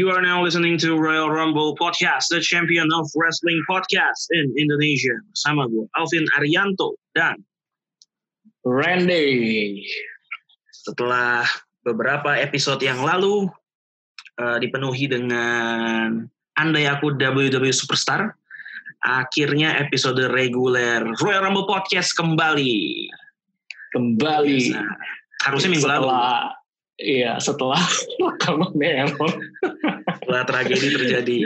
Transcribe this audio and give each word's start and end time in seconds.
You 0.00 0.08
are 0.08 0.24
now 0.24 0.40
listening 0.40 0.80
to 0.80 0.96
Royal 0.96 1.28
Rumble 1.28 1.76
Podcast, 1.76 2.32
the 2.32 2.40
champion 2.40 2.88
of 2.88 3.04
wrestling 3.12 3.60
podcast 3.68 4.32
in 4.32 4.48
Indonesia. 4.56 5.12
Sama 5.36 5.68
gue, 5.68 5.84
Alvin 5.92 6.24
Arianto 6.40 6.96
dan 7.12 7.36
Randy. 8.64 9.84
Setelah 10.72 11.44
beberapa 11.84 12.32
episode 12.32 12.80
yang 12.80 13.04
lalu 13.04 13.52
uh, 14.40 14.56
dipenuhi 14.56 15.04
dengan 15.04 16.24
andai 16.56 16.88
aku 16.88 17.20
WWE 17.20 17.68
Superstar, 17.68 18.32
akhirnya 19.04 19.84
episode 19.84 20.32
reguler 20.32 21.04
Royal 21.20 21.44
Rumble 21.44 21.68
Podcast 21.68 22.16
kembali. 22.16 23.04
Kembali. 23.92 24.80
Nah, 24.80 24.96
harusnya 25.44 25.76
minggu 25.76 25.84
lalu. 25.84 26.08
Iya, 27.00 27.40
setelah 27.40 27.80
rekaman 28.28 28.76
error. 28.76 29.32
setelah 30.20 30.44
tragedi 30.44 30.88
terjadi. 30.92 31.36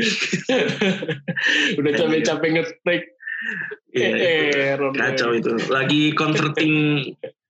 Udah 1.78 1.90
capek-capek 1.94 2.50
ngetik. 2.58 3.02
Iya, 3.94 4.08
error. 4.74 4.90
kacau 4.90 5.30
itu. 5.38 5.54
Lagi 5.70 6.10
converting 6.18 6.74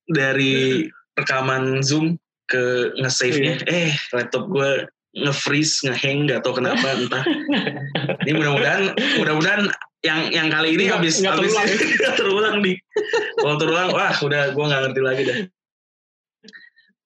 dari 0.05 0.85
rekaman 1.17 1.81
Zoom 1.81 2.21
ke 2.45 2.93
nge-save-nya. 3.01 3.65
Eh, 3.65 3.97
laptop 4.13 4.53
gue 4.53 4.85
nge-freeze, 5.15 5.89
nge-hang, 5.89 6.29
gak 6.29 6.45
tau 6.45 6.53
kenapa, 6.53 6.85
entah. 7.01 7.25
Ini 8.29 8.37
mudah-mudahan, 8.37 8.93
mudah-mudahan 9.17 9.63
yang 10.05 10.29
yang 10.29 10.49
kali 10.53 10.77
ini 10.77 10.93
Nggak- 10.93 11.01
habis 11.01 11.15
nggak 11.25 11.35
habis 11.41 11.53
terulang. 11.57 11.69
terulang 12.21 12.57
nih. 12.61 12.77
Kalau 13.41 13.57
terulang, 13.57 13.89
wah 13.97 14.13
udah 14.13 14.43
gue 14.53 14.65
nggak 14.69 14.81
ngerti 14.85 15.01
lagi 15.01 15.23
dah. 15.25 15.39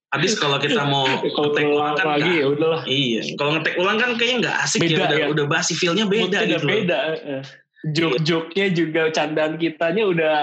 Habis 0.09 0.33
kalau 0.35 0.57
kita 0.57 0.83
mau 0.83 1.05
ngetek 1.11 1.37
terulang 1.55 1.95
kan 1.95 2.07
lagi 2.15 2.33
ya 2.39 2.47
udahlah. 2.49 2.83
Iya, 2.85 3.21
kalau 3.37 3.51
ngetek 3.55 3.75
ulang 3.77 3.97
kan 3.97 4.11
kayaknya 4.15 4.37
nggak 4.43 4.57
asik 4.63 4.81
Beda 4.81 4.93
ya, 4.93 5.05
udah, 5.05 5.19
ya. 5.19 5.27
udah 5.29 5.45
basi 5.47 5.73
feel-nya 5.75 6.05
beda 6.05 6.39
gitu. 6.47 6.65
beda. 6.65 6.99
eh. 7.21 7.43
Joke-joke-nya 7.87 8.67
juga 8.71 9.03
candaan 9.09 9.55
kitanya 9.55 10.03
udah 10.03 10.37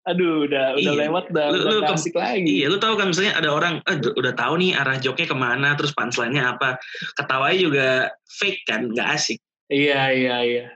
aduh 0.00 0.42
udah 0.42 0.74
udah 0.74 0.92
Iya. 0.96 1.00
lewat 1.06 1.24
udah, 1.28 1.46
Lu- 1.46 1.60
udah 1.60 1.70
lu 1.70 1.80
ke- 1.84 1.92
asik 1.92 2.14
lagi. 2.14 2.50
Iya, 2.56 2.66
lu 2.66 2.78
tahu 2.78 2.96
kan 2.96 3.06
misalnya 3.06 3.36
ada 3.36 3.50
orang 3.50 3.84
eh, 3.84 3.96
d- 3.96 4.10
udah 4.10 4.32
tahu 4.32 4.54
nih 4.56 4.72
arah 4.72 4.96
joknya 4.96 5.26
ke 5.26 5.36
mana, 5.36 5.76
terus 5.76 5.92
punchline-nya 5.92 6.56
apa, 6.56 6.80
ketawanya 7.14 7.58
juga 7.60 7.86
fake 8.32 8.64
kan, 8.64 8.88
nggak 8.88 9.08
asik, 9.12 9.38
Iya 9.68 10.00
iya 10.10 10.36
iya. 10.40 10.66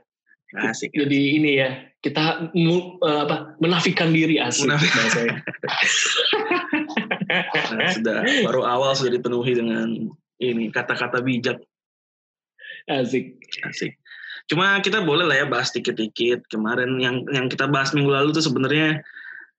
nggak 0.53 0.65
asik. 0.69 0.91
Jadi 0.93 1.19
ini 1.35 1.57
ya 1.57 1.73
kita 1.99 2.53
mu- 2.53 3.01
eh, 3.01 3.21
apa 3.25 3.57
menafikan 3.59 4.13
diri 4.13 4.37
asik 4.37 4.69
Munafik. 4.69 4.93
Nah, 7.75 7.91
sudah 7.91 8.19
baru 8.47 8.63
awal 8.63 8.95
sudah 8.95 9.13
dipenuhi 9.13 9.53
dengan 9.55 9.89
ini 10.39 10.71
kata-kata 10.71 11.19
bijak, 11.21 11.59
asik. 12.87 13.39
asik. 13.65 13.99
Cuma 14.45 14.77
kita 14.79 15.01
boleh 15.01 15.25
lah 15.25 15.37
ya 15.41 15.47
bahas 15.49 15.73
dikit-dikit. 15.73 16.45
Kemarin 16.47 17.01
yang 17.01 17.25
yang 17.33 17.47
kita 17.49 17.65
bahas 17.65 17.97
minggu 17.97 18.13
lalu 18.13 18.37
tuh 18.37 18.45
sebenarnya 18.45 19.01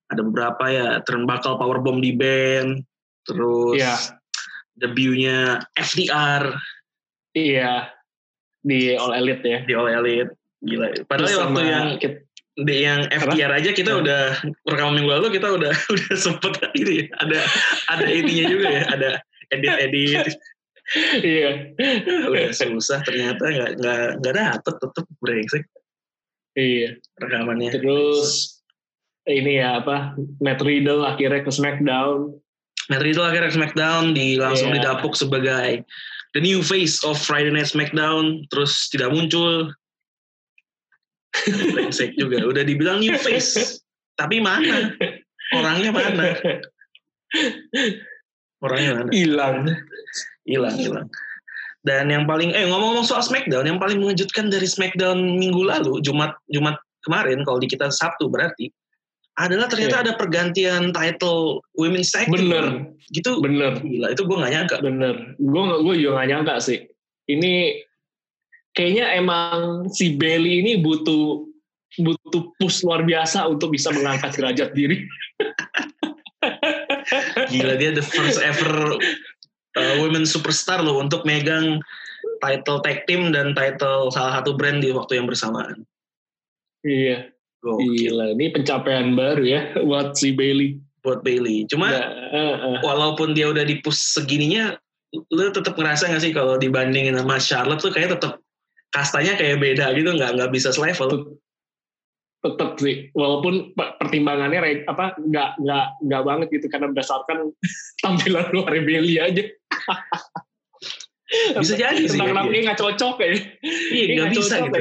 ada 0.05 0.21
beberapa 0.21 0.63
ya 0.69 0.87
turnbuckle 1.01 1.57
powerbomb 1.57 1.97
di 1.99 2.13
band, 2.13 2.85
terus 3.25 3.81
Iya. 3.81 3.95
debutnya 4.77 5.65
FDR 5.73 6.53
Iya 7.33 7.89
di 8.61 8.93
All 8.93 9.13
Elite 9.17 9.45
ya. 9.45 9.59
di 9.65 9.73
All 9.73 9.89
Elite. 9.89 10.31
Gila. 10.61 10.87
Padahal 11.05 11.29
Terus 11.29 11.37
waktu 11.41 11.61
yang 11.65 11.87
kita- 11.97 12.24
di 12.55 12.87
yang 12.87 13.03
FDR 13.11 13.51
aja 13.51 13.75
kita 13.75 13.91
Hmm. 13.91 14.01
udah 14.07 14.21
rekaman 14.63 14.95
minggu 14.95 15.11
lalu 15.11 15.27
kita 15.35 15.47
udah 15.59 15.73
udah 15.95 16.13
sempet 16.15 16.55
ini 16.79 17.03
ya, 17.03 17.05
ada 17.19 17.39
ada 17.91 18.05
ininya 18.07 18.45
juga 18.47 18.67
ya 18.71 18.83
ada 18.95 19.09
edit 19.51 19.75
edit 19.83 20.25
iya. 21.19 21.51
udah 22.31 22.55
susah 22.55 23.03
ternyata 23.03 23.43
nggak 23.43 23.71
nggak 23.81 24.03
nggak 24.23 24.33
dapet 24.35 24.73
tetep 24.79 25.05
brengsek 25.19 25.63
Iya. 26.55 26.95
rekamannya 27.19 27.67
Terus 27.75 28.63
ini 29.27 29.59
ya 29.59 29.83
apa 29.83 30.15
Matt 30.39 30.63
Riddle 30.63 31.03
akhirnya 31.03 31.43
ke 31.43 31.51
SmackDown. 31.51 32.31
Matt 32.87 33.03
Riddle 33.03 33.27
akhirnya 33.27 33.51
ke 33.51 33.57
SmackDown 33.59 34.15
di 34.15 34.39
langsung 34.39 34.71
Iya. 34.71 34.79
didapuk 34.79 35.19
sebagai 35.19 35.83
the 36.31 36.39
new 36.39 36.63
face 36.63 37.03
of 37.03 37.19
Friday 37.19 37.51
Night 37.51 37.67
SmackDown 37.67 38.47
terus 38.47 38.87
tidak 38.87 39.11
muncul 39.11 39.67
brengsek 41.73 42.15
juga 42.15 42.43
udah 42.45 42.63
dibilang 42.63 42.99
new 43.03 43.15
face 43.19 43.81
tapi 44.15 44.39
mana 44.39 44.95
orangnya 45.53 45.91
mana 45.91 46.23
orangnya 48.63 48.91
mana 49.03 49.09
Hilang. 49.11 49.57
hilang 50.47 50.75
hilang 50.77 51.07
dan 51.85 52.09
yang 52.09 52.25
paling 52.25 52.49
eh 52.55 52.65
ngomong-ngomong 52.65 53.05
soal 53.05 53.21
Smackdown 53.21 53.69
yang 53.69 53.77
paling 53.77 54.01
mengejutkan 54.01 54.49
dari 54.49 54.65
Smackdown 54.65 55.37
minggu 55.37 55.61
lalu 55.61 56.01
Jumat 56.01 56.33
Jumat 56.49 56.79
kemarin 57.05 57.45
kalau 57.45 57.61
di 57.61 57.69
kita 57.69 57.93
Sabtu 57.93 58.25
berarti 58.25 58.73
adalah 59.35 59.67
ternyata 59.67 59.99
Iya. 59.99 60.03
ada 60.07 60.13
pergantian 60.15 60.95
title 60.95 61.59
Women's 61.75 62.07
Tag. 62.15 62.31
Bener, 62.31 62.87
gitu 63.11 63.43
bener, 63.43 63.83
gila 63.83 64.15
itu 64.15 64.23
gue 64.23 64.37
gak 64.39 64.53
nyangka 64.55 64.77
bener. 64.79 65.35
Gue 65.35 65.61
gue 65.83 65.95
juga 65.99 66.23
gak 66.23 66.29
nyangka 66.31 66.55
sih. 66.63 66.79
Ini 67.27 67.83
kayaknya 68.75 69.15
emang 69.15 69.87
si 69.89 70.19
Bailey 70.19 70.61
ini 70.61 70.83
butuh 70.83 71.47
butuh 71.95 72.51
push 72.59 72.83
luar 72.83 73.07
biasa 73.07 73.47
untuk 73.47 73.71
bisa 73.71 73.87
mengangkat 73.95 74.35
derajat 74.35 74.75
diri. 74.75 75.07
gila 77.51 77.75
dia 77.77 77.93
the 77.93 78.03
first 78.03 78.41
ever 78.41 78.97
uh, 79.77 79.95
women 80.01 80.25
superstar 80.25 80.81
loh 80.81 80.99
untuk 80.99 81.23
megang 81.23 81.79
title 82.41 82.81
tag 82.81 83.05
team 83.05 83.31
dan 83.31 83.53
title 83.53 84.09
salah 84.09 84.41
satu 84.41 84.57
brand 84.57 84.81
di 84.81 84.91
waktu 84.91 85.21
yang 85.21 85.29
bersamaan 85.29 85.85
Iya, 86.85 87.33
Gokil 87.65 88.13
gila. 88.13 88.37
Ini 88.37 88.53
pencapaian 88.53 89.17
baru 89.17 89.41
ya 89.41 89.61
buat 89.81 90.13
si 90.13 90.37
Bailey. 90.37 90.77
buat 91.05 91.21
Bailey 91.21 91.69
cuma 91.69 91.93
Nah, 91.93 92.09
eh, 92.33 92.55
eh. 92.57 92.77
walaupun 92.81 93.37
dia 93.37 93.45
udah 93.45 93.61
di 93.61 93.77
push 93.77 94.17
segininya 94.17 94.73
lu 95.13 95.53
tetap 95.53 95.77
ngerasa 95.77 96.09
gak 96.09 96.17
sih 96.17 96.33
kalau 96.33 96.57
dibandingin 96.57 97.13
sama 97.13 97.37
Charlotte 97.37 97.77
tuh 97.77 97.93
kayak 97.93 98.17
tetap 98.17 98.41
kastanya 98.95 99.35
kayak 99.35 99.59
beda 99.59 99.91
gitu 99.99 100.07
nggak 100.15 100.39
nggak 100.39 100.51
bisa 100.55 100.71
selevel. 100.71 101.35
Tetap 102.39 102.79
sih. 102.79 103.11
Walaupun 103.11 103.75
pe- 103.75 103.93
pertimbangannya 103.99 104.87
apa 104.87 105.19
nggak 105.19 105.49
nggak 105.59 105.85
nggak 106.07 106.23
banget 106.23 106.47
gitu 106.55 106.65
karena 106.71 106.87
berdasarkan 106.95 107.51
tampilan 108.03 108.47
luar 108.55 108.71
Bailey 108.79 109.19
aja. 109.19 109.43
Bisa 111.59 111.73
jadi 111.75 112.05
sih 112.05 112.15
tentang 112.21 112.47
gitu. 112.47 112.63
nggak 112.63 112.79
cocok 112.79 113.15
ya. 113.19 113.27
Iya 113.65 114.03
nggak 114.13 114.29
bisa 114.37 114.55
gitu. 114.61 114.79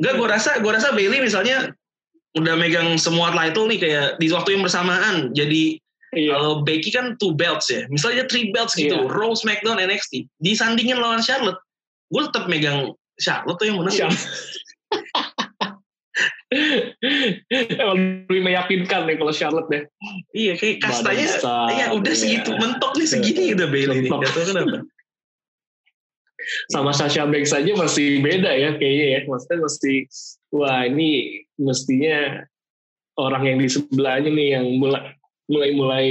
nggak 0.00 0.12
gue 0.16 0.28
rasa 0.30 0.50
gue 0.62 0.70
rasa 0.72 0.94
Bailey 0.94 1.18
misalnya 1.20 1.74
udah 2.34 2.54
megang 2.58 2.98
semua 2.98 3.30
title 3.30 3.70
nih 3.70 3.78
kayak 3.82 4.06
di 4.18 4.26
waktu 4.30 4.58
yang 4.58 4.62
bersamaan. 4.66 5.30
Jadi 5.34 5.78
iya. 6.14 6.34
Kalau 6.34 6.62
Becky 6.62 6.90
kan 6.94 7.18
two 7.18 7.34
belts 7.34 7.70
ya, 7.70 7.86
misalnya 7.90 8.26
three 8.30 8.54
belts 8.54 8.78
gitu, 8.78 8.94
Iya. 8.94 9.10
Raw, 9.10 9.34
SmackDown, 9.34 9.82
NXT, 9.82 10.30
disandingin 10.38 10.98
lawan 11.02 11.22
Charlotte, 11.22 11.58
gue 12.10 12.22
tetap 12.30 12.46
megang 12.46 12.94
Charlotte 13.18 13.58
tuh 13.60 13.66
yang 13.70 13.78
menang. 13.80 13.94
Siap. 13.94 14.12
Emang 17.82 17.98
lebih 18.30 18.46
meyakinkan 18.46 19.10
nih 19.10 19.18
kalau 19.18 19.34
Charlotte 19.34 19.66
deh 19.66 19.82
Iya, 20.30 20.54
kayak 20.54 20.86
kastanya, 20.86 21.26
Badan 21.26 21.34
besar, 21.34 21.66
ya 21.74 21.86
udah 21.90 22.14
iya. 22.14 22.20
segitu, 22.22 22.50
mentok 22.54 22.92
nih 22.94 23.08
segini 23.10 23.44
udah 23.58 23.66
Bailey 23.66 24.06
Mentok. 24.06 24.22
gak 24.22 24.30
tau 24.30 24.44
kenapa. 24.54 24.78
sama 26.72 26.92
Sasha 26.92 27.24
Banks 27.24 27.56
aja 27.56 27.72
masih 27.72 28.20
beda 28.20 28.52
ya 28.52 28.76
kayaknya 28.76 29.06
ya 29.16 29.20
maksudnya 29.24 29.58
masih 29.64 29.96
wah 30.52 30.84
ini 30.84 31.40
mestinya 31.56 32.44
orang 33.16 33.42
yang 33.48 33.58
di 33.64 33.68
sebelahnya 33.72 34.28
nih 34.28 34.48
yang 34.60 34.66
mulai 34.76 35.16
mulai 35.48 35.70
mulai 35.72 36.06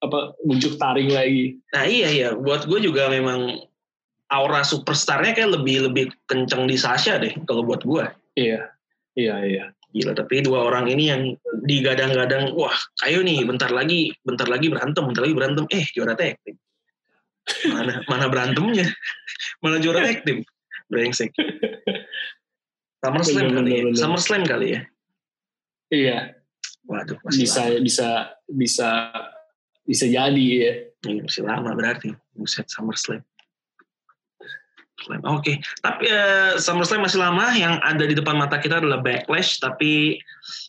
apa 0.00 0.32
bujuk 0.48 0.80
taring 0.80 1.12
lagi 1.12 1.60
Nah 1.76 1.84
iya 1.84 2.08
iya, 2.08 2.28
buat 2.32 2.64
gue 2.64 2.80
juga 2.80 3.12
memang 3.12 3.68
aura 4.32 4.64
superstarnya 4.64 5.36
kayak 5.36 5.60
lebih 5.60 5.76
lebih 5.92 6.04
kenceng 6.24 6.64
di 6.64 6.74
Sasha 6.80 7.20
deh, 7.20 7.36
kalau 7.44 7.62
buat 7.62 7.84
gue. 7.84 8.04
iya 8.40 8.72
iya 9.12 9.36
iya 9.44 9.64
Gila, 9.92 10.16
tapi 10.16 10.40
dua 10.40 10.72
orang 10.72 10.88
ini 10.88 11.12
yang 11.12 11.36
digadang-gadang, 11.68 12.56
wah, 12.56 12.72
ayo 13.04 13.20
nih, 13.20 13.44
bentar 13.44 13.68
lagi, 13.68 14.08
bentar 14.24 14.48
lagi 14.48 14.72
berantem, 14.72 15.04
bentar 15.04 15.20
lagi 15.20 15.36
berantem, 15.36 15.64
eh 15.68 15.84
juara 15.92 16.16
tag 16.16 16.40
team. 16.48 16.56
Mana, 17.68 18.00
mana 18.08 18.24
berantemnya? 18.32 18.88
Mana 19.60 19.76
juara 19.84 20.00
tag 20.00 20.24
team? 20.24 20.40
Brengsek. 20.88 21.36
SummerSlam 23.04 23.52
Bener, 23.52 23.56
kali 23.60 23.70
ya? 23.76 23.82
SummerSlam 24.00 24.42
kali 24.48 24.66
ya? 24.72 24.80
iya 25.92 26.18
Waduh, 26.88 27.20
masih 27.22 27.44
bisa 27.44 27.60
lama. 27.68 27.78
bisa 27.84 28.08
bisa 28.48 28.88
bisa 29.84 30.04
jadi 30.08 30.46
ya 30.56 30.72
Iya, 31.02 31.20
masih 31.26 31.42
lama 31.42 31.74
berarti. 31.74 32.14
Buset, 32.32 32.64
SummerSlam. 32.70 33.20
SummerSlam. 35.02 35.20
Oke, 35.26 35.58
tapi 35.82 36.06
eh, 36.06 36.54
SummerSlam 36.62 37.02
masih 37.02 37.18
lama. 37.18 37.46
Yang 37.52 37.74
ada 37.82 38.04
di 38.06 38.14
depan 38.14 38.38
mata 38.38 38.56
kita 38.62 38.78
adalah 38.78 39.02
Backlash. 39.02 39.58
Tapi 39.58 40.16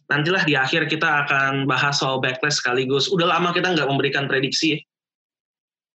nantilah 0.10 0.44
di 0.44 0.58
akhir 0.58 0.90
kita 0.90 1.26
akan 1.26 1.70
bahas 1.70 2.02
soal 2.02 2.18
Backlash 2.18 2.60
sekaligus. 2.60 3.08
Udah 3.14 3.30
lama 3.30 3.54
kita 3.54 3.72
nggak 3.72 3.88
memberikan 3.88 4.26
prediksi 4.26 4.74
ya. 4.74 4.80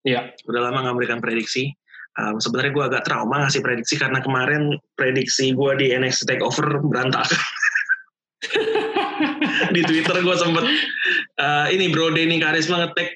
Iya. 0.06 0.22
Udah 0.52 0.62
lama 0.70 0.86
nggak 0.86 0.96
memberikan 1.00 1.20
prediksi. 1.24 1.72
Um, 2.16 2.40
Sebenarnya 2.40 2.72
gue 2.72 2.86
agak 2.88 3.04
trauma 3.04 3.44
ngasih 3.44 3.60
prediksi 3.60 4.00
karena 4.00 4.24
kemarin 4.24 4.80
prediksi 4.96 5.52
gue 5.52 5.72
di 5.76 5.92
NXT 5.92 6.32
Takeover 6.32 6.80
berantakan. 6.88 7.36
di 9.76 9.82
Twitter 9.84 10.22
gue 10.22 10.36
sempet 10.38 10.64
uh, 11.40 11.68
ini 11.72 11.92
Bro 11.92 12.14
Denny 12.14 12.38
Karisma 12.38 12.84
ngetek 12.84 13.16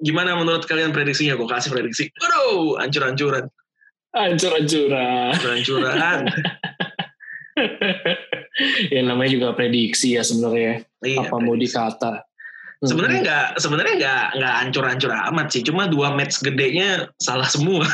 gimana 0.00 0.36
menurut 0.36 0.68
kalian 0.68 0.92
prediksinya? 0.92 1.38
Gue 1.38 1.48
kasih 1.48 1.72
prediksi. 1.72 2.12
Waduh, 2.20 2.80
hancur-hancuran. 2.84 3.48
Hancur-hancuran. 4.16 5.36
Hancur-hancuran. 5.36 6.20
ya 8.94 9.00
namanya 9.04 9.30
juga 9.32 9.48
prediksi 9.52 10.16
ya 10.16 10.24
sebenarnya. 10.24 10.88
Iya, 11.04 11.28
Apa 11.28 11.36
mau 11.36 11.52
dikata. 11.52 12.24
Sebenarnya 12.80 13.20
nggak 13.24 13.46
sebenarnya 13.60 13.94
nggak 14.00 14.24
nggak 14.40 14.54
hancur-hancur 14.64 15.12
amat 15.12 15.46
sih. 15.52 15.64
Cuma 15.64 15.88
dua 15.88 16.12
match 16.12 16.40
gedenya 16.40 17.08
salah 17.20 17.48
semua. 17.48 17.84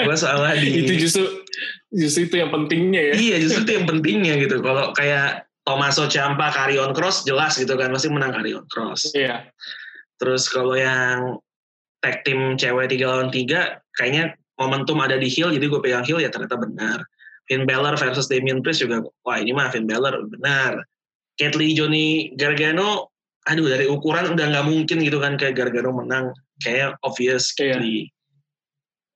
gue 0.00 0.16
salah 0.16 0.56
di 0.56 0.80
itu 0.80 0.96
justru 1.06 1.28
justru 1.92 2.26
itu 2.26 2.40
yang 2.40 2.48
pentingnya 2.48 3.12
ya. 3.12 3.14
iya 3.20 3.36
justru 3.36 3.62
itu 3.68 3.72
yang 3.78 3.86
pentingnya 3.90 4.34
gitu. 4.42 4.58
Kalau 4.62 4.90
kayak 4.94 5.46
Tommaso 5.66 6.08
Ciampa 6.10 6.50
Carrion 6.50 6.90
Cross 6.96 7.26
jelas 7.26 7.58
gitu 7.58 7.74
kan 7.78 7.92
pasti 7.94 8.08
menang 8.10 8.34
Carrion 8.34 8.66
Cross. 8.66 9.14
Iya. 9.14 9.50
Terus 10.18 10.48
kalau 10.50 10.74
yang 10.74 11.38
tag 12.00 12.24
team 12.24 12.56
cewek 12.56 12.88
tiga 12.88 13.06
lawan 13.12 13.28
tiga 13.28 13.80
kayaknya 13.96 14.32
momentum 14.56 15.00
ada 15.00 15.16
di 15.16 15.28
heel 15.28 15.52
jadi 15.52 15.64
gue 15.68 15.80
pegang 15.80 16.04
heel 16.04 16.20
ya 16.20 16.28
ternyata 16.32 16.56
benar. 16.56 17.00
Finn 17.48 17.66
Balor 17.66 17.98
versus 17.98 18.30
Damian 18.30 18.62
Priest 18.62 18.80
juga 18.80 19.02
wah 19.26 19.36
ini 19.40 19.50
mah 19.50 19.68
Finn 19.72 19.84
Balor 19.84 20.28
benar. 20.30 20.80
Cat 21.36 21.56
Lee 21.56 21.72
Johnny 21.72 22.30
Gargano 22.36 23.08
aduh 23.48 23.66
dari 23.66 23.88
ukuran 23.88 24.36
udah 24.36 24.46
nggak 24.52 24.66
mungkin 24.68 25.00
gitu 25.00 25.16
kan 25.18 25.40
kayak 25.40 25.56
Gargano 25.56 25.90
menang 25.96 26.30
kayak 26.60 26.94
obvious 27.02 27.50
Cat 27.52 27.76
Iya. 27.76 27.78
Lee. 27.80 28.02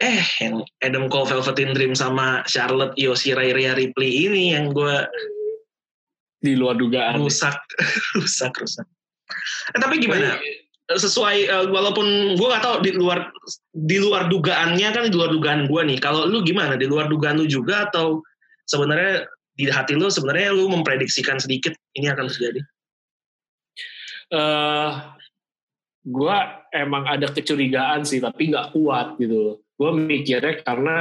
Eh, 0.03 0.25
yang 0.43 0.59
Adam 0.83 1.07
Cole 1.07 1.31
Velveteen 1.31 1.71
Dream 1.71 1.95
sama 1.95 2.43
Charlotte 2.51 2.99
Io 2.99 3.15
Shirai 3.15 3.55
Rhea 3.55 3.79
Ripley 3.79 4.27
ini 4.27 4.53
yang 4.53 4.75
gue 4.75 5.07
Di 6.43 6.53
luar 6.59 6.77
dugaan. 6.77 7.17
rusak, 7.23 7.57
rusak, 8.21 8.53
rusak. 8.59 8.85
Eh, 9.73 9.81
tapi 9.81 9.97
gimana? 9.97 10.37
Sesuai 10.85 11.49
eh, 11.49 11.67
walaupun 11.73 12.37
gue 12.37 12.47
gak 12.49 12.65
tahu 12.65 12.77
di 12.85 12.93
luar 12.93 13.33
di 13.73 13.97
luar 13.97 14.29
dugaannya 14.29 14.89
kan 14.93 15.03
di 15.09 15.17
luar 15.17 15.33
dugaan 15.33 15.65
gue 15.65 15.81
nih. 15.81 15.99
Kalau 16.01 16.29
lu 16.29 16.45
gimana? 16.45 16.77
Di 16.77 16.85
luar 16.85 17.09
dugaan 17.09 17.41
lu 17.41 17.49
juga 17.49 17.89
atau 17.89 18.21
sebenarnya 18.69 19.25
di 19.55 19.71
hati 19.71 19.97
lu 19.97 20.11
sebenarnya 20.13 20.53
lu 20.53 20.69
memprediksikan 20.69 21.41
sedikit 21.41 21.73
ini 21.97 22.11
akan 22.11 22.29
terjadi? 22.29 22.61
eh 24.33 24.91
gue 26.05 26.37
emang 26.73 27.05
ada 27.09 27.29
kecurigaan 27.33 28.05
sih 28.05 28.21
tapi 28.21 28.53
nggak 28.53 28.77
kuat 28.77 29.17
gitu 29.21 29.61
gue 29.61 29.91
mikirnya 29.95 30.61
karena 30.65 30.97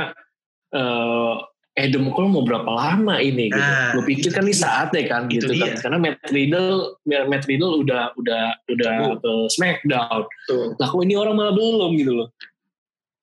eh 0.73 1.35
Adam 1.73 2.05
Cole 2.13 2.29
mau 2.29 2.45
berapa 2.45 2.69
lama 2.69 3.17
ini 3.17 3.49
gitu. 3.49 3.57
Nah, 3.57 3.97
gue 3.97 4.03
pikir 4.05 4.29
kan 4.29 4.45
ini 4.45 4.53
saatnya 4.53 5.01
kan 5.09 5.25
itu 5.25 5.41
gitu 5.41 5.57
kan. 5.57 5.73
dia. 5.73 5.81
Karena 5.81 5.97
Matt 5.97 6.29
Riddle, 6.29 7.01
Matt 7.03 7.45
Riddle 7.49 7.73
udah 7.81 8.13
udah 8.13 8.43
udah 8.69 8.93
Tuh. 9.01 9.17
ke 9.17 9.31
SmackDown. 9.57 10.21
Tuh. 10.45 10.77
Lah 10.77 10.87
kok 10.93 11.01
ini 11.01 11.17
orang 11.17 11.33
malah 11.33 11.53
belum 11.57 11.91
gitu 11.97 12.13
loh. 12.13 12.29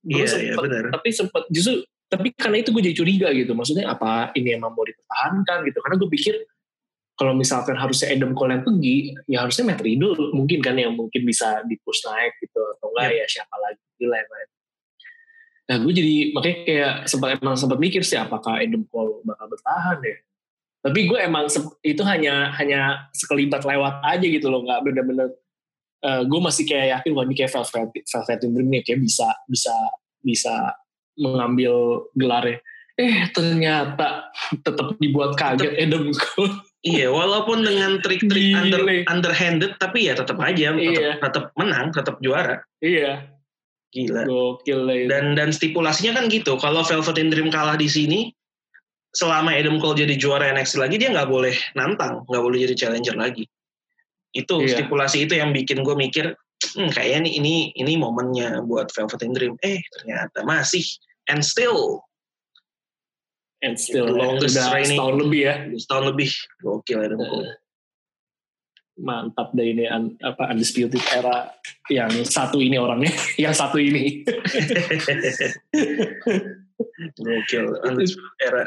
Iya, 0.02 0.26
iya 0.26 0.28
sempet- 0.58 0.66
benar. 0.66 0.82
Tapi 0.98 1.08
sempat 1.14 1.42
justru 1.46 1.86
tapi 2.10 2.34
karena 2.34 2.58
itu 2.58 2.74
gue 2.74 2.82
jadi 2.82 2.96
curiga 2.98 3.28
gitu. 3.30 3.54
Maksudnya 3.54 3.86
apa 3.86 4.34
ini 4.34 4.58
emang 4.58 4.74
mau 4.74 4.82
dipertahankan 4.82 5.62
gitu? 5.70 5.78
Karena 5.78 5.96
gue 6.02 6.10
pikir 6.10 6.34
kalau 7.14 7.36
misalkan 7.38 7.76
harusnya 7.78 8.10
Adam 8.10 8.34
Cole 8.34 8.56
yang 8.58 8.64
pergi, 8.66 8.96
ya 9.30 9.46
harusnya 9.46 9.62
Matt 9.70 9.84
Riddle 9.84 10.34
mungkin 10.34 10.58
kan 10.58 10.74
yang 10.74 10.98
mungkin 10.98 11.22
bisa 11.22 11.62
di 11.70 11.78
push 11.86 12.02
naik 12.02 12.34
gitu 12.42 12.58
atau 12.58 12.90
enggak 12.96 13.14
ya 13.14 13.24
siapa 13.30 13.54
lagi 13.62 14.04
lah 14.10 14.18
yang 14.18 14.30
lain. 14.32 14.48
Nah 15.70 15.78
gue 15.78 15.92
jadi 15.94 16.34
makanya 16.34 16.56
kayak 16.66 16.94
sempat 17.06 17.38
emang 17.38 17.54
sempat 17.54 17.78
mikir 17.78 18.02
sih 18.02 18.18
apakah 18.18 18.58
Adam 18.58 18.82
Cole 18.90 19.22
bakal 19.22 19.46
bertahan 19.46 20.02
ya. 20.02 20.16
Tapi 20.82 21.00
gue 21.06 21.18
emang 21.22 21.46
itu 21.86 22.02
hanya 22.02 22.50
hanya 22.58 23.06
sekelibat 23.14 23.62
lewat 23.62 24.02
aja 24.02 24.26
gitu 24.26 24.50
loh, 24.50 24.66
nggak 24.66 24.82
bener-bener. 24.82 25.30
eh, 26.00 26.24
gue 26.24 26.40
masih 26.40 26.64
kayak 26.64 26.96
yakin 26.96 27.12
wah 27.12 27.28
ini 27.28 27.36
kayak 27.36 27.52
Velvet 27.52 27.92
Velvet 27.92 28.38
Dream 28.40 28.68
nih 28.72 28.82
kayak 28.82 29.00
bisa 29.04 29.28
bisa 29.44 29.74
bisa 30.24 30.72
mengambil 31.14 32.08
gelarnya. 32.16 32.56
Eh 32.96 33.28
ternyata 33.30 34.32
tetap 34.64 34.96
dibuat 34.96 35.36
kaget 35.36 35.76
Adam 35.76 36.08
Cole. 36.16 36.56
Iya, 36.80 37.12
walaupun 37.12 37.60
dengan 37.60 38.00
trik-trik 38.00 38.56
under, 38.56 38.80
underhanded, 39.04 39.76
tapi 39.76 40.08
ya 40.08 40.16
tetap 40.16 40.40
aja, 40.40 40.72
tetap, 40.72 40.80
Iya. 40.80 41.20
tetap 41.20 41.44
menang, 41.52 41.92
tetap 41.92 42.16
juara. 42.24 42.64
iya, 42.80 43.28
Gila. 43.90 44.22
gokil 44.22 44.80
lah 44.86 44.94
itu. 44.94 45.08
Dan 45.10 45.34
dan 45.34 45.50
stipulasinya 45.50 46.22
kan 46.22 46.30
gitu. 46.30 46.54
Kalau 46.56 46.86
Velveteen 46.86 47.26
Dream 47.26 47.50
kalah 47.50 47.74
di 47.74 47.90
sini, 47.90 48.30
selama 49.10 49.50
Adam 49.50 49.82
Cole 49.82 49.98
jadi 49.98 50.14
juara 50.14 50.46
NXT 50.54 50.78
lagi, 50.78 50.94
dia 50.94 51.10
nggak 51.10 51.26
boleh 51.26 51.54
nantang, 51.74 52.22
nggak 52.30 52.42
boleh 52.42 52.58
jadi 52.62 52.74
challenger 52.78 53.18
lagi. 53.18 53.50
Itu 54.30 54.62
Iya. 54.62 54.78
stipulasi 54.78 55.26
itu 55.26 55.34
yang 55.34 55.50
bikin 55.50 55.82
gue 55.82 55.98
mikir, 55.98 56.30
hmm, 56.78 56.94
kayaknya 56.94 57.26
nih 57.26 57.32
ini 57.42 57.54
ini 57.74 57.92
momennya 57.98 58.62
buat 58.62 58.94
Velveteen 58.94 59.34
Dream. 59.34 59.54
Eh 59.58 59.82
ternyata 59.90 60.46
masih 60.46 60.86
and 61.26 61.42
still 61.42 62.06
And 63.60 63.76
still 63.76 64.08
The 64.08 64.16
longest 64.16 64.56
udah 64.56 64.72
reigning- 64.72 64.96
setahun 64.96 65.16
lebih 65.20 65.40
ya. 65.44 65.54
setahun 65.76 66.04
lebih 66.16 66.30
gokil 66.64 66.98
Adam 67.04 67.20
Cole. 67.20 67.52
Mantap 69.00 69.56
deh 69.56 69.64
ini 69.66 69.88
un- 69.88 70.20
apa 70.20 70.52
undisputed 70.52 71.00
era 71.08 71.48
yang 71.88 72.12
satu 72.20 72.60
ini 72.60 72.76
orangnya, 72.76 73.08
yang 73.44 73.56
satu 73.56 73.80
ini. 73.80 74.20
gokil. 77.16 77.64
Undisputed 77.84 78.38
era. 78.42 78.64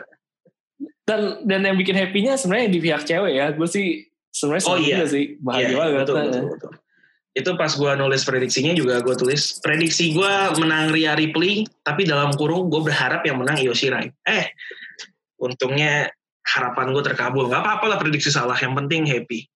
dan 1.04 1.44
dan 1.44 1.62
yang 1.64 1.76
bikin 1.76 1.94
happy-nya 1.94 2.34
sebenarnya 2.34 2.68
di 2.70 2.80
pihak 2.80 3.04
cewek 3.04 3.34
ya. 3.36 3.52
Gue 3.52 3.68
sih 3.68 4.08
sebenarnya 4.30 4.64
Oh, 4.66 4.78
iya. 4.80 5.04
sih, 5.06 5.36
bahagia 5.38 5.70
Iya, 5.70 5.78
banget. 5.78 5.98
betul, 6.02 6.16
betul, 6.18 6.44
betul. 6.50 6.72
Itu 7.34 7.50
pas 7.54 7.72
gue 7.72 7.92
nulis 7.94 8.22
prediksinya 8.22 8.74
juga 8.74 9.02
gue 9.02 9.14
tulis 9.14 9.58
prediksi 9.58 10.14
gue 10.14 10.34
menang 10.58 10.90
Rhea 10.90 11.14
Ripley, 11.14 11.66
tapi 11.82 12.06
dalam 12.06 12.34
kurung 12.34 12.70
gue 12.70 12.82
berharap 12.84 13.26
yang 13.26 13.42
menang 13.42 13.58
Io 13.60 13.74
Shirai. 13.74 14.10
Eh, 14.24 14.54
untungnya 15.38 16.14
harapan 16.46 16.94
gue 16.94 17.04
terkabul. 17.04 17.50
Gak 17.50 17.62
apa-apa 17.62 17.86
lah 17.88 17.98
prediksi 17.98 18.30
salah, 18.30 18.56
yang 18.58 18.74
penting 18.74 19.04
happy. 19.06 19.50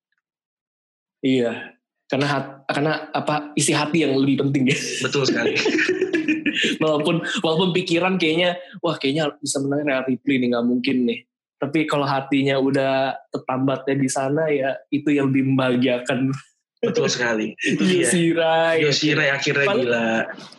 Iya, 1.22 1.78
karena 2.08 2.28
hat, 2.30 2.46
karena 2.70 3.12
apa 3.12 3.52
isi 3.58 3.76
hati 3.76 4.06
yang 4.06 4.16
lebih 4.16 4.48
penting 4.48 4.72
ya. 4.72 4.78
Betul 5.04 5.28
sekali. 5.28 5.58
walaupun 6.82 7.22
walaupun 7.46 7.70
pikiran 7.74 8.18
kayaknya 8.18 8.58
wah 8.82 8.98
kayaknya 8.98 9.34
bisa 9.38 9.62
menang 9.62 9.86
Rhea 9.86 10.02
Ripley 10.08 10.42
nih 10.42 10.48
nggak 10.56 10.68
mungkin 10.68 10.98
nih. 11.06 11.20
Tapi 11.58 11.90
kalau 11.90 12.06
hatinya 12.06 12.62
udah 12.62 13.18
tertambatnya 13.34 13.96
di 13.98 14.10
sana 14.10 14.46
ya 14.54 14.78
itu 14.94 15.10
yang 15.10 15.34
lebih 15.34 15.54
membahagiakan. 15.54 16.32
Betul 16.78 17.10
sekali. 17.10 17.58
Itu 17.70 17.82
Io 17.82 18.06
dia. 18.06 18.10
Shirai. 18.10 18.76
Io 18.86 18.92
Shirai 18.94 19.30
akhirnya 19.34 19.66
Padahal- 19.66 19.82
gila. 19.82 20.08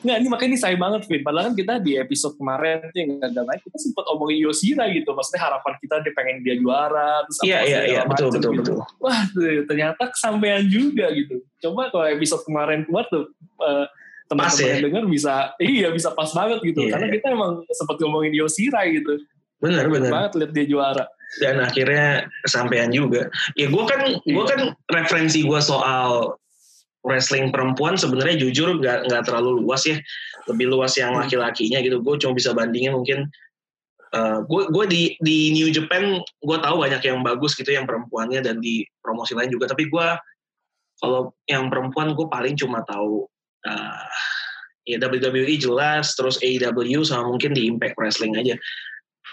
Nggak, 0.02 0.16
ini 0.18 0.28
makanya 0.28 0.50
ini 0.50 0.58
sayang 0.58 0.80
banget, 0.82 1.00
Vin. 1.06 1.22
Padahal 1.22 1.44
kan 1.50 1.54
kita 1.54 1.74
di 1.78 1.92
episode 1.94 2.34
kemarin 2.34 2.82
tuh 2.90 2.98
yang 2.98 3.10
gagal 3.22 3.44
naik, 3.46 3.60
kita 3.62 3.78
sempat 3.78 4.04
omongin 4.10 4.38
Yoshira 4.42 4.84
gitu. 4.90 5.10
Maksudnya 5.14 5.40
harapan 5.46 5.72
kita 5.78 5.94
dia 6.02 6.12
pengen 6.18 6.36
dia 6.42 6.54
juara. 6.58 7.22
Terus 7.30 7.38
Iya, 7.46 7.58
iya, 7.62 7.80
iya. 7.86 8.00
Betul, 8.02 8.34
betul, 8.34 8.52
gitu. 8.58 8.74
betul. 8.74 8.98
Wah, 8.98 9.20
tuh, 9.30 9.62
ternyata 9.70 10.02
kesampaian 10.10 10.62
juga 10.66 11.06
gitu. 11.14 11.38
Coba 11.62 11.90
kalau 11.94 12.06
episode 12.10 12.42
kemarin 12.42 12.82
keluar 12.82 13.06
tuh, 13.06 13.30
eh, 13.62 13.86
teman-teman 14.28 14.60
ya? 14.60 14.68
yang 14.76 14.82
dengar 14.92 15.04
bisa, 15.08 15.34
iya 15.56 15.88
bisa 15.88 16.12
pas 16.12 16.28
banget 16.34 16.60
gitu. 16.60 16.84
Iya, 16.84 16.98
Karena 16.98 17.06
iya. 17.08 17.14
kita 17.16 17.26
emang 17.32 17.52
sempat 17.70 17.96
ngomongin 18.02 18.34
Yoshira 18.34 18.84
gitu. 18.90 19.22
Benar, 19.58 19.86
benar. 19.90 20.10
banget 20.10 20.32
lihat 20.38 20.52
dia 20.54 20.66
juara. 20.66 21.04
Dan 21.36 21.60
akhirnya 21.60 22.24
kesampaian 22.44 22.88
juga. 22.88 23.28
Ya 23.54 23.68
gue 23.68 23.84
kan 23.84 24.00
gue 24.24 24.32
Iya. 24.44 24.48
kan 24.48 24.60
referensi 24.88 25.44
gue 25.44 25.60
soal 25.60 26.34
wrestling 27.04 27.52
perempuan 27.54 27.94
sebenarnya 28.00 28.40
jujur 28.40 28.80
nggak 28.80 29.06
nggak 29.12 29.22
terlalu 29.28 29.60
luas 29.64 29.84
ya, 29.84 30.00
lebih 30.48 30.66
luas 30.72 30.96
yang 30.96 31.12
Hmm. 31.14 31.22
laki-lakinya 31.24 31.78
gitu. 31.84 32.00
Gue 32.00 32.16
cuma 32.16 32.32
bisa 32.32 32.56
bandingin 32.56 32.96
mungkin 32.96 33.28
gue 34.48 34.62
gue 34.72 34.84
di 34.88 35.02
di 35.20 35.52
New 35.52 35.68
Japan 35.68 36.16
gue 36.40 36.58
tahu 36.64 36.76
banyak 36.80 37.02
yang 37.04 37.20
bagus 37.20 37.52
gitu 37.52 37.68
yang 37.76 37.84
perempuannya 37.84 38.40
dan 38.40 38.56
di 38.58 38.80
promosi 39.04 39.36
lain 39.36 39.52
juga. 39.52 39.68
Tapi 39.68 39.84
gue 39.92 40.06
kalau 40.98 41.36
yang 41.46 41.68
perempuan 41.68 42.16
gue 42.16 42.26
paling 42.26 42.56
cuma 42.56 42.80
tahu 42.88 43.28
eh, 43.68 44.08
ya 44.88 44.96
WWE 44.96 45.60
jelas, 45.60 46.16
terus 46.16 46.40
AEW 46.40 47.04
sama 47.04 47.28
mungkin 47.28 47.52
di 47.52 47.68
Impact 47.68 48.00
Wrestling 48.00 48.32
aja. 48.40 48.56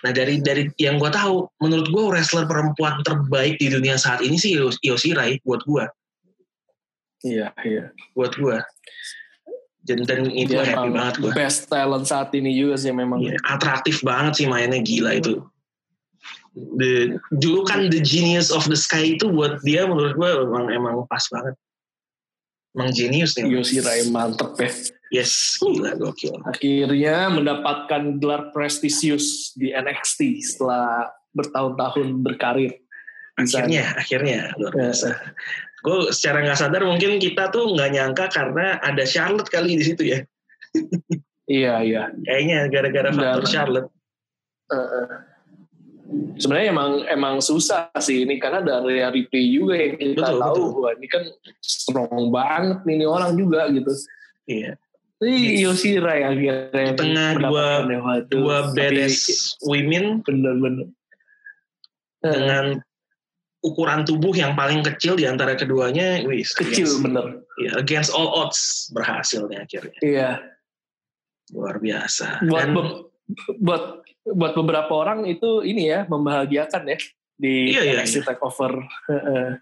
Nah 0.05 0.13
dari 0.13 0.37
dari 0.37 0.69
yang 0.77 1.01
gue 1.01 1.09
tahu, 1.09 1.49
menurut 1.65 1.89
gue 1.89 2.03
wrestler 2.13 2.45
perempuan 2.45 3.01
terbaik 3.01 3.57
di 3.57 3.73
dunia 3.73 3.97
saat 3.97 4.21
ini 4.21 4.37
sih 4.37 4.53
Io, 4.53 4.69
Shirai 5.01 5.41
buat 5.41 5.65
gue, 5.65 5.81
Iya, 7.25 7.49
iya. 7.65 7.89
buat 8.13 8.37
gue. 8.37 8.61
Dan, 9.85 10.05
dan 10.05 10.29
itu 10.29 10.53
Dia 10.53 10.65
happy 10.65 10.93
banget 10.93 11.15
gue. 11.21 11.31
best 11.33 11.69
talent 11.73 12.05
saat 12.05 12.29
ini 12.37 12.53
juga 12.53 12.77
sih 12.77 12.93
memang. 12.93 13.17
Iya, 13.17 13.37
atraktif 13.49 14.05
banget 14.05 14.37
sih 14.37 14.45
mainnya 14.45 14.77
gila 14.77 15.17
itu. 15.17 15.41
The, 16.53 17.17
dulu 17.35 17.65
kan 17.65 17.89
The 17.89 17.99
Genius 17.99 18.53
of 18.53 18.69
the 18.69 18.77
Sky 18.77 19.17
itu 19.17 19.27
buat 19.33 19.59
dia 19.65 19.89
menurut 19.89 20.13
gue 20.13 20.29
emang 20.45 20.69
emang 20.69 20.93
pas 21.09 21.25
banget. 21.33 21.57
Emang 22.77 22.91
genius 22.93 23.33
nih. 23.39 23.49
Yoshira 23.49 23.91
yang 24.03 24.11
mantep 24.11 24.51
ya. 24.59 24.69
Yes, 25.15 25.55
gila 25.63 25.95
gokil. 25.95 26.43
Akhirnya 26.43 27.31
mendapatkan 27.31 28.19
gelar 28.19 28.51
prestisius 28.51 29.55
di 29.55 29.71
NXT 29.71 30.43
setelah 30.43 31.07
bertahun-tahun 31.31 32.19
berkarir. 32.19 32.75
Akhirnya, 33.39 33.95
akhirnya 33.95 34.51
luar 34.59 34.75
biasa. 34.75 35.15
Gue 35.83 36.11
secara 36.11 36.43
nggak 36.43 36.59
sadar 36.59 36.83
mungkin 36.83 37.15
kita 37.19 37.47
tuh 37.51 37.75
nggak 37.75 37.91
nyangka 37.95 38.25
karena 38.31 38.75
ada 38.83 39.03
Charlotte 39.07 39.47
kali 39.47 39.79
di 39.79 39.83
situ 39.87 40.03
ya. 40.03 40.19
iya 41.47 41.73
iya. 41.79 42.03
Kayaknya 42.27 42.59
gara-gara 42.67 43.09
faktor 43.15 43.45
Charlotte. 43.47 43.89
Uh, 44.65 45.07
sebenarnya 46.41 46.67
emang 46.73 46.91
emang 47.07 47.35
susah 47.39 47.87
sih 48.01 48.25
ini 48.25 48.41
karena 48.41 48.65
dari 48.65 48.99
replay 48.99 49.45
juga 49.53 49.77
yang 49.77 49.95
kita 49.95 50.25
betul, 50.25 50.41
tahu 50.41 50.55
betul. 50.57 50.81
wah 50.81 50.91
ini 50.97 51.07
kan 51.07 51.23
strong 51.61 52.33
banget 52.33 52.79
nih 52.83 52.93
ini 52.99 53.05
orang 53.07 53.31
juga 53.39 53.69
gitu. 53.71 53.93
Iya. 54.49 54.73
Ini 55.23 55.63
Yoshira 55.63 56.11
ya 56.19 56.27
akhirnya 56.35 56.91
tengah 56.99 57.29
dua 57.39 57.87
dua 58.27 58.57
badass 58.75 59.55
women 59.63 60.19
bener-bener 60.27 60.91
dengan 62.19 62.83
ukuran 63.65 64.05
tubuh 64.05 64.35
yang 64.37 64.53
paling 64.53 64.85
kecil 64.85 65.17
di 65.17 65.25
antara 65.25 65.57
keduanya, 65.57 66.21
wis 66.29 66.53
kecil 66.53 66.85
against, 66.85 67.01
bener. 67.01 67.25
Ya, 67.57 67.71
against 67.81 68.11
all 68.13 68.29
odds 68.29 68.91
berhasil 68.93 69.49
nih 69.49 69.65
akhirnya. 69.65 69.97
Iya. 70.05 70.29
Luar 71.55 71.81
biasa. 71.81 72.45
Buat 72.45 72.61
Dan, 72.61 72.73
be 72.75 72.81
buat 73.57 73.83
buat 74.25 74.53
beberapa 74.53 74.93
orang 74.93 75.25
itu 75.25 75.65
ini 75.65 75.89
ya 75.89 76.05
membahagiakan 76.05 76.93
ya 76.93 76.97
di 77.35 77.73
iya, 77.73 77.81
iya, 77.89 77.93
NXT 78.01 78.21
iya. 78.21 78.25
Takeover. 78.29 78.73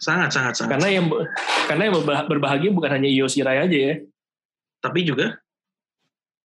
Sangat 0.04 0.36
sangat 0.36 0.54
sangat. 0.60 0.72
Karena 0.76 0.88
yang 0.92 1.06
karena 1.72 1.84
yang 1.88 1.96
berbahagia 2.28 2.72
bukan 2.76 2.92
hanya 3.00 3.08
Io 3.08 3.32
Shirai 3.32 3.64
aja 3.64 3.78
ya. 3.78 3.96
Tapi 4.84 5.08
juga 5.08 5.40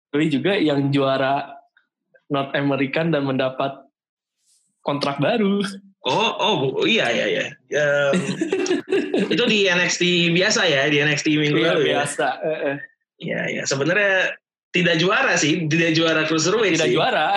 tapi 0.08 0.24
juga 0.32 0.56
yang 0.56 0.88
juara 0.88 1.58
North 2.28 2.52
American 2.56 3.12
dan 3.12 3.24
mendapat 3.24 3.88
kontrak 4.84 5.20
baru. 5.20 5.60
Oh, 6.08 6.30
oh 6.40 6.58
iya 6.88 7.12
iya 7.12 7.26
iya. 7.28 7.44
Um, 7.76 8.14
itu 9.34 9.44
di 9.44 9.68
NXT 9.68 10.32
biasa 10.32 10.64
ya, 10.64 10.88
di 10.88 11.02
NXT 11.02 11.26
minggu 11.36 11.60
iya, 11.60 11.68
lalu 11.74 11.82
ya. 11.84 11.92
biasa. 12.00 12.28
Iya 13.18 13.40
iya. 13.52 13.62
Sebenarnya 13.68 14.32
tidak 14.72 14.96
juara 15.00 15.34
sih, 15.36 15.66
tidak 15.68 15.92
juara 15.96 16.24
cruiserweight 16.24 16.80
tidak 16.80 16.88
sih. 16.88 16.96
juara. 16.96 17.28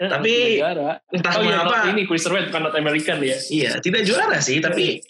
Tapi 0.00 0.32
tidak 0.32 0.60
juara. 0.64 0.90
entah 1.12 1.32
oh, 1.36 1.42
iya, 1.44 1.50
kenapa. 1.60 1.76
Ini 1.92 2.02
cruiserweight 2.08 2.46
bukan 2.50 2.60
North 2.66 2.78
American 2.78 3.18
ya. 3.20 3.38
Iya, 3.38 3.70
tidak 3.84 4.02
juara 4.08 4.38
sih, 4.40 4.58
tapi 4.58 5.04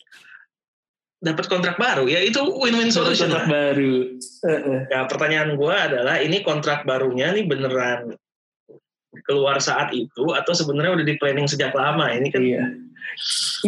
dapat 1.21 1.47
kontrak 1.47 1.77
baru? 1.77 2.09
Ya 2.09 2.25
itu 2.25 2.41
win-win 2.41 2.89
solution 2.89 3.29
kontrak 3.29 3.47
lah. 3.47 3.53
baru. 3.53 3.95
Ya 4.89 5.01
pertanyaan 5.05 5.55
gue 5.55 5.75
adalah 5.77 6.17
ini 6.19 6.41
kontrak 6.41 6.89
barunya 6.89 7.31
nih 7.37 7.45
beneran 7.45 8.17
keluar 9.29 9.61
saat 9.61 9.93
itu 9.93 10.33
atau 10.33 10.53
sebenarnya 10.57 10.97
udah 10.97 11.07
di 11.07 11.15
planning 11.21 11.47
sejak 11.47 11.77
lama? 11.77 12.09
Ini 12.11 12.29
kan 12.33 12.43
iya. 12.43 12.65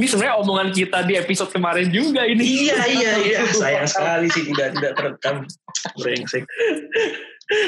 ini 0.01 0.07
sebenarnya 0.09 0.41
omongan 0.41 0.73
kita 0.73 1.05
di 1.05 1.15
episode 1.21 1.53
kemarin 1.53 1.93
juga 1.93 2.25
ini. 2.25 2.69
Iya 2.69 2.81
iya 2.89 3.13
iya. 3.21 3.41
Sayang 3.61 3.89
sekali 3.89 4.33
sih 4.33 4.49
tidak 4.49 4.81
tidak 4.81 4.93
terekam. 4.97 5.37
Brengsek. 5.99 6.47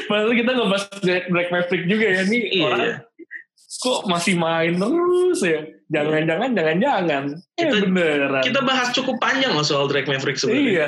Padahal 0.09 0.33
kita 0.33 0.51
ngebahas 0.55 0.85
Black 1.29 1.49
Maverick 1.53 1.83
juga 1.85 2.05
ya 2.09 2.21
nih. 2.25 2.41
Iya. 2.49 2.65
orang 2.65 2.93
kok 3.81 4.07
masih 4.07 4.35
main 4.39 4.77
terus 4.77 5.41
ya? 5.43 5.61
Jangan-jangan 5.85 6.49
jangan-jangan. 6.57 7.23
Kita, 7.53 7.75
eh, 7.77 7.83
beneran. 7.85 8.43
kita 8.43 8.59
bahas 8.65 8.89
cukup 8.93 9.21
panjang 9.21 9.53
loh 9.53 9.65
soal 9.65 9.85
Drake 9.85 10.09
Maverick 10.09 10.37
sebenarnya. 10.39 10.65
Iya. 10.65 10.87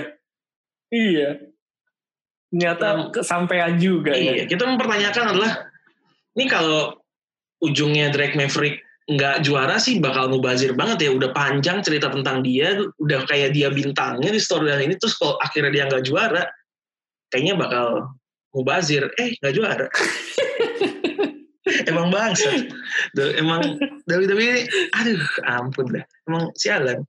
Iya. 0.87 1.29
Ternyata 2.47 2.87
um, 2.95 3.01
kesampaian 3.11 3.75
juga 3.75 4.15
ya. 4.15 4.23
iya 4.23 4.33
ya. 4.41 4.45
kita 4.47 4.63
mempertanyakan 4.63 5.25
adalah 5.35 5.51
ini 6.39 6.45
kalau 6.47 6.95
ujungnya 7.59 8.07
Drake 8.09 8.39
Maverick 8.39 8.81
nggak 9.07 9.43
juara 9.43 9.79
sih 9.79 9.99
bakal 9.99 10.31
mubazir 10.31 10.73
banget 10.73 11.07
ya. 11.07 11.09
Udah 11.13 11.35
panjang 11.35 11.83
cerita 11.83 12.07
tentang 12.09 12.41
dia 12.41 12.77
udah 12.97 13.27
kayak 13.27 13.53
dia 13.53 13.67
bintangnya 13.69 14.31
di 14.31 14.39
storyline 14.41 14.87
ini 14.87 14.95
terus 14.95 15.19
kalau 15.19 15.35
akhirnya 15.43 15.71
dia 15.71 15.83
nggak 15.91 16.03
juara 16.07 16.43
kayaknya 17.29 17.59
bakal 17.59 18.15
mubazir. 18.55 19.11
Eh 19.19 19.35
nggak 19.43 19.53
juara 19.53 19.87
emang 21.89 22.07
bangsa 22.13 22.49
emang 23.37 23.79
WWE 24.07 24.67
aduh 24.95 25.21
ampun 25.47 25.85
dah. 25.93 26.05
Emang 26.27 26.51
sialan. 26.55 27.03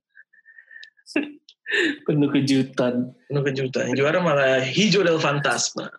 Penuh 2.05 2.29
kejutan. 2.33 3.13
Penuh 3.29 3.43
kejutan. 3.45 3.93
Juara 3.93 4.19
malah 4.19 4.65
hijau 4.65 5.05
del 5.05 5.21
fantasma. 5.21 5.89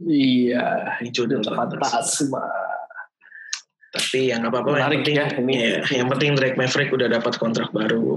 Iya. 0.00 0.96
Hijau 1.02 1.26
del 1.26 1.42
fantasma, 1.42 2.46
tapi 3.90 4.30
yang 4.30 4.46
apa 4.46 4.62
apa 4.62 4.78
yang 4.78 5.02
penting 5.02 5.18
ya, 5.18 5.26
ini. 5.34 5.54
Ya, 5.58 5.82
yang 5.98 6.08
penting 6.14 6.38
Drake 6.38 6.54
Maverick 6.54 6.94
udah 6.94 7.10
dapat 7.10 7.34
kontrak 7.42 7.74
baru. 7.74 8.14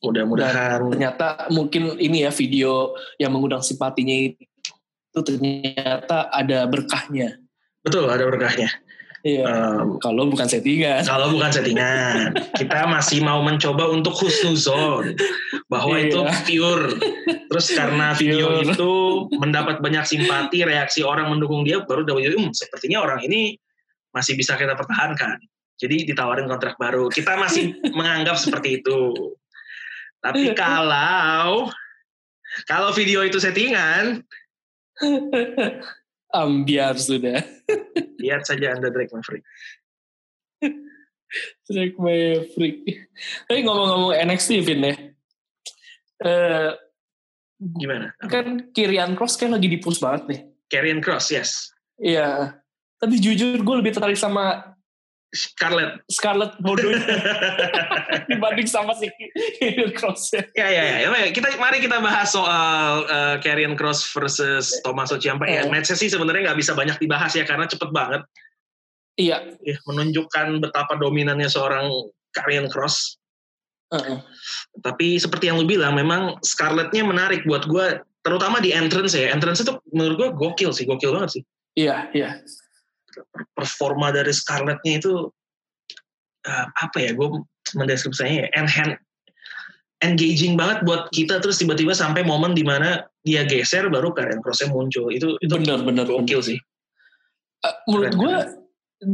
Mudah-mudahan. 0.00 0.94
Ternyata 0.94 1.50
mungkin 1.50 1.98
ini 1.98 2.22
ya 2.24 2.30
video 2.30 2.94
yang 3.18 3.34
mengundang 3.34 3.66
simpatinya 3.66 4.14
itu 5.16 5.32
ternyata 5.32 6.28
ada 6.28 6.68
berkahnya. 6.68 7.40
Betul, 7.80 8.04
ada 8.12 8.28
berkahnya. 8.28 8.68
Iya. 9.24 9.48
Um, 9.48 9.96
kalau 9.96 10.28
bukan 10.28 10.44
settingan. 10.44 11.08
Kalau 11.08 11.32
bukan 11.32 11.48
settingan, 11.48 12.36
kita 12.52 12.84
masih 12.84 13.24
mau 13.24 13.40
mencoba 13.40 13.88
untuk 13.88 14.12
husnuzon 14.12 15.16
bahwa 15.72 15.96
iya. 15.96 16.12
itu 16.12 16.20
pure. 16.44 17.00
Terus 17.48 17.66
karena 17.72 18.12
video 18.12 18.60
pure. 18.60 18.76
itu 18.76 18.92
mendapat 19.40 19.80
banyak 19.80 20.04
simpati, 20.04 20.68
reaksi 20.68 21.00
orang 21.00 21.32
mendukung 21.32 21.64
dia, 21.64 21.80
baru 21.88 22.04
WWE, 22.04 22.36
um, 22.36 22.52
sepertinya 22.52 23.00
orang 23.00 23.24
ini 23.24 23.56
masih 24.12 24.36
bisa 24.36 24.52
kita 24.60 24.76
pertahankan. 24.76 25.40
Jadi 25.80 26.12
ditawarin 26.12 26.44
kontrak 26.44 26.76
baru. 26.76 27.08
Kita 27.08 27.40
masih 27.40 27.72
menganggap 27.96 28.36
seperti 28.36 28.84
itu. 28.84 29.32
Tapi 30.20 30.52
kalau 30.60 31.72
kalau 32.68 32.94
video 32.94 33.26
itu 33.26 33.40
settingan, 33.42 34.22
Ambiar 36.36 36.96
sudah. 37.00 37.40
Lihat 38.22 38.42
saja 38.44 38.76
Anda 38.76 38.92
Drake 38.92 39.12
Maverick. 39.14 39.44
Drake 41.66 41.96
Maverick. 41.96 42.78
Tapi 43.48 43.60
ngomong-ngomong 43.64 44.12
NXT, 44.20 44.50
Vin 44.64 44.86
ya. 44.86 44.94
Uh, 46.20 46.70
Gimana? 47.56 48.12
Kan 48.28 48.68
Kirian 48.76 49.16
Cross 49.16 49.40
kan 49.40 49.52
lagi 49.52 49.72
dipus 49.72 49.96
banget 49.96 50.22
nih. 50.28 50.40
Kirian 50.68 51.00
Cross, 51.00 51.32
yes. 51.32 51.50
Iya. 51.96 52.60
Tapi 53.00 53.16
jujur 53.16 53.56
gue 53.60 53.76
lebih 53.80 53.96
tertarik 53.96 54.20
sama 54.20 54.75
Scarlett. 55.36 56.00
Scarlett 56.08 56.56
bodoh 56.64 56.88
dibanding 58.32 58.64
sama 58.64 58.96
si 58.96 59.12
Cross. 59.92 60.32
Ya, 60.56 60.68
ya, 60.72 60.82
ya, 61.04 61.12
ya. 61.12 61.28
Kita 61.30 61.52
mari 61.60 61.84
kita 61.84 62.00
bahas 62.00 62.32
soal 62.32 63.04
uh, 63.04 63.36
Karrion 63.44 63.76
Cross 63.76 64.08
versus 64.16 64.72
Tommaso 64.80 65.20
Ciampa. 65.20 65.44
Ya, 65.44 65.68
matchnya 65.68 65.94
sih 65.94 66.08
sebenarnya 66.08 66.50
nggak 66.52 66.58
bisa 66.58 66.72
banyak 66.72 66.96
dibahas 66.96 67.36
ya 67.36 67.44
karena 67.44 67.68
cepet 67.68 67.92
banget. 67.92 68.24
Iya. 69.20 69.60
Ya, 69.60 69.76
menunjukkan 69.84 70.64
betapa 70.64 70.96
dominannya 70.96 71.52
seorang 71.52 71.92
Karrion 72.32 72.72
Cross. 72.72 73.20
Uh-uh. 73.92 74.18
Tapi 74.82 75.20
seperti 75.20 75.52
yang 75.52 75.62
lu 75.62 75.68
bilang, 75.68 75.94
memang 75.94 76.40
Scarlettnya 76.42 77.06
menarik 77.06 77.46
buat 77.46 77.68
gue, 77.70 78.02
terutama 78.26 78.58
di 78.58 78.74
entrance 78.74 79.14
ya. 79.14 79.30
Entrance 79.30 79.62
itu 79.62 79.78
menurut 79.94 80.16
gue 80.18 80.28
gokil 80.34 80.74
sih, 80.74 80.88
gokil 80.88 81.14
banget 81.14 81.38
sih. 81.38 81.42
Iya, 81.76 82.08
iya 82.16 82.40
performa 83.56 84.12
dari 84.12 84.32
Scarlettnya 84.32 85.00
itu 85.00 85.30
uh, 86.46 86.66
apa 86.78 86.98
ya 87.00 87.10
gue 87.12 87.28
mendeskripsinya 87.74 88.46
ya 88.46 88.48
enhance 88.54 89.00
engaging 90.04 90.54
banget 90.60 90.84
buat 90.84 91.08
kita 91.10 91.40
terus 91.40 91.56
tiba-tiba 91.56 91.96
sampai 91.96 92.20
momen 92.20 92.52
di 92.52 92.60
mana 92.60 93.08
dia 93.24 93.48
geser 93.48 93.88
baru 93.88 94.12
Karen 94.12 94.44
Crossnya 94.44 94.68
muncul. 94.68 95.08
Itu 95.08 95.40
itu 95.40 95.54
benar 95.56 95.82
benar 95.82 96.04
gokil 96.04 96.40
sih. 96.44 96.58
uh, 97.64 97.76
menurut 97.88 98.12
gue 98.14 98.36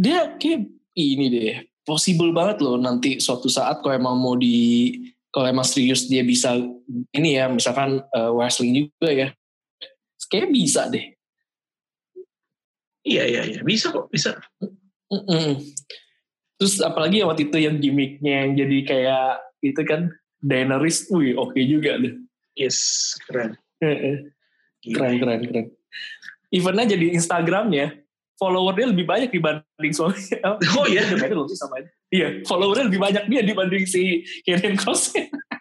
dia 0.03 0.35
kayak 0.37 0.67
ini 0.99 1.27
deh 1.31 1.55
possible 1.87 2.35
banget 2.35 2.59
loh 2.63 2.79
nanti 2.79 3.23
suatu 3.23 3.47
saat 3.47 3.81
kalau 3.81 3.95
emang 3.95 4.19
mau 4.19 4.35
di 4.35 4.91
kalau 5.33 5.49
emang 5.49 5.65
serius 5.65 6.11
dia 6.11 6.27
bisa 6.27 6.59
ini 7.15 7.39
ya 7.39 7.49
misalkan 7.49 8.03
uh, 8.13 8.31
wrestling 8.35 8.91
juga 8.91 9.11
ya. 9.11 9.29
Kayak 10.31 10.49
bisa 10.51 10.89
deh 10.89 11.13
Iya 13.03 13.23
iya 13.27 13.43
iya 13.47 13.61
bisa 13.67 13.91
kok 13.91 14.09
bisa. 14.09 14.39
Mm-mm. 15.11 15.59
Terus 16.57 16.79
apalagi 16.79 17.27
waktu 17.27 17.51
itu 17.51 17.59
yang 17.59 17.77
gimmicknya 17.83 18.47
yang 18.47 18.51
jadi 18.55 18.79
kayak 18.87 19.27
itu 19.63 19.83
kan 19.83 20.11
Daenerys, 20.43 21.07
wih 21.11 21.39
oke 21.39 21.55
okay 21.55 21.65
juga 21.67 21.99
deh. 21.99 22.15
Yes 22.59 23.15
keren. 23.27 23.59
keren 23.79 24.33
keren 25.19 25.41
keren. 25.47 25.67
Eventnya 26.53 26.95
jadi 26.95 27.07
Instagramnya 27.15 28.03
follower 28.43 28.75
dia 28.75 28.87
lebih 28.91 29.07
banyak 29.07 29.31
dibanding 29.31 29.93
suaminya. 29.95 30.59
Oh 30.79 30.87
iya? 30.91 31.07
sih 31.07 31.59
sama 31.59 31.79
aja. 31.79 31.91
Iya, 32.13 32.29
followernya 32.45 32.91
lebih 32.91 33.01
banyak 33.01 33.25
dia 33.31 33.41
dibanding 33.47 33.85
si 33.87 34.27
Karen 34.45 34.75
Cross. 34.75 35.15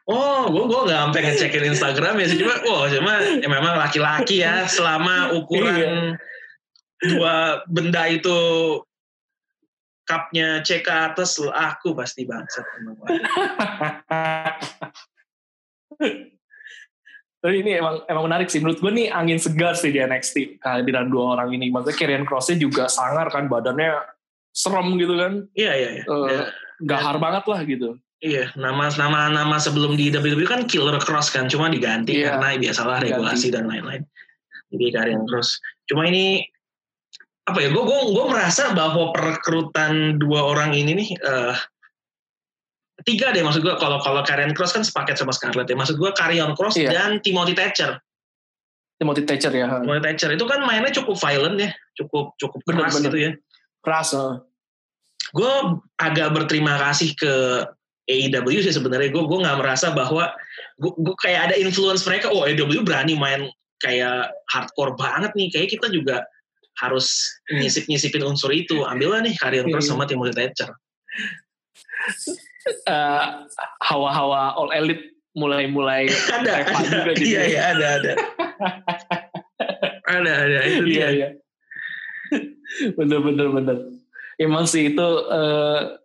oh, 0.09 0.49
gue 0.49 0.63
gue 0.65 0.81
nggak 0.89 0.99
sampai 0.99 1.21
ngecekin 1.29 1.63
Instagram 1.71 2.15
ya, 2.19 2.27
cuma, 2.35 2.55
oh 2.67 2.83
cuma 2.91 3.13
ya 3.23 3.47
memang 3.47 3.79
laki-laki 3.79 4.43
ya, 4.43 4.67
selama 4.67 5.29
ukuran 5.39 5.77
iya. 5.77 5.89
Dua 7.01 7.65
benda 7.65 8.05
itu 8.07 8.37
cupnya 10.05 10.59
C 10.65 10.83
ke 10.83 10.91
atas, 10.91 11.39
aku 11.39 11.95
pasti 11.95 12.25
bangsat. 12.27 12.65
Tapi 17.41 17.57
ini 17.57 17.73
emang 17.73 18.05
emang 18.05 18.29
menarik 18.29 18.53
sih. 18.53 18.61
Menurut 18.61 18.77
gue 18.77 18.91
nih 18.93 19.09
angin 19.09 19.41
segar 19.41 19.73
sih 19.73 19.89
di 19.89 19.97
NXT 19.97 20.61
kehadiran 20.61 21.09
dua 21.09 21.37
orang 21.37 21.49
ini. 21.57 21.73
Maksudnya 21.73 21.97
Karrion 21.97 22.25
Crossnya 22.29 22.61
juga 22.61 22.85
sangar 22.85 23.33
kan 23.33 23.49
badannya 23.49 23.97
serem 24.53 24.93
gitu 25.01 25.17
kan. 25.17 25.49
Iya 25.57 25.73
iya. 25.73 25.89
iya. 25.97 26.03
Uh, 26.05 26.29
ya. 26.29 26.45
Gahar 26.85 27.17
ya. 27.17 27.21
banget 27.21 27.43
lah 27.49 27.61
gitu. 27.65 27.97
Iya, 28.21 28.53
nama 28.53 28.93
nama 29.01 29.33
nama 29.33 29.57
sebelum 29.57 29.97
di 29.97 30.13
WWE 30.13 30.45
kan 30.45 30.69
Killer 30.69 31.01
Cross 31.01 31.33
kan, 31.33 31.49
cuma 31.49 31.73
diganti 31.73 32.21
iya, 32.21 32.37
karena 32.37 32.53
biasalah 32.61 33.01
regulasi 33.01 33.49
dan 33.49 33.65
lain-lain. 33.65 34.05
Jadi 34.69 34.85
Karrion 34.93 35.25
Cross. 35.25 35.57
Cuma 35.89 36.05
ini 36.05 36.45
apa 37.51 37.59
ya? 37.59 37.69
Gue 37.69 37.83
gue 37.83 37.99
gue 38.15 38.25
merasa 38.31 38.71
bahwa 38.71 39.11
perekrutan 39.11 40.17
dua 40.17 40.47
orang 40.47 40.71
ini 40.71 40.95
nih 40.95 41.09
uh, 41.21 41.55
tiga 43.03 43.33
deh 43.33 43.43
maksud 43.43 43.65
gue 43.65 43.75
kalau 43.77 43.99
kalau 43.99 44.21
Karen 44.23 44.55
Cross 44.55 44.73
kan 44.77 44.83
sepaket 44.87 45.19
sama 45.19 45.35
Scarlett 45.35 45.67
ya. 45.67 45.75
Maksud 45.75 45.99
gue 45.99 46.11
Karrion 46.15 46.55
Cross 46.55 46.79
iya. 46.79 46.95
dan 46.95 47.19
Timothy 47.19 47.53
Thatcher. 47.53 47.99
Timothy 49.01 49.25
Thatcher 49.25 49.53
ya. 49.53 49.81
Timothy 49.81 50.01
Thatcher. 50.05 50.29
Itu 50.33 50.45
kan 50.45 50.63
mainnya 50.63 50.93
cukup 50.93 51.17
violent 51.17 51.57
ya. 51.57 51.69
Cukup 51.97 52.37
cukup 52.37 52.59
keras 52.63 52.95
bener, 52.95 53.09
gitu 53.09 53.17
ya. 53.17 53.31
Keras 53.81 54.13
uh. 54.13 54.39
gue 55.31 55.53
agak 55.95 56.35
berterima 56.35 56.75
kasih 56.75 57.15
ke 57.15 57.33
AEW 58.09 58.61
sih 58.61 58.73
sebenarnya. 58.73 59.09
Gue 59.09 59.25
gue 59.25 59.39
nggak 59.41 59.57
merasa 59.57 59.89
bahwa 59.93 60.29
gue, 60.77 60.91
gue 61.01 61.15
kayak 61.21 61.51
ada 61.51 61.55
influence 61.57 62.05
mereka. 62.05 62.29
Oh 62.29 62.45
AEW 62.45 62.85
berani 62.85 63.17
main 63.17 63.49
kayak 63.81 64.29
hardcore 64.53 64.93
banget 64.93 65.33
nih. 65.33 65.49
Kayak 65.49 65.67
kita 65.79 65.87
juga 65.89 66.21
harus 66.79 67.27
nyisip 67.51 67.85
nyisipin 67.89 68.23
unsur 68.23 68.49
itu 68.55 68.87
ambillah 68.87 69.19
nih 69.19 69.35
Karrion 69.35 69.67
Cross 69.69 69.89
iya. 69.89 69.91
sama 69.91 70.07
Timothy 70.07 70.33
Thatcher 70.33 70.71
uh, 72.87 73.45
hawa-hawa 73.81 74.55
all 74.57 74.71
elite 74.73 75.11
mulai-mulai 75.31 76.11
ada, 76.37 76.51
ada 76.67 76.83
juga 76.83 77.11
gitu. 77.15 77.35
Iya, 77.35 77.41
iya, 77.47 77.61
ada, 77.71 77.85
ada. 77.99 78.11
ada, 80.19 80.31
ada. 80.47 80.59
Itu 80.67 80.83
iya, 80.91 81.07
iya. 81.11 81.29
bener, 82.99 83.19
bener, 83.23 83.47
bener. 83.51 83.77
Emang 84.35 84.67
sih 84.67 84.91
itu 84.91 85.07
uh, 85.31 85.95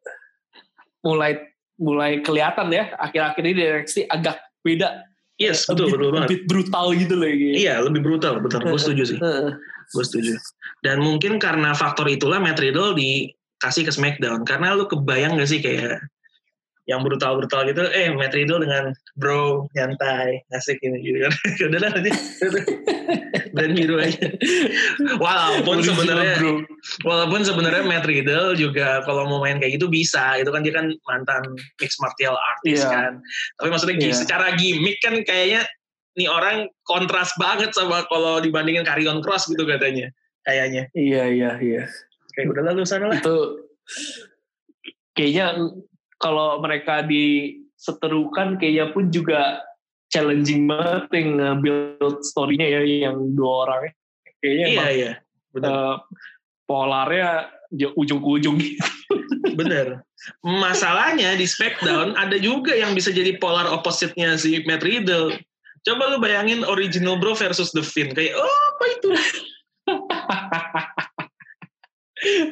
mulai 1.03 1.43
mulai 1.77 2.23
kelihatan 2.25 2.73
ya 2.73 2.95
akhir-akhir 2.97 3.43
ini 3.43 3.55
direksi 3.55 4.01
agak 4.07 4.39
beda. 4.63 5.06
Yes, 5.37 5.69
betul, 5.69 5.93
betul 5.93 6.11
banget. 6.17 6.29
Lebih 6.33 6.41
brutal 6.49 6.87
gitu 6.97 7.15
lagi. 7.21 7.61
Iya, 7.61 7.85
lebih 7.85 8.01
brutal, 8.01 8.41
betul. 8.41 8.65
Gue 8.65 8.81
setuju 8.81 9.03
sih. 9.05 9.19
Gue 9.93 10.05
setuju. 10.05 10.33
Dan 10.81 11.05
mungkin 11.05 11.37
karena 11.37 11.77
faktor 11.77 12.09
itulah 12.09 12.41
Matt 12.41 12.57
Riddle 12.57 12.97
dikasih 12.97 13.85
ke 13.85 13.93
SmackDown. 13.93 14.49
Karena 14.49 14.73
lu 14.73 14.89
kebayang 14.89 15.37
gak 15.37 15.49
sih 15.53 15.61
kayak 15.61 16.01
yang 16.87 17.03
brutal-brutal 17.03 17.67
gitu, 17.67 17.83
eh 17.91 18.15
Matt 18.15 18.31
Riddle 18.31 18.63
dengan 18.63 18.95
bro 19.19 19.67
nyantai 19.75 20.47
asik 20.55 20.79
ini 20.87 21.03
gitu 21.03 21.19
kan, 21.27 21.33
udah 21.71 21.81
lah 21.83 21.93
aja, 21.99 22.13
brand 23.55 23.75
hero 23.75 23.99
aja. 23.99 24.31
Walaupun 25.19 25.83
sebenarnya, 25.83 26.39
walaupun 27.03 27.43
sebenarnya 27.43 27.83
Matt 27.83 28.07
Riddle 28.07 28.55
juga 28.55 29.03
kalau 29.03 29.27
mau 29.27 29.43
main 29.43 29.59
kayak 29.59 29.83
gitu 29.83 29.91
bisa, 29.91 30.39
itu 30.39 30.47
kan 30.55 30.63
dia 30.63 30.75
kan 30.79 30.95
mantan 31.11 31.59
mixed 31.83 31.99
martial 31.99 32.39
artist 32.39 32.87
yeah. 32.87 32.95
kan. 32.95 33.13
Tapi 33.59 33.69
maksudnya 33.75 33.97
yeah. 33.99 34.15
secara 34.15 34.55
gimmick 34.55 35.03
kan 35.03 35.19
kayaknya 35.27 35.67
nih 36.17 36.31
orang 36.31 36.71
kontras 36.87 37.35
banget 37.37 37.75
sama 37.75 38.07
kalau 38.09 38.39
dibandingin 38.39 38.87
Karrion 38.87 39.21
Cross 39.27 39.51
gitu 39.51 39.67
katanya, 39.67 40.07
kayaknya. 40.47 40.87
Iya 40.95 41.25
iya 41.35 41.51
iya. 41.59 41.83
Kayak 42.39 42.55
udah 42.55 42.63
lalu 42.73 42.87
sana 42.87 43.11
lah. 43.11 43.19
Itu 43.19 43.67
kayaknya 45.17 45.73
kalau 46.23 46.63
mereka 46.65 47.05
diseterukan 47.05 48.57
kayaknya 48.57 48.93
pun 48.93 49.13
juga 49.13 49.61
challenging 50.09 50.71
banget 50.71 51.05
yang 51.13 51.61
build 51.61 52.23
story-nya 52.23 52.79
ya 52.79 53.11
yang 53.11 53.35
dua 53.35 53.69
orang 53.69 53.93
kayaknya 54.41 54.67
iya, 54.67 54.75
emang 54.75 54.91
iya. 54.95 55.13
Uh, 55.57 55.97
polarnya 56.69 57.29
ujung 57.97 58.21
ke 58.21 58.29
ujung 58.29 58.57
Bener. 59.57 60.05
Masalahnya 60.45 61.33
di 61.35 61.49
SmackDown 61.49 62.13
ada 62.23 62.37
juga 62.37 62.77
yang 62.77 62.93
bisa 62.93 63.09
jadi 63.09 63.41
polar 63.41 63.65
opposite-nya 63.65 64.37
si 64.37 64.61
Matt 64.69 64.85
Riddle. 64.85 65.33
Coba 65.87 66.13
lu 66.13 66.21
bayangin 66.21 66.67
original 66.67 67.17
bro 67.17 67.33
versus 67.33 67.73
The 67.73 67.81
Finn. 67.81 68.13
Kayak, 68.13 68.37
oh 68.37 68.59
apa 68.75 68.85
itu? 68.91 69.09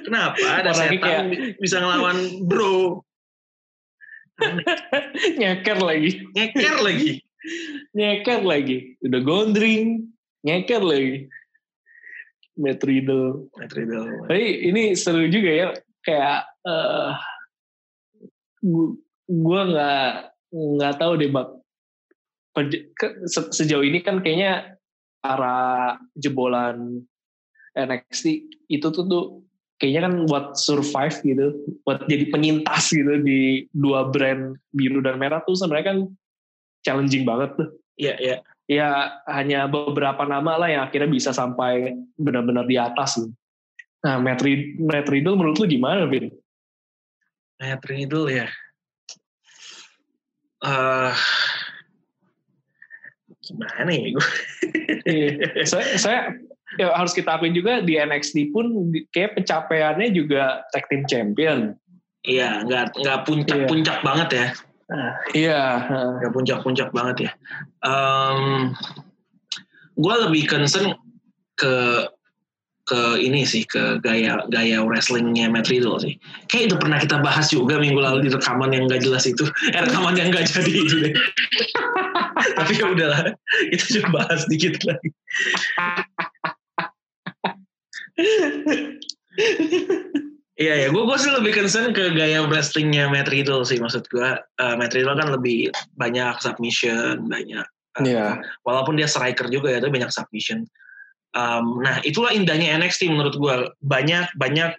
Kenapa 0.07 0.38
ada 0.38 0.70
Orang 0.70 0.77
setan 0.77 1.35
kayak... 1.35 1.59
bisa 1.59 1.83
ngelawan 1.83 2.46
bro? 2.46 3.03
nyeker 5.40 5.79
lagi. 5.79 6.11
Nyeker 6.35 6.77
lagi. 6.83 7.12
Nyeker 7.99 8.40
lagi. 8.42 8.99
Udah 9.05 9.20
gondring 9.23 10.11
nyeker 10.44 10.83
lagi. 10.83 11.29
Matt 12.55 12.83
Riddle. 12.87 13.51
Matt 13.59 13.73
Riddle. 13.75 14.31
Tapi 14.31 14.70
ini 14.70 14.94
seru 14.94 15.27
juga 15.27 15.51
ya 15.51 15.68
kayak 16.05 16.40
uh, 16.64 17.12
gue 19.29 19.61
nggak 19.73 20.12
nggak 20.55 20.94
tahu 21.01 21.12
deh 21.18 21.31
bak 21.33 21.49
sejauh 23.51 23.83
ini 23.83 23.99
kan 24.05 24.23
kayaknya 24.23 24.79
para 25.18 25.97
jebolan 26.14 27.03
NXT 27.75 28.47
itu 28.70 28.87
tuh 28.94 29.05
tuh 29.11 29.25
kayaknya 29.78 30.00
kan 30.06 30.14
buat 30.30 30.46
survive 30.54 31.16
gitu, 31.24 31.46
buat 31.82 32.06
jadi 32.06 32.30
penyintas 32.30 32.94
gitu 32.94 33.20
di 33.22 33.66
dua 33.74 34.08
brand 34.08 34.54
biru 34.70 35.02
dan 35.02 35.18
merah 35.18 35.42
tuh 35.42 35.58
sebenarnya 35.58 35.87
kan 35.94 35.98
challenging 36.87 37.24
banget 37.26 37.56
tuh. 37.58 37.68
Iya, 37.98 38.14
iya. 38.20 38.37
Ya 38.64 39.20
hanya 39.28 39.68
beberapa 39.68 40.24
nama 40.24 40.56
lah 40.56 40.68
yang 40.72 40.82
akhirnya 40.88 41.10
bisa 41.12 41.30
sampai 41.37 41.92
benar-benar 42.16 42.64
di 42.64 42.80
atas. 42.80 43.20
Gitu. 43.20 43.32
Nah, 44.04 44.20
Matt, 44.20 44.40
Rid 44.44 44.80
Matt 44.80 45.08
Riddle 45.08 45.37
menurut 45.37 45.56
lu 45.60 45.66
gimana, 45.68 46.08
Vin? 46.08 46.32
Matt 47.60 47.84
Riddle 47.88 48.28
ya. 48.28 48.48
Uh, 50.64 51.12
gimana 53.44 53.90
ya 53.92 54.06
gue? 54.16 54.28
Iya. 55.04 55.64
saya, 55.68 55.87
saya 56.00 56.20
ya 56.81 56.90
harus 56.94 57.14
kita 57.14 57.38
akuin 57.38 57.55
juga 57.55 57.81
di 57.85 57.98
NXT 57.98 58.50
pun 58.50 58.90
kayak 59.14 59.38
pencapaiannya 59.38 60.09
juga 60.12 60.64
tag 60.74 60.87
team 60.90 61.05
champion. 61.07 61.79
Iya, 62.24 62.64
nggak 62.64 62.96
nggak 63.05 63.18
puncak-puncak 63.29 63.98
iya. 64.00 64.05
banget 64.05 64.29
ya. 64.33 64.46
Uh, 64.85 65.12
iya. 65.37 65.62
Nggak 66.20 66.33
puncak-puncak 66.33 66.88
banget 66.96 67.16
ya. 67.29 67.31
Um, 67.85 68.72
gue 69.94 70.14
lebih 70.29 70.48
concern 70.48 70.96
ke 71.55 72.09
ke 72.85 73.16
ini 73.16 73.48
sih 73.48 73.64
ke 73.64 73.96
gaya 74.05 74.44
gaya 74.53 74.85
wrestlingnya 74.85 75.48
Matt 75.48 75.72
Riddle 75.72 75.96
sih. 76.05 76.20
Kayak 76.53 76.64
itu 76.68 76.77
pernah 76.77 76.98
kita 77.00 77.16
bahas 77.24 77.48
juga 77.48 77.81
minggu 77.81 77.96
lalu 77.96 78.29
di 78.29 78.31
rekaman 78.33 78.77
yang 78.77 78.85
gak 78.92 79.00
jelas 79.00 79.24
itu. 79.24 79.48
Eh 79.72 79.81
rekaman 79.88 80.16
yang 80.20 80.29
gak 80.29 80.53
jadi 80.53 80.72
itu 80.72 80.96
deh. 81.09 81.14
Tapi 82.61 82.72
ya 82.77 82.87
udahlah, 82.92 83.33
kita 83.72 83.85
coba 84.00 84.09
bahas 84.20 84.44
dikit 84.53 84.77
lagi. 84.85 85.09
Iya 90.55 90.87
ya, 90.87 90.88
gue 90.94 91.03
gue 91.03 91.18
sih 91.18 91.35
lebih 91.35 91.50
concern 91.50 91.90
ke 91.90 92.14
gaya 92.14 92.46
wrestlingnya 92.46 93.11
Matt 93.11 93.27
Riddle 93.27 93.66
sih 93.66 93.83
maksud 93.83 94.07
gue. 94.07 94.38
Uh, 94.62 94.74
Matt 94.79 94.94
Riddle 94.94 95.18
kan 95.18 95.35
lebih 95.35 95.74
banyak 95.98 96.38
submission, 96.38 97.27
banyak. 97.27 97.66
Uh, 97.98 98.07
yeah. 98.07 98.38
Walaupun 98.62 98.94
dia 98.94 99.11
striker 99.11 99.50
juga 99.50 99.74
ya, 99.74 99.83
tapi 99.83 99.98
banyak 99.98 100.14
submission. 100.14 100.62
Um, 101.35 101.83
nah 101.83 101.98
itulah 102.07 102.31
indahnya 102.31 102.70
NXT 102.79 103.11
menurut 103.11 103.35
gue. 103.35 103.55
Banyak 103.83 104.31
banyak 104.38 104.79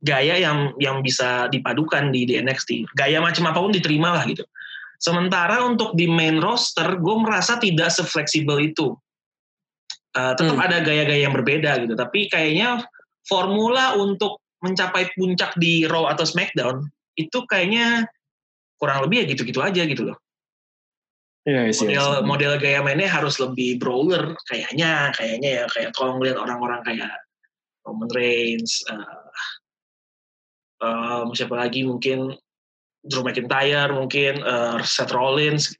gaya 0.00 0.34
yang 0.40 0.72
yang 0.80 1.04
bisa 1.04 1.44
dipadukan 1.52 2.08
di, 2.08 2.24
di 2.24 2.40
NXT. 2.40 2.96
Gaya 2.96 3.20
macam 3.20 3.52
apa 3.52 3.60
pun 3.60 3.72
diterima 3.76 4.16
lah 4.16 4.24
gitu. 4.24 4.48
Sementara 4.96 5.60
untuk 5.60 5.92
di 5.92 6.08
main 6.08 6.40
roster, 6.40 6.96
gue 6.96 7.16
merasa 7.20 7.60
tidak 7.60 7.92
sefleksibel 7.92 8.56
itu. 8.64 8.96
Uh, 10.12 10.36
tetap 10.36 10.60
hmm. 10.60 10.66
ada 10.68 10.76
gaya-gaya 10.84 11.24
yang 11.24 11.32
berbeda 11.32 11.80
gitu. 11.84 11.96
Tapi 11.96 12.28
kayaknya 12.28 12.84
formula 13.24 13.96
untuk 13.96 14.44
mencapai 14.60 15.10
puncak 15.16 15.56
di 15.56 15.88
Raw 15.88 16.12
atau 16.12 16.22
SmackDown 16.28 16.86
itu 17.16 17.38
kayaknya 17.48 18.06
kurang 18.76 19.04
lebih 19.06 19.24
ya 19.24 19.26
gitu-gitu 19.32 19.60
aja 19.64 19.82
gitu 19.88 20.12
loh. 20.12 20.18
Ya, 21.42 21.66
isi, 21.66 21.90
model 21.90 22.22
isi. 22.22 22.26
model 22.28 22.52
gaya 22.62 22.78
mainnya 22.86 23.10
harus 23.10 23.42
lebih 23.42 23.82
brawler 23.82 24.38
kayaknya 24.46 25.10
kayaknya 25.10 25.50
ya 25.58 25.64
kayak 25.74 25.90
kalau 25.90 26.14
ngeliat 26.14 26.38
orang-orang 26.38 26.86
kayak 26.86 27.10
Roman 27.82 28.10
Reigns, 28.14 28.86
uh, 28.86 29.26
um, 30.82 31.34
siapa 31.34 31.58
lagi 31.58 31.82
mungkin 31.82 32.38
Drew 33.02 33.26
McIntyre, 33.26 33.90
mungkin 33.90 34.38
uh, 34.46 34.78
Seth 34.86 35.10
Rollins, 35.10 35.74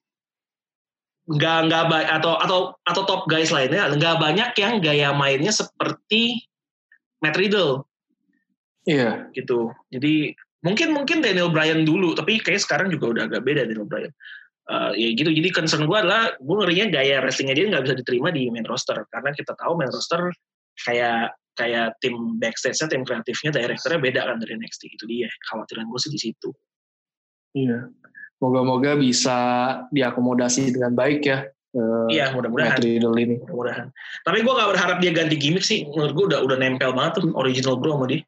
nggak 1.22 1.58
nggak 1.70 1.82
atau 2.18 2.34
atau 2.42 2.58
atau 2.82 3.02
top 3.06 3.30
guys 3.30 3.54
lainnya 3.54 3.94
nggak 3.94 4.18
banyak 4.18 4.50
yang 4.58 4.82
gaya 4.82 5.14
mainnya 5.14 5.54
seperti 5.54 6.42
Matt 7.22 7.38
Riddle. 7.38 7.86
Iya. 8.84 8.98
Yeah. 8.98 9.14
Gitu. 9.30 9.70
Jadi 9.94 10.34
mungkin 10.66 10.90
mungkin 10.90 11.22
Daniel 11.22 11.54
Bryan 11.54 11.86
dulu, 11.86 12.18
tapi 12.18 12.42
kayak 12.42 12.66
sekarang 12.66 12.90
juga 12.90 13.14
udah 13.14 13.22
agak 13.30 13.46
beda 13.46 13.70
Daniel 13.70 13.86
Bryan. 13.86 14.10
Uh, 14.66 14.90
ya 14.98 15.14
gitu. 15.14 15.30
Jadi 15.30 15.48
concern 15.54 15.86
gue 15.86 15.98
adalah 15.98 16.34
gue 16.38 16.56
ngerinya 16.58 16.86
gaya 16.90 17.22
wrestlingnya 17.22 17.54
dia 17.54 17.66
nggak 17.70 17.82
bisa 17.86 17.94
diterima 17.98 18.30
di 18.30 18.46
main 18.50 18.66
roster 18.66 18.94
karena 19.10 19.34
kita 19.34 19.58
tahu 19.58 19.74
main 19.74 19.90
roster 19.90 20.30
kayak 20.86 21.34
kayak 21.58 21.98
tim 22.00 22.40
backstage-nya, 22.40 22.88
tim 22.88 23.02
kreatifnya, 23.04 23.50
directornya 23.52 24.00
beda 24.00 24.20
kan 24.24 24.36
dari 24.40 24.56
NXT 24.56 24.82
itu 24.88 25.04
dia. 25.06 25.28
Khawatiran 25.50 25.86
gue 25.86 26.00
sih 26.00 26.10
di 26.10 26.20
situ. 26.20 26.50
Iya. 27.52 27.92
Moga-moga 28.42 28.98
bisa 28.98 29.38
diakomodasi 29.94 30.74
dengan 30.74 30.98
baik 30.98 31.22
ya. 31.22 31.46
Uh, 31.72 32.04
iya, 32.12 32.34
mudah-mudahan. 32.34 32.76
ini. 32.82 33.38
Mudah-mudahan. 33.40 33.94
Tapi 34.26 34.38
gue 34.44 34.52
gak 34.52 34.70
berharap 34.74 34.98
dia 34.98 35.14
ganti 35.14 35.38
gimmick 35.38 35.64
sih. 35.64 35.86
Menurut 35.88 36.12
gue 36.12 36.24
udah 36.34 36.40
udah 36.44 36.56
nempel 36.58 36.90
banget 36.92 37.22
tuh 37.22 37.32
original 37.38 37.78
bro 37.78 37.96
sama 37.96 38.06
dia. 38.10 38.20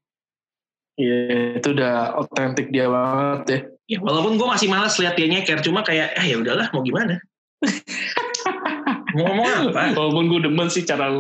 Iya, 0.95 1.59
itu 1.59 1.69
udah 1.75 2.15
otentik 2.23 2.71
dia 2.71 2.87
banget 2.87 3.41
ya. 3.51 3.59
Ya, 3.85 3.99
walaupun 4.01 4.39
gue 4.39 4.49
masih 4.49 4.71
malas 4.71 4.97
lihat 4.97 5.19
dia 5.19 5.29
nyeker, 5.29 5.61
cuma 5.61 5.83
kayak, 5.85 6.15
ah 6.17 6.25
ya 6.25 6.41
udahlah, 6.41 6.71
mau 6.73 6.81
gimana? 6.81 7.21
mau 9.19 9.29
ngomong 9.29 9.75
apa? 9.75 9.93
Walaupun 9.93 10.25
gue 10.31 10.41
demen 10.47 10.71
sih 10.71 10.87
cara 10.87 11.11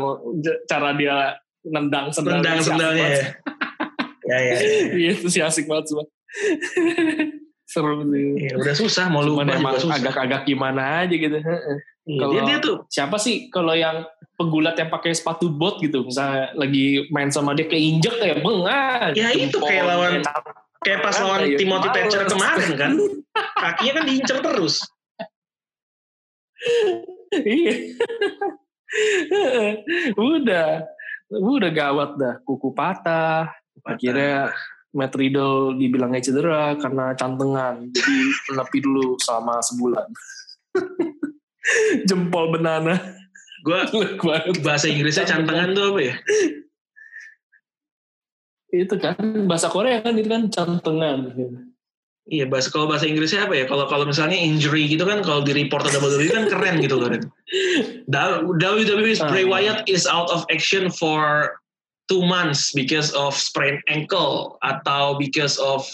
cara 0.71 0.95
dia 0.95 1.37
nendang 1.67 2.15
sendal. 2.15 2.41
Nendang 2.41 2.63
sendalnya 2.63 3.05
ya. 3.19 3.25
ya, 4.25 4.39
ya, 4.39 4.55
ya. 4.55 4.71
Iya, 4.95 5.11
itu 5.19 5.27
sih 5.29 5.43
asik 5.43 5.67
banget 5.67 5.93
semua. 5.93 6.07
Seru 7.75 8.07
sih. 8.07 8.39
Ya, 8.39 8.55
udah 8.55 8.75
susah 8.79 9.11
mau 9.11 9.27
lupa 9.27 9.43
juga 9.43 9.83
susah. 9.83 9.99
agak-agak 9.99 10.47
gimana 10.47 11.03
aja 11.03 11.15
gitu. 11.19 11.43
Iya, 11.43 12.21
kalau 12.23 12.33
dia, 12.39 12.43
dia 12.47 12.59
tuh 12.63 12.77
siapa 12.87 13.19
sih 13.19 13.51
kalau 13.51 13.75
yang 13.75 14.07
pegulat 14.39 14.79
yang 14.79 14.95
pakai 14.95 15.11
sepatu 15.11 15.51
bot 15.51 15.83
gitu 15.83 16.07
misalnya 16.07 16.55
lagi 16.55 17.09
main 17.11 17.35
sama 17.35 17.51
dia 17.59 17.67
keinjek 17.67 18.15
kayak 18.23 18.47
bengan. 18.47 19.11
Ya 19.19 19.35
itu 19.35 19.59
kayak 19.59 19.85
lawan 19.91 20.23
kayak 20.87 21.01
pas 21.03 21.17
lawan 21.19 21.51
ya, 21.51 21.59
Timothy 21.59 21.89
Thatcher 21.91 22.23
kemarin 22.31 22.71
kan. 22.79 22.93
Kakinya 23.59 23.93
kan 23.99 24.05
diincer 24.07 24.39
terus. 24.39 24.75
iya. 27.43 27.75
udah 30.15 30.87
udah 31.35 31.71
gawat 31.75 32.11
dah 32.15 32.35
kuku 32.47 32.71
patah 32.71 33.51
akhirnya 33.83 34.55
Matt 34.95 35.19
Riddle 35.19 35.75
dibilangnya 35.75 36.23
cedera 36.23 36.79
karena 36.79 37.13
cantengan. 37.19 37.91
Jadi 37.91 38.15
menepi 38.55 38.79
dulu 38.81 39.19
selama 39.19 39.59
sebulan. 39.61 40.07
Jempol 42.09 42.55
banana. 42.55 42.95
Gue 43.67 43.81
bahasa 44.67 44.87
Inggrisnya 44.87 45.27
cantengan 45.27 45.75
tuh 45.75 45.95
apa 45.95 46.01
ya? 46.01 46.17
itu 48.75 48.99
kan 48.99 49.15
bahasa 49.47 49.71
Korea 49.71 50.03
kan 50.03 50.19
itu 50.19 50.27
kan 50.27 50.51
cantengan. 50.51 51.31
Iya, 52.27 52.51
bahasa 52.51 52.75
kalau 52.75 52.91
bahasa 52.91 53.07
Inggrisnya 53.07 53.47
apa 53.47 53.55
ya? 53.55 53.65
Kalau 53.71 53.87
kalau 53.87 54.03
misalnya 54.03 54.35
injury 54.35 54.91
gitu 54.91 55.07
kan 55.07 55.23
kalau 55.23 55.47
di 55.47 55.55
report 55.55 55.87
WWE 55.95 56.27
kan 56.27 56.51
keren 56.51 56.83
gitu 56.83 56.99
loh. 56.99 57.07
WWE 58.11 59.15
Bray 59.31 59.47
Wyatt 59.47 59.87
is 59.87 60.11
out 60.11 60.27
of 60.35 60.43
action 60.51 60.91
for 60.91 61.55
two 62.09 62.23
months 62.25 62.73
because 62.77 63.13
of 63.17 63.33
sprained 63.33 63.81
ankle 63.89 64.61
atau 64.61 65.17
because 65.17 65.57
of 65.57 65.85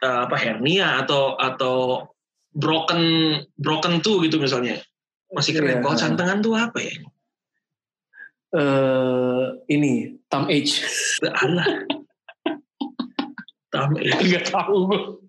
uh, 0.00 0.24
apa 0.28 0.36
hernia 0.36 1.04
atau 1.04 1.36
atau 1.36 2.08
broken 2.56 3.34
broken 3.60 4.00
two 4.00 4.24
gitu 4.24 4.40
misalnya 4.40 4.80
masih 5.32 5.52
keren. 5.60 5.80
Yeah. 5.80 5.84
Kalau 5.84 5.96
cantengan 6.00 6.38
tuh 6.40 6.54
apa 6.56 6.78
ya? 6.80 6.94
Uh, 8.48 9.60
ini 9.68 10.16
thumb 10.32 10.48
age. 10.48 10.80
Allah. 11.44 11.84
thumb 13.72 13.92
age. 14.00 14.24
Gak 14.32 14.48
tahu 14.48 15.20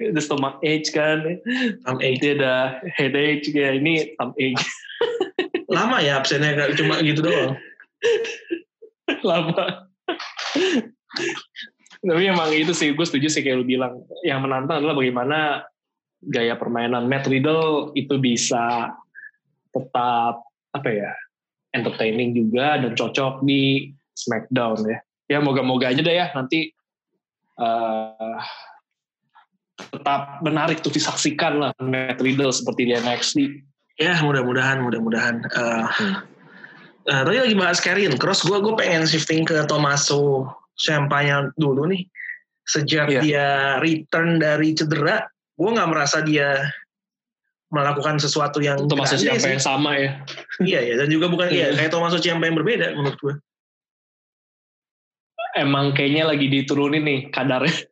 ada 0.00 0.20
stomach 0.22 0.62
age 0.62 0.90
kan. 0.94 1.38
Thumb 1.84 1.98
age. 2.02 2.22
Dia 2.22 2.34
ada 2.38 2.54
headache 2.94 3.50
kayak 3.50 3.82
ini 3.82 4.14
thumb 4.18 4.32
age 4.38 4.62
lama 5.70 5.98
ya 6.00 6.22
absennya 6.22 6.72
cuma 6.78 7.02
gitu 7.02 7.20
doang? 7.26 7.58
Lama. 9.26 9.90
Tapi 12.06 12.22
emang 12.22 12.50
itu 12.54 12.70
sih 12.70 12.94
gue 12.94 13.06
setuju 13.06 13.26
sih 13.26 13.42
kayak 13.42 13.62
lu 13.62 13.66
bilang. 13.66 14.06
Yang 14.22 14.40
menantang 14.46 14.82
adalah 14.82 14.94
bagaimana 14.94 15.38
gaya 16.22 16.54
permainan. 16.54 17.10
Matt 17.10 17.26
Riddle 17.26 17.92
itu 17.98 18.16
bisa 18.22 18.94
tetap 19.74 20.46
apa 20.72 20.88
ya 20.88 21.10
entertaining 21.76 22.32
juga 22.32 22.80
dan 22.80 22.96
cocok 22.96 23.42
di 23.44 23.90
SmackDown 24.16 24.80
ya. 24.86 24.98
Ya 25.26 25.38
moga-moga 25.42 25.90
aja 25.90 26.00
deh 26.00 26.16
ya 26.16 26.30
nanti 26.32 26.70
uh, 27.58 28.38
tetap 29.76 30.40
menarik 30.40 30.80
untuk 30.80 30.96
disaksikan 30.96 31.60
lah 31.60 31.72
Matt 31.84 32.20
Riddle 32.24 32.52
seperti 32.52 32.88
di 32.88 32.92
NXT 32.96 33.36
Ya 33.96 34.12
mudah-mudahan, 34.20 34.84
mudah-mudahan. 34.84 35.40
Uh, 35.56 35.88
hmm. 35.88 36.16
uh, 37.08 37.22
tadi 37.24 37.38
lagi 37.40 37.56
bahas 37.56 37.80
Karian 37.80 38.20
Cross, 38.20 38.44
gue 38.44 38.60
gue 38.60 38.74
pengen 38.76 39.08
shifting 39.08 39.48
ke 39.48 39.64
Tomaso 39.64 40.52
Champagne 40.76 41.48
dulu 41.56 41.88
nih. 41.88 42.04
Sejak 42.68 43.08
yeah. 43.08 43.22
dia 43.24 43.48
return 43.80 44.36
dari 44.36 44.76
cedera, 44.76 45.24
gue 45.56 45.70
nggak 45.72 45.88
merasa 45.88 46.20
dia 46.20 46.60
melakukan 47.72 48.20
sesuatu 48.20 48.60
yang 48.60 48.84
Tomaso 48.84 49.16
Ciampa 49.16 49.48
yang 49.48 49.64
sama 49.64 49.96
ya. 49.96 50.10
iya 50.60 50.80
ya, 50.92 50.94
dan 51.00 51.08
juga 51.08 51.32
bukan 51.32 51.48
iya 51.48 51.72
kayak 51.72 51.88
Tomaso 51.88 52.20
Ciampa 52.20 52.52
yang 52.52 52.60
berbeda 52.60 52.92
menurut 52.92 53.16
gue. 53.16 53.34
Emang 55.56 55.96
kayaknya 55.96 56.28
lagi 56.28 56.52
diturunin 56.52 57.00
nih 57.00 57.20
kadarnya. 57.32 57.88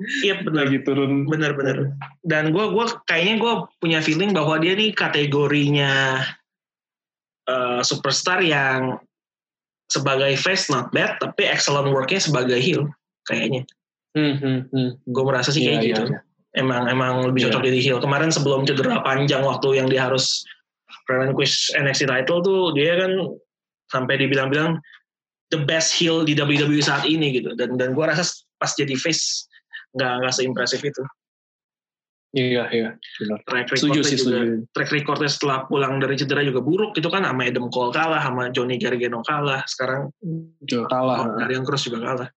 Iya 0.00 0.40
benar. 0.40 0.66
Lagi 0.66 0.78
turun. 0.82 1.28
Benar-benar. 1.28 1.92
Dan 2.24 2.56
gue 2.56 2.64
gua 2.72 2.88
kayaknya 3.04 3.34
gue 3.36 3.52
punya 3.80 3.98
feeling 4.00 4.32
bahwa 4.32 4.56
dia 4.56 4.72
nih 4.72 4.96
kategorinya 4.96 6.24
uh, 7.44 7.80
superstar 7.84 8.40
yang 8.40 8.96
sebagai 9.90 10.38
face 10.38 10.70
not 10.70 10.88
bad, 10.94 11.18
tapi 11.18 11.44
excellent 11.44 11.90
worknya 11.90 12.22
sebagai 12.22 12.56
heel 12.56 12.88
kayaknya. 13.26 13.66
Hmm, 14.16 14.34
hmm, 14.38 14.60
hmm. 14.70 14.90
Gue 15.10 15.24
merasa 15.26 15.52
sih 15.52 15.62
kayak 15.62 15.82
yeah, 15.82 15.88
gitu. 15.92 16.02
Yeah. 16.14 16.22
Emang 16.58 16.90
emang 16.90 17.30
lebih 17.30 17.46
cocok 17.50 17.62
yeah. 17.62 17.68
jadi 17.70 17.80
heel. 17.82 17.98
Kemarin 18.02 18.30
sebelum 18.32 18.66
cedera 18.66 19.02
panjang 19.02 19.42
waktu 19.44 19.82
yang 19.82 19.86
dia 19.90 20.08
harus 20.08 20.42
relinquish 21.10 21.70
NXT 21.74 22.06
title 22.06 22.40
tuh 22.42 22.70
dia 22.74 22.98
kan 22.98 23.34
sampai 23.90 24.14
dibilang-bilang 24.18 24.78
the 25.50 25.58
best 25.66 25.90
heel 25.94 26.22
di 26.22 26.38
WWE 26.38 26.80
saat 26.80 27.02
ini 27.06 27.42
gitu. 27.42 27.54
Dan 27.58 27.74
dan 27.76 27.92
gue 27.92 28.04
rasa 28.06 28.22
pas 28.62 28.70
jadi 28.74 28.94
face 28.94 29.49
nggak 29.94 30.12
nggak 30.22 30.34
seimpresif 30.34 30.80
itu. 30.82 31.02
Iya 32.30 32.70
iya 32.70 32.88
benar. 32.94 33.42
Track 33.42 33.74
recordnya 33.74 34.06
sih, 34.06 34.14
juga 34.14 34.38
setuju. 34.38 34.62
track 34.70 34.90
recordnya 34.94 35.30
setelah 35.30 35.58
pulang 35.66 35.98
dari 35.98 36.14
cedera 36.14 36.46
juga 36.46 36.62
buruk 36.62 36.94
itu 36.94 37.10
kan 37.10 37.26
sama 37.26 37.42
Adam 37.42 37.66
Cole 37.74 37.90
kalah 37.90 38.22
sama 38.22 38.54
Johnny 38.54 38.78
Gargano 38.78 39.18
kalah 39.26 39.66
sekarang 39.66 40.14
juga 40.62 40.86
kalah. 40.86 41.26
Oh, 41.26 41.50
yang 41.50 41.66
Cross 41.66 41.90
juga 41.90 41.98
kalah. 42.06 42.28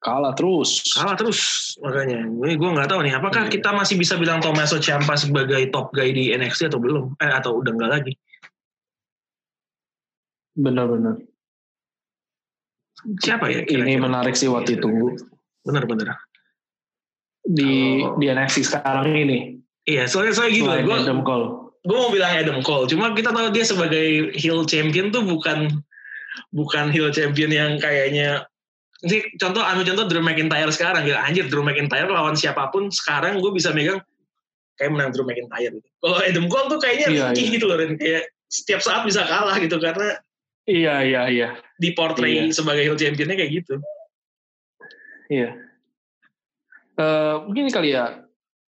Kalah 0.00 0.32
terus. 0.32 0.96
Kalah 0.96 1.12
terus 1.20 1.40
makanya. 1.84 2.24
Ini 2.24 2.56
gue 2.56 2.70
nggak 2.72 2.88
tahu 2.88 3.00
nih 3.04 3.12
apakah 3.20 3.44
iya. 3.44 3.52
kita 3.52 3.76
masih 3.76 4.00
bisa 4.00 4.16
bilang 4.16 4.40
Tommaso 4.40 4.80
Ciampa 4.80 5.20
sebagai 5.20 5.68
top 5.68 5.92
guy 5.92 6.16
di 6.16 6.32
NXT 6.32 6.72
atau 6.72 6.80
belum? 6.80 7.12
Eh 7.20 7.28
atau 7.28 7.60
udah 7.60 7.76
nggak 7.76 7.92
lagi? 7.92 8.12
Benar-benar. 10.56 11.29
Siapa 13.20 13.48
ya? 13.48 13.64
Kira 13.64 13.84
-kira? 13.84 13.90
Ini 13.90 13.94
menarik 14.00 14.34
sih 14.36 14.48
waktu 14.50 14.80
itu. 14.80 15.16
Bener-bener. 15.64 16.16
Di 17.44 18.04
oh. 18.04 18.16
di 18.20 18.26
NXT 18.28 18.68
sekarang 18.68 19.16
ini. 19.16 19.60
Iya, 19.88 20.06
soalnya 20.06 20.36
saya 20.36 20.52
gitu. 20.52 20.68
Gue 20.68 20.96
Adam 20.96 21.24
Cole. 21.24 21.72
Gue 21.80 21.96
mau 21.96 22.12
bilang 22.12 22.36
Adam 22.36 22.60
Cole, 22.60 22.84
cuma 22.92 23.16
kita 23.16 23.32
tahu 23.32 23.48
dia 23.56 23.64
sebagai 23.64 24.36
heel 24.36 24.68
champion 24.68 25.08
tuh 25.08 25.24
bukan 25.24 25.80
bukan 26.52 26.92
heel 26.92 27.08
champion 27.08 27.48
yang 27.48 27.80
kayaknya 27.80 28.44
ini 29.00 29.24
contoh 29.40 29.64
anu 29.64 29.80
contoh 29.80 30.04
Drew 30.04 30.20
McIntyre 30.20 30.68
sekarang 30.68 31.08
gitu 31.08 31.16
anjir 31.16 31.48
Drew 31.48 31.64
McIntyre 31.64 32.12
lawan 32.12 32.36
siapa 32.36 32.68
pun 32.68 32.92
sekarang 32.92 33.40
gue 33.40 33.48
bisa 33.56 33.72
megang 33.72 34.04
kayak 34.76 34.92
menang 34.92 35.10
Drew 35.16 35.24
McIntyre 35.24 35.72
gitu. 35.72 35.88
Kalau 36.04 36.18
Adam 36.20 36.46
Cole 36.52 36.68
tuh 36.68 36.78
kayaknya 36.84 37.06
iya, 37.08 37.26
iya. 37.32 37.48
gitu 37.48 37.64
loh 37.64 37.80
dan 37.80 37.96
kayak 37.96 38.28
setiap 38.52 38.84
saat 38.84 39.08
bisa 39.08 39.24
kalah 39.24 39.56
gitu 39.56 39.80
karena 39.80 40.20
Iya 40.70 40.94
iya 41.02 41.22
iya. 41.26 41.48
Di 41.74 41.90
portray 41.98 42.46
iya. 42.46 42.54
sebagai 42.54 42.86
heel 42.86 42.94
championnya 42.94 43.34
kayak 43.34 43.52
gitu. 43.58 43.82
Iya. 45.26 45.58
Uh, 46.94 47.48
mungkin 47.50 47.66
kali 47.74 47.96
ya, 47.96 48.22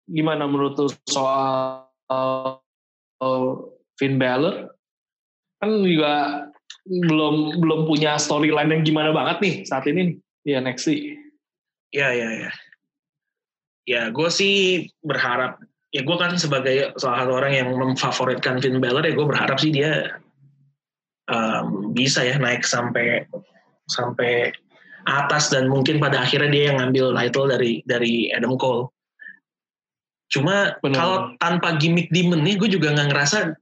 gimana 0.07 0.46
menurut 0.46 0.79
lu 0.79 0.88
soal 1.11 1.88
uh, 2.11 3.50
Finn 3.98 4.22
Balor? 4.22 4.70
kan 5.61 5.85
juga 5.85 6.48
belum 6.88 7.61
belum 7.61 7.81
punya 7.85 8.16
storyline 8.16 8.72
yang 8.72 8.83
gimana 8.83 9.12
banget 9.12 9.37
nih 9.44 9.55
saat 9.68 9.85
ini 9.87 10.16
di 10.40 10.57
NXT. 10.57 10.88
Ya 11.92 12.09
ya 12.16 12.48
ya. 12.48 12.50
Ya 13.85 14.03
gue 14.09 14.29
sih 14.33 14.88
berharap 15.05 15.61
ya 15.92 16.00
gue 16.00 16.16
kan 16.16 16.40
sebagai 16.40 16.96
salah 16.96 17.29
satu 17.29 17.33
orang 17.37 17.53
yang 17.53 17.68
memfavoritkan 17.76 18.64
Finn 18.64 18.81
Balor 18.81 19.05
ya 19.05 19.12
gue 19.12 19.26
berharap 19.29 19.61
sih 19.61 19.68
dia 19.68 20.16
um, 21.31 21.95
bisa 21.95 22.27
ya 22.27 22.37
naik 22.37 22.66
sampai 22.66 23.25
sampai 23.87 24.51
atas 25.09 25.49
dan 25.49 25.71
mungkin 25.71 25.97
pada 25.97 26.21
akhirnya 26.21 26.51
dia 26.53 26.64
yang 26.71 26.79
ngambil 26.83 27.16
title 27.16 27.49
dari 27.49 27.81
dari 27.88 28.29
Adam 28.35 28.59
Cole. 28.61 28.90
Cuma 30.31 30.79
kalau 30.95 31.35
tanpa 31.43 31.75
gimmick 31.81 32.07
demon 32.14 32.45
nih 32.47 32.55
gue 32.55 32.71
juga 32.71 32.95
nggak 32.95 33.09
ngerasa 33.11 33.57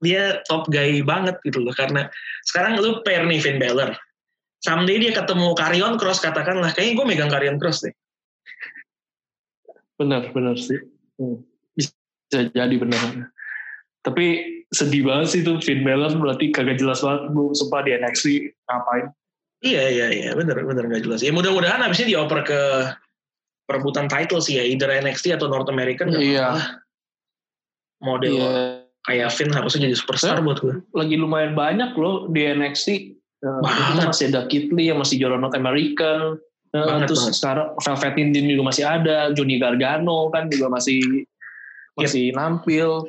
dia 0.00 0.38
top 0.46 0.70
guy 0.70 1.02
banget 1.02 1.40
gitu 1.42 1.64
loh. 1.64 1.74
Karena 1.74 2.06
sekarang 2.46 2.78
lu 2.78 3.02
pair 3.02 3.26
nih 3.26 3.40
Finn 3.42 3.58
Balor. 3.58 3.96
Someday 4.60 5.00
dia 5.00 5.12
ketemu 5.16 5.56
Karrion 5.56 5.96
Cross 5.96 6.20
katakanlah. 6.20 6.70
Kayaknya 6.76 6.94
gue 6.94 7.06
megang 7.08 7.32
Karrion 7.32 7.58
Cross 7.58 7.88
deh. 7.88 7.94
Benar 9.96 10.30
benar 10.32 10.56
sih. 10.60 10.78
Hmm. 11.20 11.44
bisa 11.76 11.92
jadi 12.32 12.76
benar 12.80 13.28
tapi 14.00 14.26
sedih 14.70 15.04
banget 15.04 15.28
sih 15.34 15.40
tuh 15.42 15.58
Finn 15.60 15.82
Balor 15.82 16.14
berarti 16.16 16.54
kagak 16.54 16.78
jelas 16.78 17.02
banget 17.02 17.32
bu 17.34 17.52
sumpah 17.52 17.82
di 17.84 17.90
NXT 17.96 18.54
ngapain 18.70 19.06
iya 19.60 19.90
iya 19.90 20.06
iya 20.08 20.30
benar 20.32 20.62
benar 20.62 20.86
nggak 20.86 21.04
jelas 21.04 21.20
ya 21.20 21.34
mudah-mudahan 21.34 21.82
abisnya 21.84 22.16
dioper 22.16 22.40
ke 22.46 22.60
perebutan 23.66 24.06
title 24.08 24.40
sih 24.40 24.56
ya 24.56 24.64
either 24.64 24.88
NXT 24.88 25.36
atau 25.36 25.50
North 25.50 25.68
American 25.68 26.14
iya 26.16 26.78
model 28.00 28.34
iya 28.40 28.80
kayak 29.08 29.32
Finn 29.32 29.52
harusnya 29.52 29.88
jadi 29.88 29.96
superstar 29.96 30.40
eh, 30.40 30.44
buat 30.44 30.58
gue. 30.60 30.74
Lagi 30.92 31.14
lumayan 31.16 31.56
banyak 31.56 31.96
loh 31.96 32.28
di 32.28 32.44
NXT. 32.44 32.88
Eh, 33.40 33.60
masih 34.04 34.28
ada 34.32 34.44
Kit 34.50 34.68
Lee 34.74 34.92
yang 34.92 35.00
masih 35.00 35.16
juara 35.16 35.40
North 35.40 35.56
American. 35.56 36.36
Uh, 36.70 36.86
banget, 36.86 37.10
terus 37.10 37.26
banget. 37.26 37.36
sekarang 37.42 37.68
Velvet 37.82 38.14
Indian 38.20 38.46
juga 38.46 38.62
masih 38.70 38.84
ada. 38.86 39.16
Johnny 39.34 39.56
Gargano 39.58 40.30
kan 40.30 40.46
juga 40.46 40.70
masih 40.70 41.26
masih 41.98 42.30
yep. 42.30 42.36
nampil. 42.36 43.08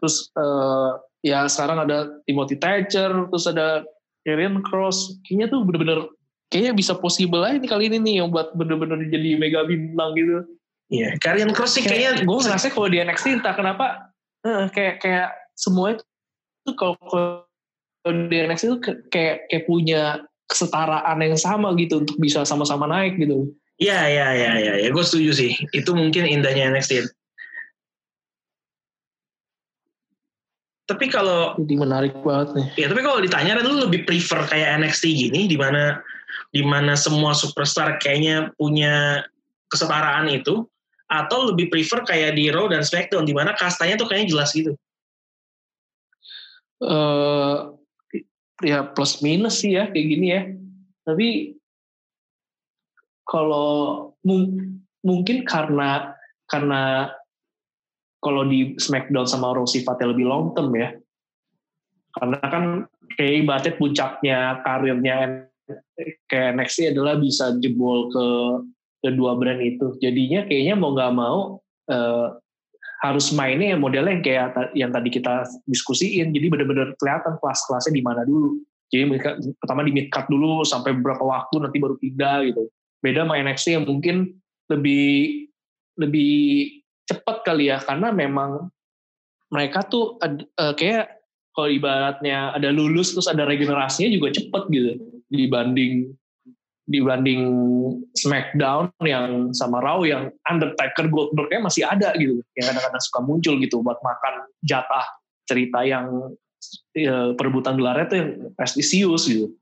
Terus 0.00 0.28
uh, 0.36 0.98
ya 1.24 1.46
sekarang 1.46 1.84
ada 1.88 2.20
Timothy 2.24 2.56
Thatcher. 2.58 3.10
Terus 3.28 3.46
ada 3.48 3.84
Karen 4.26 4.60
Cross. 4.64 5.20
Kayaknya 5.24 5.46
tuh 5.52 5.60
bener-bener 5.64 6.00
kayaknya 6.48 6.72
bisa 6.76 6.92
possible 6.96 7.44
aja 7.44 7.60
nih 7.60 7.68
kali 7.68 7.84
ini 7.92 7.98
nih 8.00 8.14
yang 8.24 8.28
buat 8.32 8.56
bener-bener 8.56 9.04
jadi 9.08 9.36
mega 9.36 9.64
bintang 9.68 10.16
gitu. 10.16 10.44
Iya, 10.88 11.12
yeah. 11.12 11.20
Karrion 11.20 11.52
Cross 11.52 11.76
sih 11.76 11.84
kayaknya 11.84 12.24
gue 12.24 12.38
ngerasa 12.40 12.72
kalau 12.72 12.88
di 12.88 12.96
NXT 13.04 13.44
entah 13.44 13.52
kenapa 13.52 14.08
kayak 14.72 15.04
kayak 15.04 15.28
semua 15.52 16.00
itu 16.00 16.72
kalau 16.72 17.44
di 18.08 18.36
NXT 18.48 18.64
itu 18.72 18.78
kayak 19.12 19.44
kayak 19.52 19.64
punya 19.68 20.24
kesetaraan 20.48 21.20
yang 21.20 21.36
sama 21.36 21.76
gitu 21.76 22.00
untuk 22.00 22.16
bisa 22.16 22.40
sama-sama 22.48 22.88
naik 22.88 23.20
gitu. 23.20 23.52
Iya 23.78 24.00
iya 24.10 24.26
iya 24.34 24.52
iya 24.58 24.72
ya, 24.80 24.88
gue 24.88 25.04
setuju 25.04 25.30
sih. 25.36 25.52
Itu 25.76 25.92
mungkin 25.92 26.24
indahnya 26.24 26.72
NXT. 26.72 27.04
Tapi 30.88 31.12
kalau 31.12 31.52
jadi 31.60 31.76
menarik 31.76 32.16
banget 32.24 32.56
nih. 32.56 32.66
Ya 32.80 32.86
tapi 32.88 33.04
kalau 33.04 33.20
ditanya 33.20 33.60
lu 33.60 33.84
lebih 33.84 34.08
prefer 34.08 34.40
kayak 34.48 34.80
NXT 34.80 35.04
gini 35.12 35.44
di 35.44 35.60
mana 35.60 36.00
di 36.48 36.64
mana 36.64 36.96
semua 36.96 37.36
superstar 37.36 38.00
kayaknya 38.00 38.48
punya 38.56 39.20
kesetaraan 39.68 40.32
itu 40.32 40.64
atau 41.12 41.52
lebih 41.52 41.68
prefer 41.68 42.04
kayak 42.08 42.40
di 42.40 42.48
Raw 42.48 42.72
dan 42.72 42.80
SmackDown 42.80 43.28
di 43.28 43.36
mana 43.36 43.52
kastanya 43.52 44.00
tuh 44.00 44.08
kayaknya 44.08 44.32
jelas 44.32 44.50
gitu? 44.56 44.72
Uh, 46.80 47.76
ya 48.64 48.88
plus 48.88 49.20
minus 49.20 49.60
sih 49.60 49.76
ya 49.76 49.92
kayak 49.92 50.08
gini 50.08 50.26
ya. 50.32 50.42
Tapi 51.04 51.52
kalau 53.28 54.12
mung 54.24 54.80
mungkin 55.04 55.44
karena 55.44 56.16
karena 56.48 57.12
kalau 58.18 58.42
di 58.46 58.74
SmackDown 58.76 59.26
sama 59.26 59.54
Raw 59.54 59.66
sifatnya 59.66 60.10
lebih 60.10 60.26
long 60.26 60.54
term 60.54 60.74
ya. 60.74 60.94
Karena 62.18 62.38
kan 62.42 62.64
kayak 63.14 63.34
ibaratnya 63.46 63.72
puncaknya 63.78 64.38
karirnya 64.66 65.16
kayak 66.26 66.48
NXT 66.58 66.96
adalah 66.96 67.20
bisa 67.20 67.54
jebol 67.62 68.10
ke 68.10 68.26
kedua 69.06 69.38
brand 69.38 69.62
itu. 69.62 69.94
Jadinya 70.02 70.42
kayaknya 70.48 70.74
mau 70.74 70.90
nggak 70.96 71.14
mau 71.14 71.38
uh, 71.92 72.28
harus 72.98 73.30
mainnya 73.30 73.78
yang 73.78 73.80
modelnya 73.82 74.18
yang 74.18 74.24
kayak 74.24 74.46
yang 74.74 74.90
tadi 74.90 75.08
kita 75.14 75.46
diskusiin. 75.70 76.34
Jadi 76.34 76.46
benar-benar 76.50 76.98
kelihatan 76.98 77.38
kelas-kelasnya 77.38 77.94
di 77.94 78.02
mana 78.02 78.26
dulu. 78.26 78.58
Jadi 78.88 79.04
mereka 79.04 79.36
pertama 79.60 79.84
di 79.84 79.92
mid 79.92 80.08
cut 80.08 80.26
dulu 80.26 80.64
sampai 80.64 80.96
beberapa 80.96 81.22
waktu 81.22 81.60
nanti 81.62 81.76
baru 81.78 81.94
pindah 82.00 82.36
gitu. 82.50 82.66
Beda 82.98 83.22
sama 83.22 83.38
NXT 83.38 83.78
yang 83.78 83.84
mungkin 83.86 84.34
lebih 84.72 85.46
lebih 85.98 86.34
cepat 87.08 87.42
kali 87.42 87.72
ya 87.72 87.80
karena 87.80 88.12
memang 88.12 88.68
mereka 89.48 89.80
tuh 89.88 90.20
uh, 90.20 90.74
kayak 90.76 91.24
kalau 91.56 91.72
ibaratnya 91.72 92.52
ada 92.54 92.68
lulus 92.70 93.16
terus 93.16 93.26
ada 93.26 93.48
regenerasinya 93.48 94.12
juga 94.12 94.28
cepet 94.36 94.62
gitu 94.70 94.90
dibanding 95.32 96.12
dibanding 96.88 97.42
SmackDown 98.16 98.88
yang 99.04 99.52
sama 99.52 99.84
Raw 99.84 100.04
yang 100.08 100.32
Undertaker 100.48 101.08
Goldbergnya 101.12 101.60
masih 101.68 101.84
ada 101.84 102.16
gitu 102.16 102.40
yang 102.56 102.64
kadang-kadang 102.72 103.02
suka 103.04 103.20
muncul 103.20 103.54
gitu 103.60 103.84
buat 103.84 104.00
makan 104.00 104.48
jatah 104.64 105.04
cerita 105.44 105.84
yang 105.84 106.32
ya, 106.92 107.32
perebutan 107.36 107.76
gelarnya 107.80 108.06
tuh 108.08 108.18
yang 108.20 108.30
prestisius 108.56 109.24
gitu. 109.28 109.52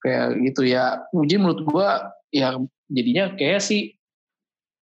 Kayak 0.00 0.38
gitu 0.52 0.62
ya. 0.68 1.04
Jadi 1.12 1.34
menurut 1.40 1.60
gue 1.64 1.88
ya 2.36 2.56
jadinya 2.92 3.24
kayak 3.34 3.60
sih 3.64 3.96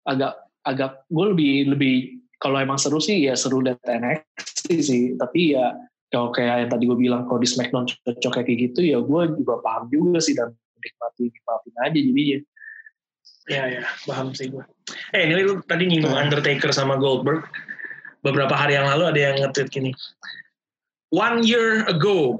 agak 0.02 0.34
agak 0.62 1.06
gue 1.10 1.26
lebih 1.34 1.54
lebih 1.74 1.96
kalau 2.42 2.58
emang 2.58 2.78
seru 2.78 2.98
sih 2.98 3.22
ya 3.22 3.38
seru 3.38 3.62
lihat 3.62 3.78
NXT 3.86 4.66
sih. 4.82 5.02
Tapi 5.14 5.54
ya 5.54 5.74
kalau 6.10 6.34
kayak 6.34 6.66
yang 6.66 6.70
tadi 6.70 6.84
gue 6.90 6.98
bilang 6.98 7.22
kalau 7.30 7.38
di 7.38 7.48
SmackDown 7.48 7.86
cocok 7.86 8.42
kayak 8.42 8.58
gitu 8.70 8.80
ya 8.82 8.98
gue 8.98 9.22
juga 9.38 9.62
paham 9.62 9.86
juga 9.88 10.18
sih 10.18 10.34
dan 10.34 10.50
nikmati 10.82 11.30
nikmatin 11.30 11.74
aja 11.78 11.98
jadinya. 11.98 12.38
Ya 13.50 13.62
ya 13.80 13.82
paham 14.06 14.34
sih 14.34 14.50
gue 14.50 14.62
eh 15.14 15.22
ini 15.26 15.42
lu 15.42 15.62
tadi 15.66 15.86
nyinggung 15.86 16.14
nah. 16.14 16.22
Undertaker 16.26 16.70
sama 16.74 16.98
Goldberg. 16.98 17.46
Beberapa 18.22 18.54
hari 18.54 18.78
yang 18.78 18.86
lalu 18.86 19.10
ada 19.10 19.18
yang 19.18 19.34
nge-tweet 19.42 19.68
gini. 19.74 19.90
One 21.10 21.42
year 21.42 21.82
ago 21.90 22.38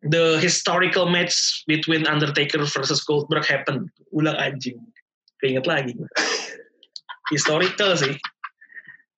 the 0.00 0.40
historical 0.40 1.04
match 1.04 1.36
between 1.68 2.08
Undertaker 2.08 2.64
versus 2.64 3.04
Goldberg 3.04 3.44
happened. 3.44 3.92
Ulang 4.16 4.40
anjing. 4.40 4.80
Keinget 5.38 5.68
lagi 5.68 5.94
historical 7.32 7.96
sih. 7.96 8.14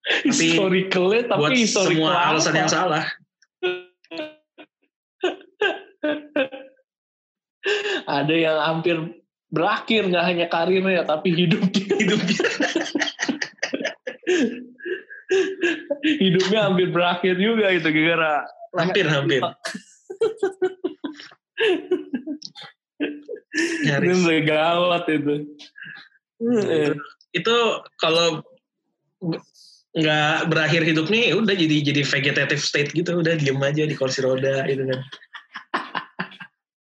Tapi 0.01 0.33
historicalnya 0.33 1.23
tapi 1.31 1.41
buat 1.41 1.53
semua 1.69 2.13
alasan 2.33 2.55
yang 2.57 2.71
salah. 2.71 3.05
Ada 8.09 8.35
yang 8.35 8.59
hampir 8.59 8.97
berakhir 9.53 10.09
nggak 10.09 10.25
hanya 10.25 10.47
karirnya 10.49 11.05
tapi 11.05 11.31
hidupnya. 11.37 11.85
Hidupnya. 12.01 12.43
Hidupnya 16.01 16.61
hampir 16.67 16.89
berakhir 16.91 17.39
juga 17.39 17.71
itu 17.71 17.87
gara 17.93 18.49
hampir 18.75 19.07
hampir. 19.07 19.43
Itu 23.85 24.33
gawat 24.49 25.05
itu. 25.13 25.35
Itu, 26.41 26.97
itu 27.31 27.57
kalau 28.01 28.43
nggak 29.91 30.47
berakhir 30.47 30.87
hidupnya 30.87 31.31
ya 31.31 31.35
udah 31.39 31.55
jadi 31.55 31.77
jadi 31.83 32.03
vegetative 32.07 32.63
state 32.63 32.95
gitu 32.95 33.19
udah 33.19 33.35
diem 33.35 33.59
aja 33.59 33.83
di 33.87 33.95
kursi 33.99 34.23
roda 34.23 34.63
gitu 34.71 34.87
kan 34.87 35.01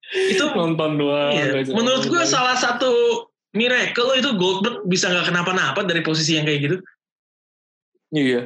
itu 0.08 0.44
nonton 0.56 0.96
doang. 0.96 1.32
Iya. 1.36 1.68
Menurut 1.68 2.08
gue 2.08 2.22
salah 2.24 2.56
satu 2.56 3.24
miracle 3.52 4.16
itu 4.16 4.30
Goldberg 4.40 4.84
bisa 4.88 5.12
nggak 5.12 5.28
kenapa-napa 5.28 5.84
dari 5.84 6.00
posisi 6.00 6.36
yang 6.40 6.48
kayak 6.48 6.60
gitu. 6.64 6.76
Iya. 8.16 8.40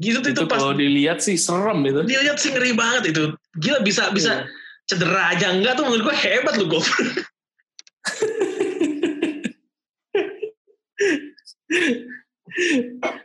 Gitu 0.00 0.18
tuh 0.24 0.32
itu, 0.32 0.42
itu 0.44 0.48
pas 0.48 0.58
kalau 0.60 0.72
dilihat 0.72 1.20
sih 1.20 1.36
serem 1.36 1.84
itu. 1.84 2.00
Dilihat 2.08 2.40
sih 2.40 2.50
ngeri 2.56 2.72
banget 2.72 3.12
itu. 3.12 3.36
Gila 3.60 3.84
bisa 3.84 4.08
bisa 4.16 4.44
iya. 4.44 4.48
cedera 4.88 5.36
aja 5.36 5.52
enggak 5.52 5.76
tuh 5.76 5.84
menurut 5.84 6.08
gue 6.08 6.16
hebat 6.16 6.54
lu 6.56 6.66
Goldberg. 6.68 7.12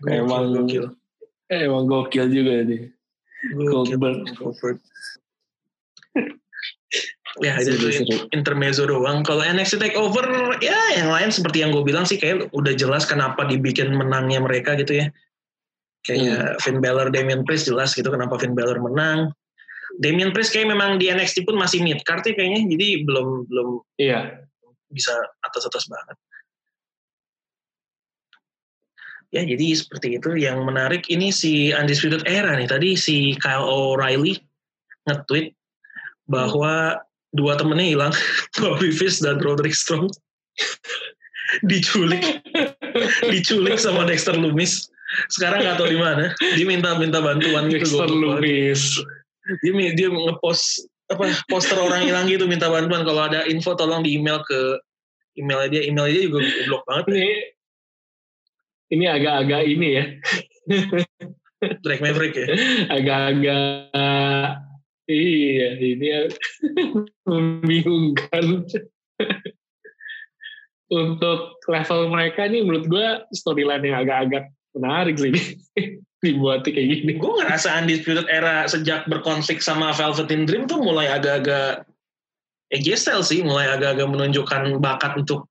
emang 0.09 0.53
gokil. 0.53 0.85
Emang 1.47 1.83
gokil 1.87 2.27
juga 2.31 2.63
nih. 2.63 2.91
Goldberg. 3.55 4.25
Goldberg 4.35 4.77
ya 7.45 7.53
itu 7.61 7.77
intermezzo 8.33 8.89
doang 8.89 9.21
kalau 9.21 9.45
NXT 9.45 9.77
Takeover 9.77 10.57
ya 10.57 10.73
yang 10.97 11.13
lain 11.13 11.29
seperti 11.29 11.61
yang 11.61 11.69
gue 11.69 11.85
bilang 11.85 12.01
sih 12.01 12.17
kayak 12.17 12.49
udah 12.49 12.73
jelas 12.73 13.05
kenapa 13.05 13.45
dibikin 13.45 13.93
menangnya 13.93 14.41
mereka 14.41 14.73
gitu 14.73 15.05
ya 15.05 15.13
kayak 16.01 16.57
hmm. 16.57 16.57
Finn 16.65 16.81
Balor 16.81 17.13
Damian 17.13 17.45
Priest 17.45 17.69
jelas 17.69 17.93
gitu 17.93 18.09
kenapa 18.09 18.41
Finn 18.41 18.57
Balor 18.57 18.81
menang 18.81 19.29
Damian 19.97 20.29
Priest 20.29 20.53
kayak 20.53 20.69
memang 20.69 21.01
di 21.01 21.09
NXT 21.09 21.47
pun 21.47 21.57
masih 21.57 21.81
mid 21.81 22.03
card 22.05 22.21
ya 22.27 22.35
kayaknya, 22.37 22.69
jadi 22.69 23.07
belum 23.07 23.49
belum 23.49 23.67
Iya. 23.97 24.45
bisa 24.93 25.11
atas-atas 25.43 25.89
banget. 25.89 26.15
Ya, 29.35 29.43
jadi 29.43 29.75
seperti 29.75 30.17
itu. 30.19 30.39
Yang 30.39 30.63
menarik 30.63 31.03
ini 31.11 31.33
si 31.35 31.75
Undisputed 31.75 32.23
Era 32.23 32.55
nih. 32.55 32.67
Tadi 32.71 32.95
si 32.95 33.35
Kyle 33.39 33.65
O'Reilly 33.65 34.39
nge-tweet 35.07 35.51
bahwa 36.27 36.99
dua 37.35 37.59
temennya 37.59 37.87
hilang, 37.87 38.13
Bobby 38.59 38.91
Fish 38.91 39.19
dan 39.19 39.39
Roderick 39.43 39.75
Strong. 39.75 40.07
diculik, 41.69 42.43
diculik 43.31 43.79
sama 43.79 44.03
Dexter 44.03 44.35
Lumis. 44.35 44.91
Sekarang 45.31 45.63
nggak 45.63 45.79
tahu 45.79 45.89
di 45.95 45.99
mana. 45.99 46.35
Dia 46.59 46.67
minta-minta 46.67 47.23
bantuan 47.23 47.71
gitu. 47.71 47.87
Dexter. 47.87 48.11
Lumis. 48.11 48.99
Dia 49.63 49.71
dia 49.95 50.07
ngepost 50.11 50.91
apa 51.07 51.31
poster 51.47 51.79
orang 51.79 52.03
hilang 52.03 52.27
gitu 52.27 52.43
minta 52.51 52.67
bantuan 52.67 53.07
kalau 53.07 53.31
ada 53.31 53.47
info 53.47 53.71
tolong 53.79 54.03
di 54.03 54.19
email 54.19 54.43
ke 54.43 54.75
emailnya 55.39 55.79
dia 55.79 55.81
emailnya 55.87 56.19
dia 56.19 56.23
juga 56.27 56.39
goblok 56.43 56.83
banget 56.83 57.05
Ini 57.15 57.25
ini 58.93 59.05
agak-agak 59.07 59.63
ini 59.67 59.87
ya, 59.99 60.05
Drake 61.83 62.03
Maverick 62.03 62.35
ya 62.37 62.47
agak-agak 62.91 64.63
iya 65.07 65.69
ini 65.79 66.05
ya, 66.07 66.21
membingungkan. 67.29 68.67
Untuk 70.87 71.59
level 71.67 72.07
mereka 72.07 72.47
nih 72.47 72.63
menurut 72.63 72.87
gue 72.87 73.07
storyline 73.35 73.83
yang 73.83 74.07
agak-agak 74.07 74.55
menarik 74.71 75.19
sih 75.19 75.35
dibuat 76.23 76.63
kayak 76.63 77.03
gini. 77.03 77.19
gue 77.19 77.31
ngerasa 77.43 77.77
Undisputed 77.83 78.25
Era 78.31 78.65
sejak 78.65 79.05
berkonflik 79.11 79.59
sama 79.59 79.91
Velveteen 79.93 80.47
Dream 80.47 80.65
tuh 80.65 80.79
mulai 80.79 81.11
agak-agak 81.11 81.85
AJ 82.73 82.87
Styles 82.99 83.29
sih 83.31 83.43
mulai 83.43 83.67
agak-agak 83.69 84.07
menunjukkan 84.07 84.79
bakat 84.79 85.19
untuk 85.19 85.47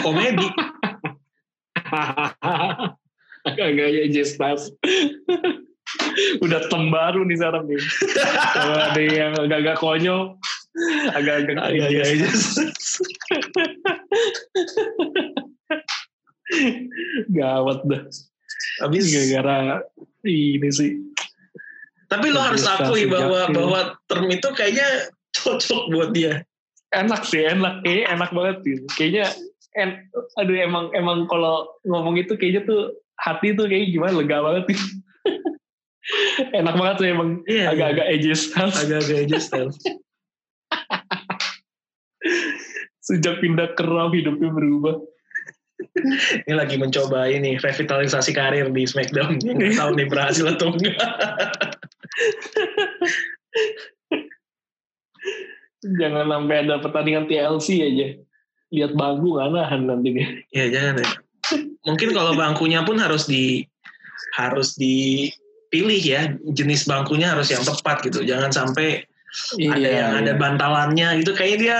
komedi 0.00 0.48
Agak-agak 3.40 3.86
AJ 4.08 4.16
Styles. 4.36 4.70
Udah 6.44 6.60
tem 6.70 6.84
baru 6.92 7.24
nih 7.26 7.36
sekarang 7.40 7.64
nih. 7.66 7.80
Kalau 8.54 8.76
ada 8.78 9.00
yang 9.00 9.32
agak-agak 9.34 9.76
konyol, 9.80 10.36
agak-agak 11.16 11.56
AJ 11.58 11.72
Agak-agak 11.72 12.06
AJ 12.06 12.22
Styles. 12.30 13.02
Gawat 17.30 17.78
dah. 17.86 18.02
Habis 18.82 19.04
Gara-gara 19.12 19.84
ini 20.26 20.70
sih. 20.72 20.92
tapi 22.10 22.26
lo 22.34 22.42
harus 22.42 22.66
Agak 22.66 22.90
akui 22.90 23.06
bahwa 23.06 23.46
bahwa 23.54 23.80
term 24.10 24.26
itu 24.26 24.50
kayaknya 24.50 25.14
cocok 25.30 25.94
buat 25.94 26.10
dia 26.10 26.42
Enak 26.90 27.22
sih, 27.22 27.46
enak. 27.46 27.86
Kayaknya 27.86 28.06
enak 28.18 28.30
banget 28.34 28.56
sih. 28.66 28.74
Kayaknya, 28.98 29.26
en, 29.76 29.90
aduh 30.34 30.56
emang 30.56 30.90
emang 30.92 31.26
kalau 31.26 31.68
ngomong 31.86 32.18
itu 32.18 32.34
kayaknya 32.34 32.66
tuh 32.66 32.94
hati 33.20 33.54
tuh 33.54 33.68
kayak 33.70 33.92
gimana 33.92 34.16
lega 34.16 34.40
banget 34.40 34.64
sih. 34.72 34.80
enak 36.58 36.74
banget 36.74 36.96
sih 36.98 37.08
emang 37.12 37.30
Iya, 37.44 37.76
agak-agak 37.76 38.06
AJ 38.08 38.26
Styles. 38.34 38.76
agak-agak 38.80 39.16
AJ 39.28 39.32
Styles 39.38 39.76
Sejak 43.06 43.38
pindah 43.38 43.74
ke 43.74 43.82
Raw 43.84 44.08
hidupnya 44.10 44.50
berubah. 44.50 44.96
ini 46.44 46.52
lagi 46.52 46.76
mencoba 46.76 47.24
ini 47.28 47.56
revitalisasi 47.56 48.36
karir 48.36 48.68
di 48.68 48.84
SmackDown 48.84 49.40
nggak 49.40 49.80
tahu 49.80 49.90
nih 49.96 50.06
berhasil 50.08 50.44
atau 50.44 50.72
enggak 50.76 51.00
Jangan 55.80 56.28
sampai 56.28 56.56
ada 56.66 56.76
pertandingan 56.84 57.24
TLC 57.24 57.68
aja. 57.80 58.08
Lihat 58.70 58.92
bangku 58.94 59.34
nggak 59.38 59.48
nahan 59.50 59.80
nanti. 59.90 60.10
Ya 60.54 60.66
jangan 60.70 61.02
ya. 61.02 61.08
Mungkin 61.86 62.08
kalau 62.14 62.32
bangkunya 62.38 62.86
pun 62.86 62.98
harus 63.02 63.26
di 63.26 63.66
harus 64.38 64.78
dipilih 64.78 66.02
ya 66.02 66.22
jenis 66.54 66.86
bangkunya 66.86 67.34
harus 67.34 67.50
yang 67.50 67.66
tepat 67.66 68.06
gitu. 68.06 68.22
Jangan 68.22 68.54
sampai 68.54 69.02
ada 69.58 69.88
yang 69.90 70.12
ada 70.22 70.32
bantalannya 70.38 71.22
gitu. 71.22 71.34
Kayaknya 71.34 71.58
dia 71.58 71.78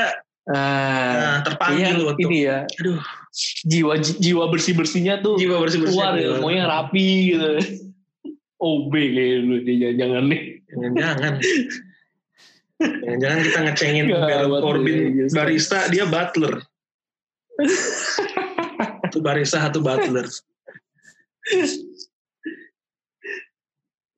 Iya, 0.51 0.57
Ah, 0.57 1.15
nah, 1.15 1.37
terpanggil 1.47 1.85
kayaknya 1.85 2.03
untuk 2.03 2.19
ini 2.27 2.39
ya. 2.49 2.59
aduh 2.81 2.99
Jiwa 3.63 3.95
jiwa 4.03 4.45
bersih 4.51 4.75
bersihnya 4.75 5.23
tuh 5.23 5.39
jiwa 5.39 5.63
bersih 5.63 5.79
bersih. 5.87 5.95
keluar 5.95 6.19
ya, 6.19 6.67
rapi 6.67 7.31
gitu. 7.31 7.51
OB 8.59 8.93
kayak 8.93 9.37
dulu 9.47 9.57
dia 9.63 9.91
jangan 9.95 10.23
nih. 10.27 10.43
Jangan. 10.75 11.33
Jangan 13.21 13.39
kita 13.45 13.59
ngecengin 13.63 14.05
deh, 14.11 14.21
Corbin 14.65 14.99
yes. 15.15 15.31
barista 15.37 15.87
dia 15.93 16.09
butler. 16.09 16.65
Satu 19.11 19.19
barista 19.21 19.59
satu 19.59 19.83
butler. 19.83 20.27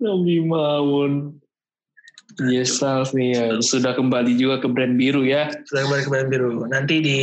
Nabi 0.03 0.37
Mawon. 0.43 1.39
Yes, 2.41 2.81
nih 3.13 3.29
ya. 3.37 3.45
Sudah 3.61 3.93
kembali 3.93 4.35
juga 4.41 4.57
ke 4.65 4.69
brand 4.69 4.97
biru 4.97 5.23
ya. 5.23 5.53
Sudah 5.69 5.85
kembali 5.85 6.03
ke 6.03 6.11
Baron 6.11 6.29
Biru. 6.33 6.51
Nanti 6.65 6.95
di 7.05 7.21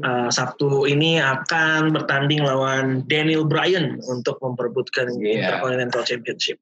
uh, 0.00 0.32
Sabtu 0.32 0.88
ini 0.88 1.20
akan 1.20 1.92
bertanding 1.92 2.40
lawan 2.40 3.04
Daniel 3.04 3.44
Bryan 3.44 4.00
untuk 4.08 4.40
memperebutkan 4.40 5.12
Iya. 5.20 5.60
Intercontinental 5.60 6.02
Championship. 6.08 6.56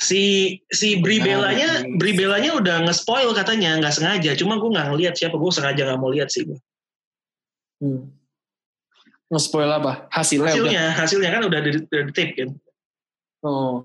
Si 0.00 0.56
si 0.72 0.96
Bellanya, 1.04 1.84
Brie 2.00 2.16
Bellanya 2.16 2.56
udah 2.56 2.88
nge-spoil 2.88 3.36
katanya 3.36 3.76
nggak 3.76 3.92
sengaja. 3.92 4.32
Cuma 4.32 4.56
gue 4.56 4.70
nggak 4.72 4.88
ngeliat 4.94 5.14
siapa. 5.18 5.36
Gue 5.36 5.52
sengaja 5.52 5.92
nggak 5.92 6.00
mau 6.00 6.08
lihat 6.08 6.32
sih. 6.32 6.48
Hmm. 7.78 8.10
Nge-spoil 9.28 9.68
apa? 9.68 10.08
Hasilnya, 10.08 10.52
udah. 10.56 10.64
Hasilnya, 10.64 10.84
hasilnya 10.96 11.30
kan 11.36 11.42
udah 11.46 11.60
di, 11.60 11.70
di 11.84 12.12
tape 12.16 12.32
kan. 12.34 12.50
Oh. 13.44 13.84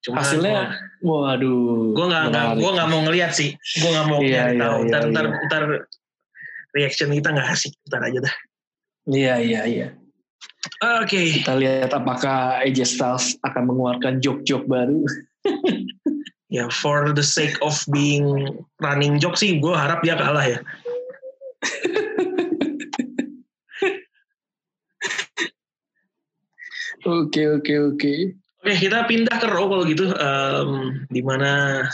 Cuma 0.00 0.22
Hasilnya, 0.22 0.70
waduh. 1.02 1.90
gue 1.92 2.06
nggak 2.06 2.24
nggak 2.30 2.46
gue 2.62 2.70
nggak 2.78 2.88
mau 2.88 3.00
ngeliat 3.04 3.32
sih. 3.34 3.58
Gue 3.82 3.90
nggak 3.90 4.06
mau 4.06 4.18
Iya, 4.22 4.54
iya, 4.54 4.62
tahu. 4.62 4.78
iya, 4.86 4.98
Ntar 5.10 5.24
iya. 5.26 5.38
ntar 5.50 5.62
reaction 6.78 7.10
kita 7.10 7.28
nggak 7.34 7.48
asik. 7.50 7.74
Ntar 7.90 8.00
aja 8.06 8.18
dah. 8.22 8.34
Iya, 9.10 9.34
iya, 9.42 9.60
iya. 9.66 9.88
Oke. 11.02 11.42
Kita 11.42 11.58
lihat 11.58 11.90
apakah 11.90 12.62
AJ 12.62 12.86
Styles 12.86 13.34
akan 13.42 13.62
mengeluarkan 13.70 14.22
joke-joke 14.22 14.66
baru. 14.70 15.02
Ya 16.46 16.70
for 16.70 17.10
the 17.10 17.26
sake 17.26 17.58
of 17.58 17.74
being 17.90 18.54
running 18.78 19.18
joke 19.18 19.34
sih, 19.34 19.58
gue 19.58 19.74
harap 19.74 19.98
dia 20.06 20.14
kalah 20.14 20.46
ya. 20.46 20.62
Oke, 27.06 27.42
oke, 27.46 27.74
oke. 27.94 28.14
Oke 28.66 28.74
kita 28.82 29.06
pindah 29.06 29.36
ke 29.38 29.46
Raw 29.46 29.70
kalau 29.70 29.86
gitu, 29.86 30.10
Em, 30.10 31.06
di 31.06 31.22
mana 31.22 31.86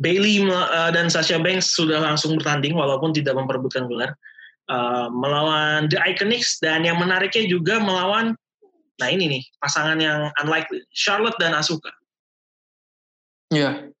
Bailey 0.00 0.40
eh, 0.48 0.90
dan 0.96 1.12
Sasha 1.12 1.36
Banks 1.36 1.76
sudah 1.76 2.00
langsung 2.00 2.40
bertanding 2.40 2.72
walaupun 2.72 3.12
tidak 3.12 3.36
memperebutkan 3.36 3.84
gelar 3.84 4.16
Eh, 4.64 5.08
melawan 5.12 5.92
The 5.92 6.00
Iconics 6.00 6.56
dan 6.64 6.88
yang 6.88 6.96
menariknya 6.96 7.44
juga 7.44 7.76
melawan, 7.76 8.32
nah 8.96 9.08
ini 9.12 9.28
nih 9.28 9.42
pasangan 9.60 10.00
yang 10.00 10.32
unlikely, 10.40 10.80
Charlotte 10.88 11.36
dan 11.36 11.52
Asuka. 11.52 11.92
Ya. 13.52 13.92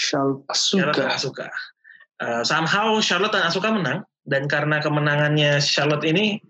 Charlotte 0.00 0.48
Charlotte 0.56 0.96
dan 0.96 1.12
Asuka. 1.12 1.46
Eh, 2.16 2.42
somehow 2.48 2.96
Charlotte 3.04 3.36
dan 3.36 3.44
Asuka 3.44 3.68
menang 3.68 4.08
dan 4.24 4.48
karena 4.48 4.80
kemenangannya 4.80 5.60
Charlotte 5.60 6.08
ini 6.08 6.40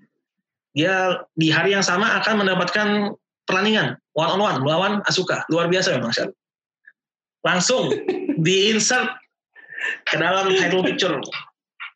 dia 0.77 1.25
di 1.33 1.49
hari 1.49 1.73
yang 1.73 1.81
sama 1.81 2.21
akan 2.21 2.45
mendapatkan 2.45 3.17
pertandingan 3.49 3.97
one 4.13 4.31
on 4.37 4.41
one 4.45 4.59
melawan 4.61 5.01
Asuka. 5.09 5.41
Luar 5.49 5.73
biasa 5.73 5.97
memang 5.97 6.13
Charlotte. 6.13 6.37
Langsung 7.41 7.89
di 8.45 8.77
insert 8.77 9.09
ke 10.05 10.21
dalam 10.21 10.53
title 10.53 10.85
picture. 10.85 11.17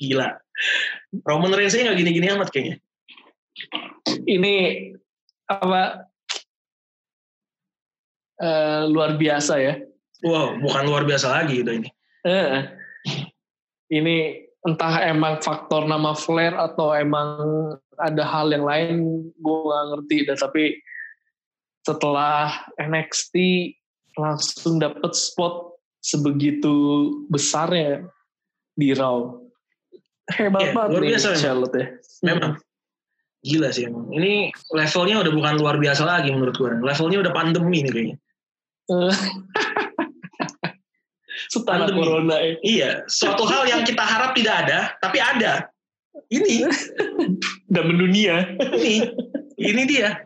Gila. 0.01 0.33
Roman 1.29 1.53
Reigns 1.53 1.77
nggak 1.77 1.99
gini-gini 2.01 2.33
amat 2.33 2.49
kayaknya. 2.49 2.81
Ini 4.25 4.55
apa 5.45 6.09
eh, 8.41 8.83
luar 8.89 9.21
biasa 9.21 9.61
ya. 9.61 9.77
Wow, 10.25 10.57
bukan 10.61 10.89
luar 10.89 11.05
biasa 11.05 11.29
lagi 11.29 11.61
itu 11.61 11.73
ini. 11.85 11.89
Eh, 12.25 12.61
ini 13.93 14.45
entah 14.65 15.05
emang 15.09 15.41
faktor 15.41 15.89
nama 15.89 16.13
Flair 16.13 16.53
atau 16.53 16.93
emang 16.93 17.37
ada 18.01 18.25
hal 18.25 18.51
yang 18.51 18.65
lain 18.65 18.97
gue 19.37 19.59
nggak 19.65 19.85
ngerti 19.95 20.17
dah 20.27 20.37
tapi 20.41 20.65
setelah 21.85 22.53
NXT 22.77 23.35
langsung 24.19 24.81
dapet 24.81 25.13
spot 25.17 25.81
sebegitu 26.01 27.09
besarnya 27.29 28.05
di 28.77 28.93
Raw 28.97 29.41
hebat 30.33 30.61
Iya, 30.63 30.73
banget 30.73 30.91
luar 30.97 31.05
biasa 31.05 31.27
memang. 31.29 31.43
Charlotte 31.43 31.77
ya 31.77 31.87
Memang. 32.21 32.53
Gila 33.41 33.69
sih 33.73 33.89
emang. 33.89 34.05
Ini 34.13 34.53
levelnya 34.77 35.17
udah 35.25 35.33
bukan 35.33 35.55
luar 35.57 35.77
biasa 35.81 36.05
lagi 36.05 36.29
menurut 36.29 36.53
gue. 36.61 36.69
Levelnya 36.85 37.19
udah 37.25 37.33
pandemi 37.33 37.81
nih 37.81 37.93
kayaknya. 37.93 38.17
Eh, 38.91 39.17
Pandemi. 41.67 41.99
corona 42.05 42.37
ya. 42.37 42.53
Iya, 42.61 42.91
suatu 43.09 43.43
hal 43.51 43.65
yang 43.65 43.83
kita 43.83 44.05
harap 44.05 44.37
tidak 44.37 44.69
ada, 44.69 44.93
tapi 45.01 45.19
ada. 45.19 45.73
Ini, 46.31 46.63
Dan 47.67 47.85
mendunia. 47.91 48.55
ini, 48.79 49.03
ini 49.59 49.83
dia. 49.87 50.23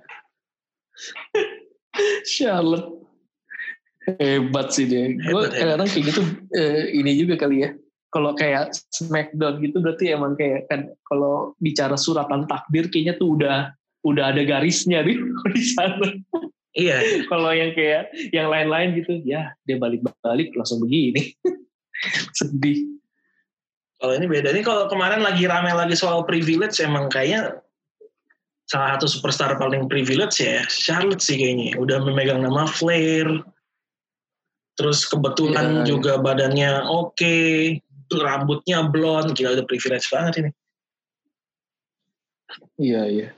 Charlotte. 2.28 2.92
Hebat 4.04 4.68
sih 4.68 4.84
dia. 4.84 5.16
Gue 5.16 5.48
kadang 5.48 5.88
kayak 5.88 6.04
gitu 6.12 6.22
eh, 6.52 6.92
ini 6.92 7.16
juga 7.16 7.40
kali 7.40 7.64
ya. 7.64 7.72
Kalau 8.12 8.36
kayak 8.36 8.76
Smackdown 8.92 9.64
gitu 9.64 9.80
berarti 9.80 10.12
emang 10.12 10.36
kayak 10.36 10.68
kan 10.68 10.92
kalau 11.08 11.56
bicara 11.56 11.96
suratan 11.96 12.44
takdir 12.44 12.86
kayaknya 12.92 13.16
tuh 13.16 13.40
udah 13.40 13.72
udah 14.04 14.24
ada 14.36 14.44
garisnya 14.44 15.00
di 15.00 15.16
di 15.56 15.62
sana. 15.64 16.08
Iya, 16.74 17.26
Kalau 17.30 17.54
yang 17.54 17.70
kayak 17.72 18.10
yang 18.34 18.50
lain-lain 18.50 18.98
gitu, 18.98 19.22
ya 19.22 19.54
dia 19.62 19.78
balik-balik 19.78 20.52
langsung 20.58 20.82
begini. 20.82 21.32
Sedih. 22.38 22.98
Kalau 24.04 24.20
ini 24.20 24.28
beda. 24.28 24.52
Ini 24.52 24.60
kalau 24.60 24.84
kemarin 24.92 25.24
lagi 25.24 25.48
rame 25.48 25.72
lagi 25.72 25.96
soal 25.96 26.28
privilege, 26.28 26.76
emang 26.84 27.08
kayaknya 27.08 27.56
salah 28.68 29.00
satu 29.00 29.08
superstar 29.08 29.56
paling 29.56 29.88
privilege 29.88 30.44
ya 30.44 30.60
Charlotte 30.68 31.24
sih 31.24 31.40
kayaknya. 31.40 31.80
Udah 31.80 32.04
memegang 32.04 32.44
nama 32.44 32.68
Flair. 32.68 33.40
Terus 34.76 35.08
kebetulan 35.08 35.80
Iya, 35.80 35.96
juga 35.96 36.20
badannya 36.20 36.84
oke, 36.84 37.36
rambutnya 38.12 38.84
blonde, 38.92 39.32
gila 39.32 39.56
udah 39.56 39.64
privilege 39.64 40.04
banget 40.12 40.44
ini. 40.44 40.50
Iya 42.76 43.02
iya. 43.08 43.28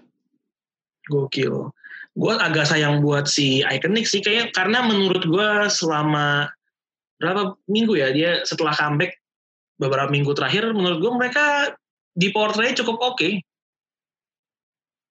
Gokil. 1.06 1.70
Gue 2.16 2.34
agak 2.34 2.66
sayang 2.66 3.04
buat 3.04 3.30
si 3.30 3.62
Iconic 3.62 4.08
sih 4.08 4.24
kayak 4.24 4.50
karena 4.50 4.82
menurut 4.82 5.22
gue 5.22 5.48
selama 5.70 6.50
berapa 7.22 7.54
minggu 7.70 7.94
ya 8.00 8.08
dia 8.10 8.30
setelah 8.42 8.72
comeback 8.74 9.20
beberapa 9.76 10.08
minggu 10.08 10.32
terakhir 10.32 10.72
menurut 10.72 10.98
gue 11.00 11.12
mereka 11.12 11.44
di 12.16 12.32
portray 12.32 12.72
cukup 12.72 12.96
oke 13.00 13.30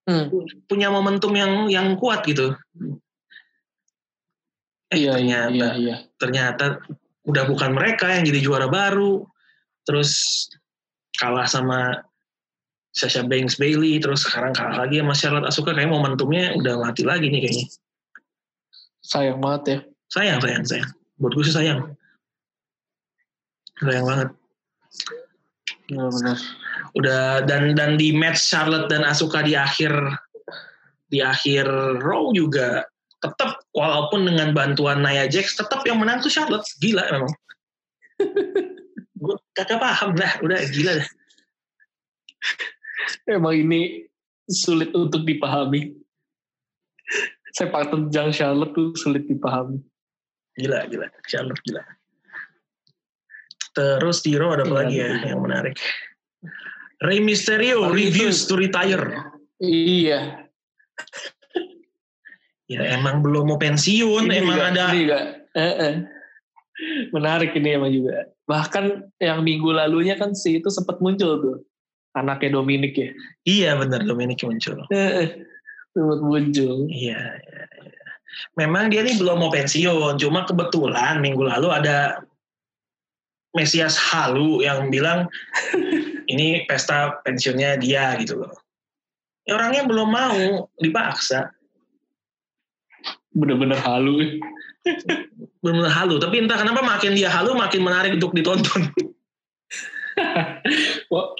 Hmm. 0.06 0.30
punya 0.70 0.86
momentum 0.86 1.34
yang 1.34 1.66
yang 1.66 1.98
kuat 1.98 2.22
gitu. 2.30 2.54
Eh, 4.94 5.02
Iya 5.02 5.18
iya 5.18 5.50
ternyata 5.50 5.50
iya 5.50 5.70
iya. 5.82 5.96
ternyata 6.14 6.64
udah 7.26 7.42
bukan 7.50 7.74
mereka 7.74 8.14
yang 8.14 8.22
jadi 8.22 8.38
juara 8.38 8.70
baru. 8.70 9.26
Terus 9.82 10.46
kalah 11.18 11.50
sama 11.50 12.06
Sasha 12.94 13.26
Banks 13.26 13.58
Bailey, 13.58 13.98
terus 13.98 14.22
sekarang 14.22 14.54
kalah 14.54 14.86
lagi 14.86 15.02
sama 15.02 15.14
Charlotte 15.18 15.50
Asuka 15.50 15.74
kayak 15.74 15.90
momentumnya 15.90 16.54
udah 16.54 16.86
mati 16.86 17.02
lagi 17.02 17.26
nih 17.26 17.42
kayaknya. 17.42 17.66
Sayang 19.02 19.42
banget 19.42 19.62
ya. 19.66 19.78
Sayang, 20.06 20.38
sayang, 20.38 20.64
sayang. 20.70 20.90
Buat 21.18 21.32
gue 21.34 21.44
sih 21.50 21.54
sayang. 21.58 21.80
Sayang 23.82 24.06
banget. 24.06 24.28
Benar-benar. 25.86 26.38
Udah 26.98 27.42
dan 27.46 27.74
dan 27.78 27.94
di 27.98 28.10
match 28.10 28.42
Charlotte 28.42 28.90
dan 28.90 29.06
Asuka 29.06 29.42
di 29.46 29.54
akhir 29.54 29.92
di 31.06 31.22
akhir 31.22 31.66
Raw 32.02 32.34
juga 32.34 32.82
tetap 33.22 33.62
walaupun 33.72 34.26
dengan 34.26 34.52
bantuan 34.52 35.02
Nia 35.02 35.30
Jax 35.30 35.56
tetap 35.58 35.86
yang 35.86 36.02
menang 36.02 36.22
tuh 36.22 36.30
Charlotte. 36.30 36.66
Gila 36.82 37.06
memang. 37.10 37.32
gue 39.22 39.36
kagak 39.56 39.80
paham 39.80 40.12
dah, 40.12 40.32
udah 40.44 40.60
gila 40.70 40.92
dah. 41.00 41.08
Emang 43.26 43.54
ini 43.56 44.06
sulit 44.46 44.92
untuk 44.92 45.26
dipahami. 45.26 45.94
Sepak 47.56 47.88
terjang 47.88 48.30
Charlotte 48.34 48.74
tuh 48.76 48.92
sulit 48.98 49.24
dipahami. 49.24 49.80
Gila, 50.60 50.88
gila. 50.92 51.06
Charlotte 51.24 51.62
gila. 51.64 51.82
Terus 53.76 54.24
di 54.24 54.32
Raw 54.32 54.56
ada 54.56 54.64
apa 54.64 54.72
Iya, 54.72 54.80
lagi 54.80 54.96
ya 54.96 55.10
yang 55.28 55.40
menarik? 55.44 55.76
Rey 56.96 57.20
Mysterio 57.20 57.92
reviews 57.92 58.40
itu- 58.40 58.48
to 58.48 58.54
retire. 58.56 59.04
Iya. 59.60 60.48
Ya 62.66 62.80
emang 62.98 63.22
belum 63.22 63.52
mau 63.52 63.60
pensiun, 63.60 64.26
Ini 64.26 64.42
emang 64.42 64.58
juga- 64.58 64.70
ada 64.74 64.84
ini 64.90 64.98
juga, 65.06 65.18
eh, 65.54 65.74
eh. 65.78 65.94
Menarik 67.14 67.52
ini 67.54 67.68
emang 67.72 67.92
juga. 67.94 68.26
Bahkan 68.44 68.84
yang 69.20 69.40
minggu 69.40 69.70
lalunya 69.70 70.18
kan 70.18 70.34
si 70.34 70.58
itu 70.58 70.66
sempat 70.68 70.98
muncul 70.98 71.38
tuh. 71.38 71.56
Anaknya 72.16 72.56
Dominic 72.56 72.96
ya. 72.96 73.10
Iya 73.44 73.70
benar 73.76 74.02
Dominic 74.02 74.40
muncul. 74.42 74.82
Eh. 74.88 75.46
Sempat 75.92 76.20
muncul. 76.20 76.88
Iya, 76.88 77.20
iya, 77.38 77.62
iya. 77.70 78.04
Memang 78.58 78.88
dia 78.88 79.00
nih 79.00 79.16
belum 79.16 79.36
mau 79.38 79.52
pensiun, 79.52 80.16
cuma 80.18 80.44
kebetulan 80.44 81.20
minggu 81.20 81.40
lalu 81.40 81.72
ada 81.72 82.20
Mesias 83.56 83.96
Halu 83.96 84.60
yang 84.60 84.92
bilang 84.92 85.32
ini 86.32 86.68
pesta 86.68 87.16
pensiunnya 87.24 87.80
dia 87.80 88.12
gitu 88.20 88.44
loh. 88.44 88.52
Ya, 89.46 89.56
orangnya 89.56 89.86
belum 89.86 90.08
mau, 90.10 90.68
dipaksa. 90.82 91.54
Bener-bener 93.30 93.78
halu. 93.78 94.42
Benar 95.62 95.90
halu, 95.90 96.18
tapi 96.18 96.42
entah 96.42 96.58
kenapa 96.58 96.82
makin 96.82 97.14
dia 97.14 97.30
halu 97.30 97.54
makin 97.54 97.80
menarik 97.80 98.18
untuk 98.18 98.34
ditonton. 98.34 98.90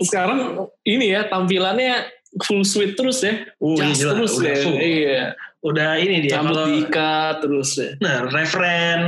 Sekarang 0.06 0.70
ini 0.86 1.10
ya 1.10 1.26
tampilannya 1.26 2.06
full 2.46 2.62
suite 2.62 2.94
terus 2.94 3.24
ya. 3.24 3.42
Oh, 3.58 3.74
iya, 3.74 3.90
Jas 3.90 3.96
jelas, 3.98 4.14
terus 4.14 4.34
ya. 4.38 4.54
full. 4.62 4.76
Iya. 4.78 5.24
Udah 5.66 5.98
ini 5.98 6.22
dia 6.22 6.38
Rambut 6.38 6.54
kalau 6.54 6.64
diikat 6.70 7.34
terus 7.42 7.70
ya. 7.74 7.90
Nah, 7.98 8.30
referen 8.30 9.00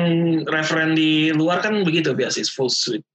referen 0.43 0.99
di 0.99 1.31
luar 1.31 1.63
kan 1.63 1.87
begitu 1.87 2.19
biasa 2.19 2.43
full 2.51 2.67
suite. 2.67 3.07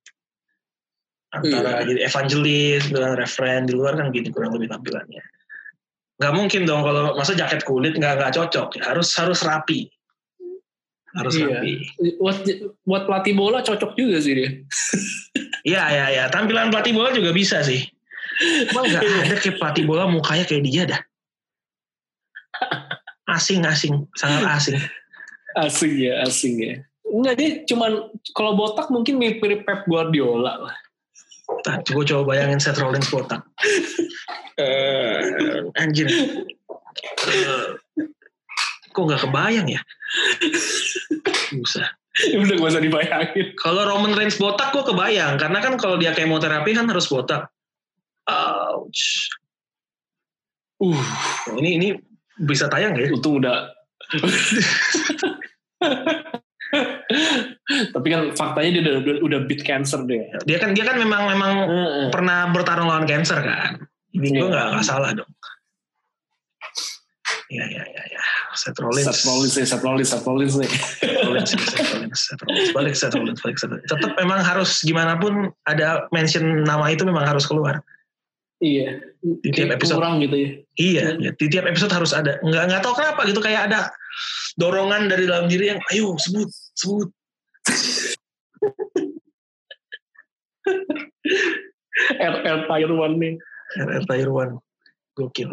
Antara 1.33 1.81
Iya. 1.83 1.91
jadi 1.91 2.01
evangelis 2.07 2.83
dengan 2.93 3.19
referen 3.19 3.67
di 3.67 3.73
luar 3.75 3.99
kan 3.99 4.15
gini 4.15 4.31
kurang 4.31 4.55
lebih 4.55 4.71
tampilannya. 4.71 5.19
Nggak 6.21 6.33
mungkin 6.39 6.61
dong 6.63 6.87
kalau 6.87 7.17
masa 7.19 7.35
jaket 7.35 7.67
kulit 7.67 7.99
nggak 7.99 8.15
nggak 8.15 8.31
cocok. 8.37 8.79
Harus 8.79 9.11
harus 9.19 9.43
rapi. 9.43 9.91
Harus 11.17 11.35
Iya. 11.35 11.59
rapi. 11.59 11.73
Buat 12.21 12.37
buat 12.87 13.03
pelatih 13.09 13.33
bola 13.35 13.59
cocok 13.59 13.91
juga 13.99 14.23
sih 14.23 14.33
dia. 14.39 14.49
Iya 15.67 15.83
iya 15.89 16.05
iya. 16.15 16.23
Tampilan 16.31 16.71
pelatih 16.71 16.95
bola 16.95 17.11
juga 17.11 17.35
bisa 17.35 17.59
sih. 17.65 17.81
Cuma 18.71 18.87
nggak 18.87 19.03
ada 19.03 19.35
kayak 19.35 19.57
pelatih 19.59 19.83
bola 19.83 20.07
mukanya 20.07 20.45
kayak 20.47 20.63
dia 20.63 20.83
dah. 20.87 21.01
Asing 23.29 23.63
asing 23.63 24.07
sangat 24.19 24.43
asing. 24.57 24.79
Asing 25.53 25.93
ya, 25.95 26.13
asing 26.25 26.55
ya. 26.59 26.75
Enggak 27.07 27.35
dia 27.37 27.49
cuman 27.69 28.09
kalau 28.33 28.57
botak 28.57 28.89
mungkin 28.89 29.21
mirip 29.21 29.63
Pep 29.63 29.85
Guardiola 29.85 30.69
lah. 30.69 30.75
Nah, 31.63 31.77
gue 31.83 32.05
coba 32.07 32.33
bayangin 32.33 32.59
Seth 32.59 32.79
Rollins 32.79 33.07
botak. 33.11 33.43
Eh, 34.57 35.19
anjir. 35.77 36.07
Eh, 36.09 37.67
kok 38.89 39.03
nggak 39.03 39.23
kebayang 39.27 39.67
ya? 39.69 39.81
Bisa. 41.51 41.83
Udah 42.41 42.55
gak 42.61 42.71
usah 42.77 42.83
dibayangin. 42.83 43.57
Kalau 43.57 43.89
Roman 43.89 44.13
Reigns 44.13 44.37
botak 44.37 44.69
gue 44.69 44.85
kebayang. 44.85 45.41
Karena 45.41 45.59
kan 45.59 45.73
kalau 45.81 45.97
dia 45.97 46.13
kemoterapi 46.13 46.77
kan 46.77 46.85
harus 46.85 47.09
botak. 47.09 47.49
Ouch. 48.29 49.33
Uh, 50.77 50.99
Ini 51.57 51.69
ini 51.79 51.89
bisa 52.39 52.65
tayang 52.67 52.97
ya? 52.97 53.09
untung 53.13 53.37
udah. 53.41 53.69
Tapi 57.93 58.07
kan 58.09 58.21
faktanya 58.33 58.69
dia 58.73 58.81
udah, 58.81 58.95
udah, 59.05 59.15
udah 59.21 59.39
beat 59.45 59.61
cancer 59.61 60.01
deh. 60.03 60.21
Dia 60.49 60.57
kan 60.57 60.73
dia 60.73 60.83
kan 60.85 60.97
memang 60.97 61.29
memang 61.29 61.51
Heeh. 61.69 62.07
pernah 62.09 62.49
bertarung 62.49 62.89
lawan 62.89 63.05
cancer 63.05 63.37
kan. 63.39 63.77
Ini 64.13 64.27
gue 64.29 64.41
Iya. 64.41 64.49
nggak 64.49 64.65
nggak 64.77 64.85
salah 64.85 65.09
dong. 65.13 65.29
Ya 67.53 67.65
ya 67.69 67.83
ya 67.85 68.03
ya. 68.09 68.23
Seth 68.53 68.77
Rollins. 68.81 69.05
Seth 69.05 69.25
Rollins 69.25 69.53
nih, 69.57 69.65
Seth 69.65 69.83
Rollins, 69.85 70.09
Seth 70.09 70.25
Rollins 70.25 70.53
nih. 70.57 70.69
Rollins, 71.25 71.49
Seth 71.53 71.89
Rollins, 71.93 72.19
Seth 72.21 72.41
Rollins. 72.41 72.69
Balik 72.73 72.93
Seth 72.97 73.13
Rollins, 73.17 73.39
balik 73.41 73.57
Seth 73.61 73.71
Rollins. 73.73 73.89
Tetap 73.89 74.11
memang 74.17 74.39
harus 74.41 74.81
gimana 74.81 75.17
pun 75.17 75.49
ada 75.69 76.05
mention 76.13 76.65
nama 76.65 76.85
itu 76.89 77.05
memang 77.05 77.25
harus 77.25 77.45
keluar. 77.45 77.81
Iya. 78.63 79.03
Di 79.19 79.49
tiap 79.51 79.75
episode. 79.75 79.99
kurang 79.99 80.23
gitu 80.23 80.35
ya. 80.39 80.49
Iya, 80.79 81.19
ya, 81.19 81.31
di 81.35 81.45
tiap 81.51 81.67
episode 81.67 81.91
harus 81.91 82.15
ada. 82.15 82.39
Nggak 82.39 82.63
nggak 82.71 82.81
tahu 82.81 82.95
kenapa 82.95 83.21
gitu 83.27 83.43
kayak 83.43 83.67
ada 83.67 83.91
dorongan 84.55 85.11
dari 85.11 85.27
dalam 85.27 85.51
diri 85.51 85.75
yang 85.75 85.83
ayo 85.91 86.15
sebut 86.15 86.47
sebut. 86.79 87.11
Air 92.23 92.35
Tier 92.71 92.91
One 92.95 93.15
nih. 93.19 93.35
RR 93.83 94.03
Tier 94.07 94.31
One. 94.31 94.63
Gokil. 95.13 95.51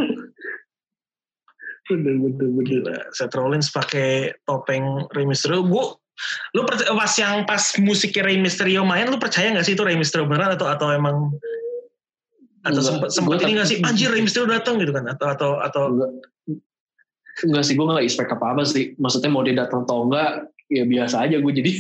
Bener, 1.91 2.15
bener, 2.17 2.47
bener. 2.47 2.65
Gila. 2.65 2.97
Seth 3.11 3.35
Rollins 3.35 3.69
pakai 3.75 4.31
topeng 4.47 5.11
Rey 5.13 5.27
Mysterio. 5.27 5.67
Gua, 5.67 5.99
lu 6.55 6.63
percaya, 6.63 6.95
pas 6.95 7.13
yang 7.19 7.43
pas 7.43 7.61
musiknya 7.83 8.31
Rey 8.31 8.39
Mysterio 8.39 8.87
main, 8.87 9.11
lu 9.11 9.19
percaya 9.19 9.51
nggak 9.51 9.67
sih 9.67 9.75
itu 9.75 9.83
Rey 9.83 9.99
Mysterio 9.99 10.31
beneran 10.31 10.55
atau 10.55 10.71
atau 10.71 10.95
emang 10.95 11.35
atau 12.61 13.09
sempet 13.09 13.41
gua 13.41 13.49
ini 13.49 13.57
nggak 13.57 13.69
sih 13.69 13.79
anjir 13.81 14.13
Rey 14.13 14.21
Mysterio 14.21 14.49
datang 14.49 14.77
gitu 14.77 14.93
kan 14.93 15.09
atau 15.09 15.27
atau 15.33 15.51
atau 15.65 15.83
Enggak, 15.89 16.13
enggak 17.47 17.65
sih, 17.65 17.75
gue 17.79 17.87
gak 17.89 18.05
expect 18.05 18.33
apa-apa 18.37 18.63
sih. 18.69 18.93
Maksudnya 19.01 19.31
mau 19.33 19.41
dia 19.41 19.57
datang 19.57 19.89
atau 19.89 20.05
enggak, 20.05 20.51
ya 20.69 20.85
biasa 20.85 21.25
aja 21.25 21.41
gue 21.41 21.53
jadi. 21.57 21.73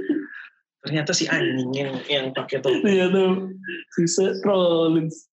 Ternyata 0.82 1.10
si 1.14 1.30
anjing 1.30 1.70
yang 1.74 1.92
yang 2.10 2.26
pakai 2.34 2.58
topi. 2.58 2.98
Tuh 3.12 3.52
si 3.94 4.02
Seth 4.10 4.42
Rollins. 4.42 5.30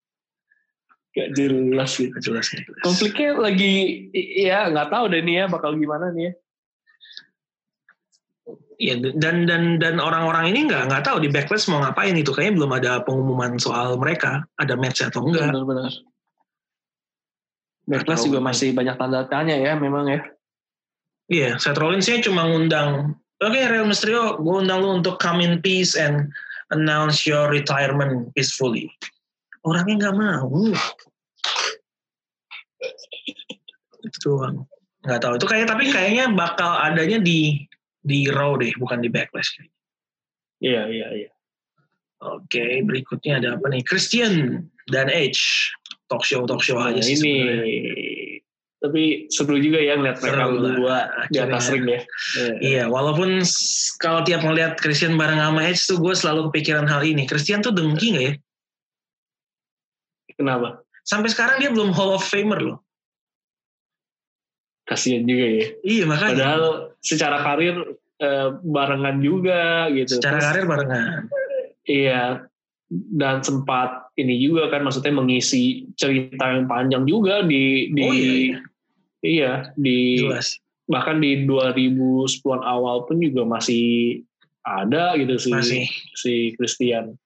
Gak 1.16 1.34
jelas 1.34 1.96
gitu. 1.96 2.12
Gak 2.14 2.24
jelas. 2.28 2.46
Konfliknya 2.84 3.40
lagi, 3.40 4.06
ya 4.14 4.68
nggak 4.70 4.92
tahu 4.92 5.06
deh 5.10 5.24
nih 5.24 5.36
ya 5.42 5.46
bakal 5.48 5.74
gimana 5.80 6.12
nih 6.12 6.30
ya. 6.30 6.34
Iya 8.76 9.00
dan 9.16 9.48
dan 9.48 9.80
dan 9.80 10.04
orang-orang 10.04 10.52
ini 10.52 10.68
nggak 10.68 10.92
nggak 10.92 11.04
tahu 11.08 11.24
di 11.24 11.32
backlash 11.32 11.72
mau 11.72 11.80
ngapain 11.80 12.12
itu 12.12 12.36
kayaknya 12.36 12.60
belum 12.60 12.72
ada 12.76 12.92
pengumuman 13.08 13.56
soal 13.56 13.96
mereka 13.96 14.44
ada 14.60 14.76
match 14.76 15.00
atau 15.00 15.24
enggak. 15.24 15.48
Benar-benar. 15.48 15.92
Backlash 17.86 18.28
juga 18.28 18.44
masih 18.44 18.76
banyak 18.76 19.00
tanda 19.00 19.24
tanya 19.32 19.56
ya 19.56 19.80
memang 19.80 20.12
ya. 20.12 20.22
Iya, 21.26 21.58
Seth 21.58 21.82
Rollinsnya 21.82 22.22
cuma 22.22 22.46
ngundang, 22.46 23.18
oke 23.42 23.58
Real 23.58 23.90
Mysterio, 23.90 24.38
gue 24.38 24.56
undang 24.62 24.86
lu 24.86 25.02
untuk 25.02 25.18
come 25.18 25.42
in 25.42 25.58
peace 25.58 25.98
and 25.98 26.30
announce 26.70 27.26
your 27.26 27.50
retirement 27.50 28.30
peacefully. 28.38 28.94
Orangnya 29.66 30.06
nggak 30.06 30.16
mau. 30.22 30.50
Itu 34.06 34.18
doang. 34.22 34.70
Nggak 35.02 35.20
tahu. 35.22 35.34
Itu 35.42 35.48
kayak 35.50 35.66
tapi 35.66 35.90
kayaknya 35.90 36.30
bakal 36.34 36.78
adanya 36.78 37.18
di 37.18 37.66
di 38.06 38.30
Raw 38.30 38.62
deh, 38.62 38.70
bukan 38.78 39.02
di 39.02 39.10
Backlash. 39.10 39.58
Iya, 40.62 40.86
iya, 40.88 41.08
iya. 41.26 41.30
Oke, 42.22 42.86
berikutnya 42.86 43.42
ada 43.42 43.50
apa 43.58 43.66
nih? 43.74 43.82
Christian 43.82 44.66
dan 44.88 45.10
Edge. 45.10 45.74
Talk 46.06 46.22
show, 46.22 46.46
talk 46.46 46.62
show 46.62 46.78
Nah, 46.78 46.94
aja 46.94 47.02
sih 47.02 47.18
ini 47.18 47.34
tapi 48.86 49.26
seru 49.34 49.58
juga 49.58 49.82
ya 49.82 49.98
ngeliat 49.98 50.22
mereka 50.22 50.46
berdua 50.46 50.98
di 51.34 51.38
atas 51.42 51.74
ring 51.74 51.90
ya. 51.90 52.02
Iya, 52.62 52.84
walaupun 52.86 53.42
s- 53.42 53.90
kalau 53.98 54.22
tiap 54.22 54.46
ngeliat 54.46 54.78
Christian 54.78 55.18
bareng 55.18 55.42
sama 55.42 55.66
Edge 55.66 55.82
tuh 55.90 55.98
gue 55.98 56.14
selalu 56.14 56.54
kepikiran 56.54 56.86
hal 56.86 57.02
ini. 57.02 57.26
Christian 57.26 57.66
tuh 57.66 57.74
dengki 57.74 58.14
gak 58.14 58.26
ya? 58.30 58.34
Kenapa? 60.38 60.86
Sampai 61.02 61.34
sekarang 61.34 61.58
dia 61.58 61.74
belum 61.74 61.90
Hall 61.98 62.14
of 62.14 62.22
Famer 62.22 62.62
loh. 62.62 62.85
Kasian 64.86 65.26
juga 65.26 65.46
ya. 65.50 65.66
Iya 65.82 66.04
makanya. 66.06 66.34
Padahal 66.38 66.64
secara 67.02 67.38
karir 67.42 67.76
eh, 68.22 68.50
barengan 68.62 69.18
juga 69.20 69.90
gitu. 69.90 70.22
secara 70.22 70.38
Terus, 70.38 70.46
karir 70.46 70.66
barengan. 70.70 71.22
Iya. 71.86 72.24
Dan 72.90 73.42
sempat 73.42 74.14
ini 74.16 74.38
juga 74.38 74.70
kan 74.70 74.86
maksudnya 74.86 75.10
mengisi 75.12 75.90
cerita 75.98 76.54
yang 76.54 76.70
panjang 76.70 77.04
juga 77.10 77.42
di 77.42 77.90
di 77.92 78.02
Oh, 78.06 78.14
iya, 78.14 78.34
iya. 78.38 78.58
iya, 79.26 79.52
di 79.74 80.22
Jelas. 80.22 80.62
bahkan 80.86 81.18
di 81.18 81.50
2010-an 81.50 82.62
awal 82.62 83.10
pun 83.10 83.18
juga 83.18 83.42
masih 83.42 84.22
ada 84.62 85.18
gitu 85.18 85.34
si 85.42 85.50
Masih. 85.50 85.84
si 86.14 86.34
Christian. 86.56 87.18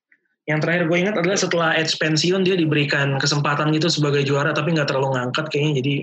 Yang 0.47 0.59
terakhir 0.65 0.83
gue 0.87 0.97
ingat 0.97 1.15
adalah 1.19 1.37
setelah 1.37 1.69
Edge 1.75 1.93
pensiun 1.99 2.41
dia 2.47 2.55
diberikan 2.55 3.19
kesempatan 3.19 3.69
gitu 3.75 3.91
sebagai 3.91 4.23
juara 4.23 4.55
tapi 4.55 4.71
nggak 4.73 4.89
terlalu 4.89 5.13
ngangkat 5.19 5.45
kayaknya 5.51 5.73
jadi 5.83 5.95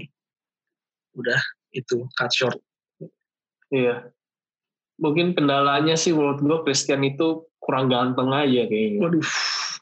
udah 1.16 1.40
itu 1.72 2.04
cut 2.14 2.30
short. 2.32 2.60
Iya. 3.72 4.12
Mungkin 4.96 5.36
kendalanya 5.36 5.96
sih 5.98 6.16
menurut 6.16 6.40
gue 6.40 6.58
Christian 6.64 7.04
itu 7.04 7.44
kurang 7.60 7.92
ganteng 7.92 8.32
aja 8.32 8.64
kayaknya. 8.64 9.00
Waduh, 9.02 9.26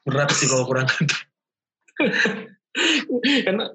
berat 0.08 0.30
sih 0.34 0.46
kalau 0.50 0.64
kurang 0.66 0.86
ganteng. 0.90 1.22
karena 3.46 3.70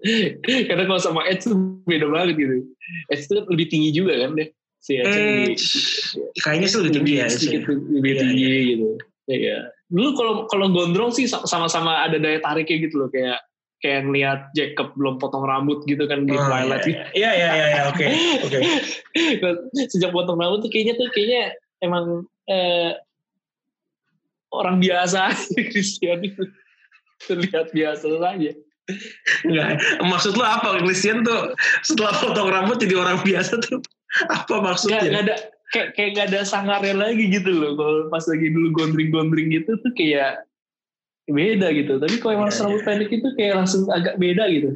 karena 0.67 0.83
kalau 0.83 0.99
sama 0.99 1.23
Edge 1.31 1.47
tuh 1.47 1.79
beda 1.87 2.11
banget 2.11 2.35
gitu. 2.35 2.67
Edge 3.07 3.23
tuh 3.31 3.47
lebih 3.47 3.71
tinggi 3.71 3.95
juga 3.95 4.19
kan 4.19 4.35
deh. 4.35 4.49
Si 4.79 4.99
Edge, 4.99 5.15
lebih- 5.15 5.59
kayaknya 6.43 6.67
sih 6.67 6.77
lebih 6.83 6.93
tinggi 6.99 7.13
ya. 7.15 7.27
Ya. 7.27 7.59
lebih 7.71 8.11
Iya, 8.11 8.19
tinggi 8.19 8.47
gitu. 8.75 8.87
Iya. 9.29 9.57
Dulu 9.87 10.09
kalau 10.17 10.33
kalau 10.51 10.67
gondrong 10.73 11.11
sih 11.15 11.29
sama-sama 11.29 12.03
ada 12.03 12.19
daya 12.19 12.43
tariknya 12.43 12.89
gitu 12.89 13.05
loh 13.05 13.09
kayak 13.13 13.39
kayak 13.79 14.01
ngeliat 14.07 14.39
Jacob 14.51 14.91
belum 14.99 15.17
potong 15.23 15.47
rambut 15.47 15.83
gitu 15.87 16.03
kan 16.05 16.27
di 16.27 16.35
Oh, 16.35 16.43
Twilight 16.43 16.83
gitu. 16.83 16.99
Iya 17.15 17.31
iya 17.31 17.49
iya 17.55 17.65
iya 17.71 17.81
oke 17.87 18.05
oke. 18.45 18.59
Sejak 19.91 20.11
potong 20.11 20.35
rambut 20.39 20.67
tuh 20.67 20.71
kayaknya 20.71 20.99
tuh 20.99 21.07
kayaknya 21.15 21.55
emang 21.79 22.27
eh, 22.51 22.91
orang 24.51 24.83
biasa 24.83 25.31
Christian 25.71 26.27
itu 26.27 26.43
terlihat 27.27 27.71
biasa 27.71 28.07
saja. 28.19 28.51
Enggak, 29.45 29.77
maksud 30.01 30.33
lu 30.33 30.41
apa? 30.41 30.81
Christian 30.81 31.21
tuh 31.21 31.53
setelah 31.85 32.09
potong 32.17 32.49
rambut 32.49 32.81
jadi 32.81 32.97
orang 32.97 33.21
biasa 33.21 33.61
tuh 33.63 33.79
apa 34.33 34.49
Gak, 34.49 34.61
maksudnya? 34.65 34.99
gak 35.05 35.23
ada 35.29 35.35
kayak 35.69 35.87
kayak 35.93 36.09
gak 36.17 36.27
ada 36.33 36.41
sangarnya 36.41 36.97
lagi 36.97 37.29
gitu 37.29 37.53
loh. 37.53 37.77
Kalau 37.77 38.09
pas 38.09 38.25
lagi 38.25 38.49
dulu 38.49 38.73
gondring-gondring 38.73 39.53
gitu 39.53 39.77
tuh 39.77 39.91
kayak 39.93 40.48
beda 41.31 41.67
gitu. 41.73 41.93
Tapi 41.97 42.15
kalau 42.19 42.33
emang 42.43 42.51
Iya, 42.51 42.61
rambut 42.65 42.81
iya. 42.81 42.87
pendek 42.87 43.09
itu 43.13 43.27
kayak 43.37 43.53
langsung 43.63 43.81
agak 43.89 44.15
beda 44.17 44.43
gitu. 44.51 44.69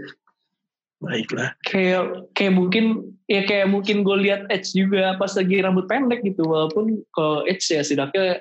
Baiklah. 1.04 1.49
Kayak 1.68 2.04
kayak 2.32 2.54
mungkin 2.56 2.86
ya 3.28 3.41
kayak 3.43 3.68
mungkin 3.68 4.08
gue 4.08 4.18
lihat 4.24 4.47
Edge 4.47 4.72
juga 4.72 5.20
pas 5.20 5.32
lagi 5.36 5.60
rambut 5.60 5.86
pendek 5.91 6.24
gitu. 6.24 6.47
Walaupun 6.47 7.04
kalau 7.12 7.43
Edge 7.43 7.68
ya 7.68 7.84
setidaknya 7.84 8.39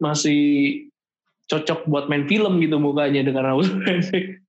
masih 0.00 0.40
cocok 1.50 1.84
buat 1.90 2.06
main 2.08 2.24
film 2.30 2.62
gitu 2.62 2.80
mukanya 2.80 3.26
dengan 3.26 3.52
rambut 3.52 3.68
pendek. 3.84 4.40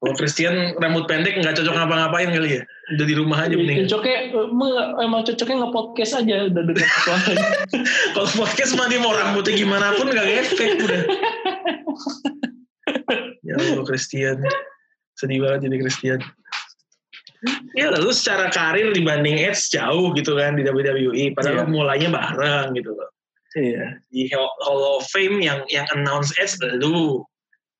Kalau 0.00 0.16
Christian 0.16 0.72
rambut 0.80 1.04
pendek 1.04 1.36
nggak 1.36 1.60
cocok 1.60 1.76
ngapa-ngapain 1.76 2.32
kali 2.32 2.56
ya? 2.56 2.62
Udah 2.96 3.04
di 3.04 3.14
rumah 3.20 3.36
aja 3.44 3.52
mending. 3.52 3.84
Cocoknya 3.84 4.32
emang, 4.32 4.72
emang 4.96 5.20
cocoknya 5.28 5.56
nge-podcast 5.60 6.12
aja 6.24 6.34
udah 6.48 6.62
denger 6.72 6.88
suaranya. 7.04 7.48
Kalau 8.16 8.28
podcast 8.32 8.72
mah 8.80 8.88
dia 8.88 8.96
mau 8.96 9.12
rambutnya 9.12 9.52
gimana 9.60 9.92
pun 10.00 10.08
gak 10.08 10.24
efek 10.24 10.88
udah. 10.88 11.02
ya 13.46 13.54
Allah 13.56 13.84
Christian. 13.86 14.40
Sedih 15.16 15.42
banget 15.44 15.68
jadi 15.68 15.76
Christian. 15.84 16.20
Ya 17.72 17.88
lalu 17.88 18.12
secara 18.12 18.52
karir 18.52 18.92
dibanding 18.92 19.40
Edge 19.40 19.72
jauh 19.72 20.12
gitu 20.12 20.36
kan 20.36 20.60
di 20.60 20.62
WWE. 20.66 21.32
Padahal 21.32 21.64
Iya. 21.64 21.72
mulainya 21.72 22.08
bareng 22.12 22.76
gitu 22.76 22.92
loh. 22.92 23.08
Iya. 23.56 23.96
Di 24.12 24.28
Hall 24.36 24.82
of 25.00 25.08
Fame 25.08 25.40
yang 25.40 25.64
yang 25.72 25.88
announce 25.96 26.36
Edge 26.36 26.60
lu. 26.80 27.24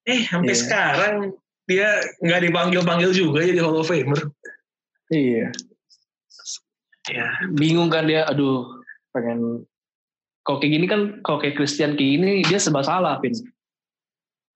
Eh 0.09 0.25
sampai 0.25 0.57
Iya. 0.57 0.61
sekarang 0.65 1.15
dia 1.69 2.01
nggak 2.25 2.41
dipanggil-panggil 2.51 3.13
juga 3.13 3.45
jadi 3.45 3.61
Hall 3.61 3.79
of 3.79 3.87
Famer. 3.87 4.21
Iya. 5.13 5.53
Ya, 7.11 7.27
bingung 7.57 7.91
kan 7.91 8.07
dia 8.07 8.23
aduh 8.29 8.81
pengen 9.11 9.67
kalau 10.47 10.63
kayak 10.63 10.73
gini 10.79 10.87
kan 10.87 11.01
kalau 11.27 11.43
kayak 11.43 11.59
Christian 11.59 11.99
kayak 11.99 12.11
gini 12.21 12.33
dia 12.47 12.61
serba 12.63 12.87
salah 12.87 13.19
Pin 13.19 13.35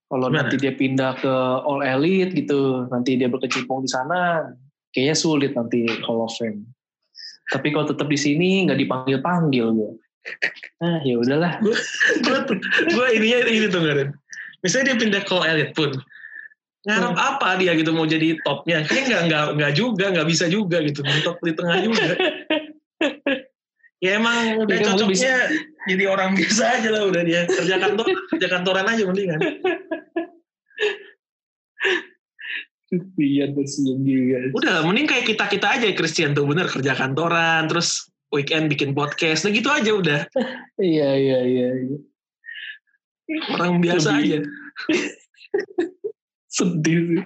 kalau 0.09 0.29
nanti 0.29 0.61
dia 0.61 0.73
pindah 0.77 1.17
ke 1.19 1.35
All 1.65 1.81
Elite 1.81 2.37
gitu 2.37 2.87
nanti 2.93 3.17
dia 3.17 3.27
berkecimpung 3.27 3.83
di 3.83 3.91
sana 3.91 4.47
kayaknya 4.93 5.17
sulit 5.17 5.53
nanti 5.57 5.89
Hall 6.05 6.23
of 6.23 6.33
Fame. 6.37 6.69
Tapi 7.51 7.73
kalau 7.73 7.89
tetap 7.89 8.09
di 8.09 8.17
sini 8.17 8.65
nggak 8.69 8.79
dipanggil 8.79 9.19
panggil 9.21 9.69
gue 9.73 9.93
ah 10.81 11.01
ya 11.05 11.21
udahlah. 11.21 11.61
Gue 12.97 13.07
ininya 13.17 13.39
ini 13.45 13.69
tuh 13.69 13.81
Garen. 13.85 14.17
Misalnya 14.65 14.93
dia 14.93 14.97
pindah 14.97 15.23
ke 15.25 15.37
Elite 15.45 15.75
pun 15.77 15.93
ngarep 16.85 17.17
apa 17.17 17.57
dia 17.57 17.73
gitu 17.77 17.97
mau 17.97 18.05
jadi 18.05 18.37
topnya? 18.45 18.85
Kayaknya 18.85 19.05
nggak 19.09 19.23
nggak 19.29 19.45
nggak 19.57 19.73
juga 19.73 20.07
nggak 20.13 20.29
bisa 20.29 20.45
juga 20.53 20.85
gitu 20.85 21.01
mentok 21.01 21.37
di 21.41 21.53
tengah 21.57 21.79
juga. 21.81 22.13
Ya 24.05 24.21
emang 24.21 24.37
udah 24.69 24.77
cocoknya 24.93 25.35
jadi 25.89 26.05
orang 26.09 26.37
biasa 26.37 26.81
aja 26.81 26.89
lah 26.93 27.03
udah 27.09 27.23
dia. 27.25 27.49
Kerja 27.49 27.77
kantor 27.81 28.07
kerja 28.37 28.49
kantoran 28.53 28.85
aja 28.89 29.03
mendingan 29.09 29.41
Christian 32.89 33.51
kasihan 33.57 33.99
juga 34.05 34.39
udah 34.55 34.75
mending 34.85 35.07
kayak 35.09 35.25
kita 35.29 35.45
kita 35.49 35.67
aja 35.81 35.87
Christian 35.97 36.37
tuh. 36.37 36.45
Bener 36.45 36.69
kerja 36.69 36.93
kantoran 36.93 37.67
terus 37.67 38.09
weekend 38.31 38.69
bikin 38.69 38.93
podcast. 38.93 39.47
Nah 39.47 39.53
gitu 39.55 39.69
aja 39.73 39.91
udah. 39.95 40.21
Iya 40.83 41.11
iya 41.17 41.39
iya 41.47 41.69
iya. 41.87 41.99
orang 43.57 43.81
biasa 43.81 44.21
Lebih- 44.21 44.23
aja. 44.27 44.39
Sedih 46.55 46.99
sih. 47.09 47.23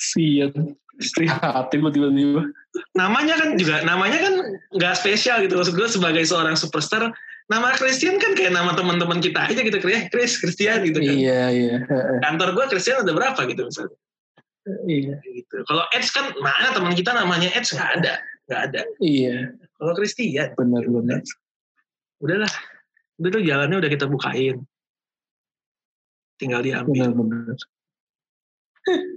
Sian 0.00 0.52
prihatin 1.16 1.78
gue 1.80 1.92
tiba-tiba. 1.92 2.42
Namanya 2.96 3.34
kan 3.40 3.56
juga 3.56 3.82
namanya 3.84 4.18
kan 4.20 4.34
nggak 4.76 4.94
spesial 4.96 5.44
gitu. 5.44 5.56
Maksud 5.56 5.74
gue 5.76 5.88
sebagai 5.88 6.24
seorang 6.24 6.56
superstar 6.56 7.12
nama 7.50 7.74
Christian 7.74 8.22
kan 8.22 8.38
kayak 8.38 8.54
nama 8.54 8.70
teman-teman 8.78 9.18
kita 9.18 9.50
aja 9.50 9.58
gitu 9.58 9.82
kayak 9.82 10.14
Chris 10.14 10.38
Christian 10.38 10.86
gitu 10.86 11.02
kan. 11.02 11.14
Iya 11.18 11.42
iya. 11.50 11.76
Kantor 12.22 12.54
gue 12.54 12.64
Christian 12.70 13.02
ada 13.02 13.10
berapa 13.10 13.40
gitu 13.50 13.66
misalnya. 13.66 13.98
Iya. 14.86 15.18
Gitu. 15.26 15.56
Kalau 15.66 15.84
Edge 15.90 16.14
kan 16.14 16.30
mana 16.38 16.70
teman 16.70 16.94
kita 16.94 17.10
namanya 17.10 17.50
Edge 17.50 17.74
nggak 17.74 17.90
ada. 17.98 18.22
Nggak 18.46 18.60
ada. 18.70 18.80
Iya. 19.02 19.50
Kalau 19.82 19.92
Christian. 19.98 20.54
Benar 20.54 20.84
benar. 20.86 21.20
Udahlah. 22.22 22.54
Udah 23.18 23.30
tuh 23.34 23.42
jalannya 23.42 23.76
udah 23.82 23.90
kita 23.90 24.06
bukain. 24.06 24.62
Tinggal 26.38 26.62
diambil. 26.62 27.10
Benar 27.10 27.12
benar. 27.18 27.58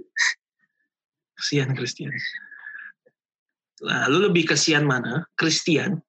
Kesian 1.38 1.70
Christian. 1.78 2.10
Lalu 3.84 4.32
lebih 4.32 4.44
kesian 4.48 4.88
mana? 4.88 5.28
Christian 5.36 6.00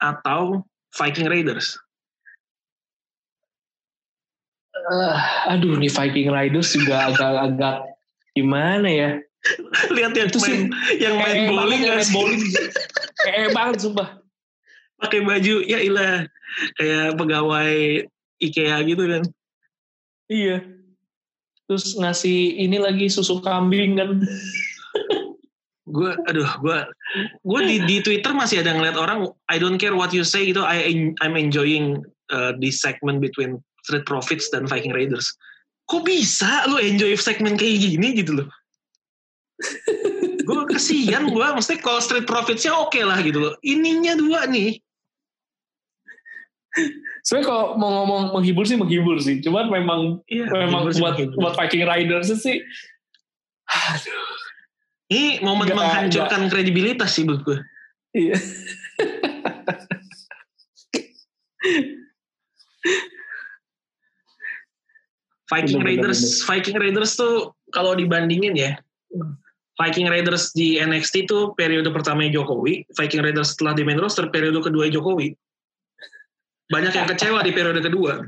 atau 0.00 0.64
Viking 0.94 1.26
Raiders? 1.26 1.74
Uh, 4.74 5.18
aduh 5.48 5.80
nih 5.80 5.88
Viking 5.88 6.28
Raiders 6.28 6.76
juga 6.76 7.08
agak-agak 7.10 7.88
gimana 8.36 8.88
ya? 8.90 9.10
Lihat 9.92 10.12
yang 10.16 10.28
itu 10.32 10.40
main, 10.40 10.48
sih, 10.48 10.58
yang 11.04 11.16
main 11.20 11.52
bowling 11.52 11.82
yang 11.84 11.96
main 12.00 12.10
bowling 12.12 12.42
Eh 13.28 13.48
banget 13.52 13.84
sumpah. 13.84 14.20
Pakai 15.00 15.20
baju 15.20 15.60
ya 15.64 15.78
ilah 15.84 16.24
kayak 16.80 17.16
pegawai 17.20 17.74
IKEA 18.40 18.78
gitu 18.88 19.04
kan. 19.04 19.22
Iya. 20.32 20.64
Terus 21.64 21.96
ngasih 21.96 22.60
ini 22.60 22.76
lagi 22.80 23.08
susu 23.08 23.40
kambing 23.40 24.00
kan. 24.00 24.20
gue 25.84 26.16
aduh 26.32 26.48
gue 26.64 26.78
gue 27.44 27.60
di 27.68 27.76
di 27.84 27.96
Twitter 28.00 28.32
masih 28.32 28.64
ada 28.64 28.72
ngeliat 28.72 28.96
orang 28.96 29.28
I 29.52 29.60
don't 29.60 29.76
care 29.76 29.92
what 29.92 30.16
you 30.16 30.24
say 30.24 30.48
gitu 30.48 30.64
I 30.64 31.12
I'm 31.20 31.36
enjoying 31.36 32.00
uh, 32.32 32.56
this 32.56 32.80
segment 32.80 33.20
between 33.20 33.60
Street 33.84 34.08
Profits 34.08 34.48
dan 34.48 34.64
Viking 34.64 34.96
Raiders. 34.96 35.28
Kok 35.84 36.08
bisa 36.08 36.64
lu 36.72 36.80
enjoy 36.80 37.12
segmen 37.20 37.60
kayak 37.60 37.84
gini 37.84 38.16
gitu 38.16 38.40
loh? 38.40 38.48
Gue 40.44 40.62
kesian 40.72 41.28
gue 41.28 41.46
mesti 41.52 41.76
kalau 41.84 42.00
Street 42.00 42.24
Profitsnya 42.24 42.72
oke 42.72 42.96
okay 42.96 43.04
lah 43.04 43.20
gitu 43.20 43.44
loh. 43.44 43.52
Ininya 43.60 44.16
dua 44.16 44.48
nih. 44.48 44.80
Sebenarnya 47.24 47.46
kalau 47.48 47.64
mau 47.78 48.02
ngomong 48.02 48.22
menghibur 48.34 48.66
sih 48.66 48.74
menghibur 48.74 49.16
sih, 49.22 49.38
cuman 49.40 49.70
memang 49.70 50.20
iya, 50.26 50.50
memang 50.50 50.90
buat 50.90 51.16
buat 51.38 51.54
Viking 51.54 51.86
Riders 51.86 52.34
sih, 52.34 52.58
aduh. 53.70 54.23
Ini 55.14 55.46
momen 55.46 55.70
gak, 55.70 55.78
menghancurkan 55.78 56.40
gak. 56.46 56.50
kredibilitas 56.50 57.14
sih 57.14 57.22
buat 57.22 57.46
gue. 57.46 57.58
Iya. 58.18 58.34
Viking 65.54 65.78
bener, 65.78 65.86
Raiders, 65.86 66.18
bener, 66.18 66.34
bener. 66.34 66.46
Viking 66.50 66.78
Raiders 66.82 67.12
tuh 67.14 67.54
kalau 67.70 67.94
dibandingin 67.94 68.58
ya, 68.58 68.74
Viking 69.78 70.10
Raiders 70.10 70.50
di 70.50 70.82
NXT 70.82 71.30
tuh 71.30 71.54
periode 71.54 71.86
pertama 71.94 72.26
Jokowi, 72.26 72.82
Viking 72.98 73.22
Raiders 73.22 73.54
setelah 73.54 73.78
di 73.78 73.86
main 73.86 74.02
roster 74.02 74.26
periode 74.34 74.58
kedua 74.58 74.90
Jokowi 74.90 75.30
banyak 76.72 76.92
yang 76.96 77.08
kecewa 77.08 77.44
di 77.44 77.52
periode 77.52 77.80
kedua. 77.84 78.24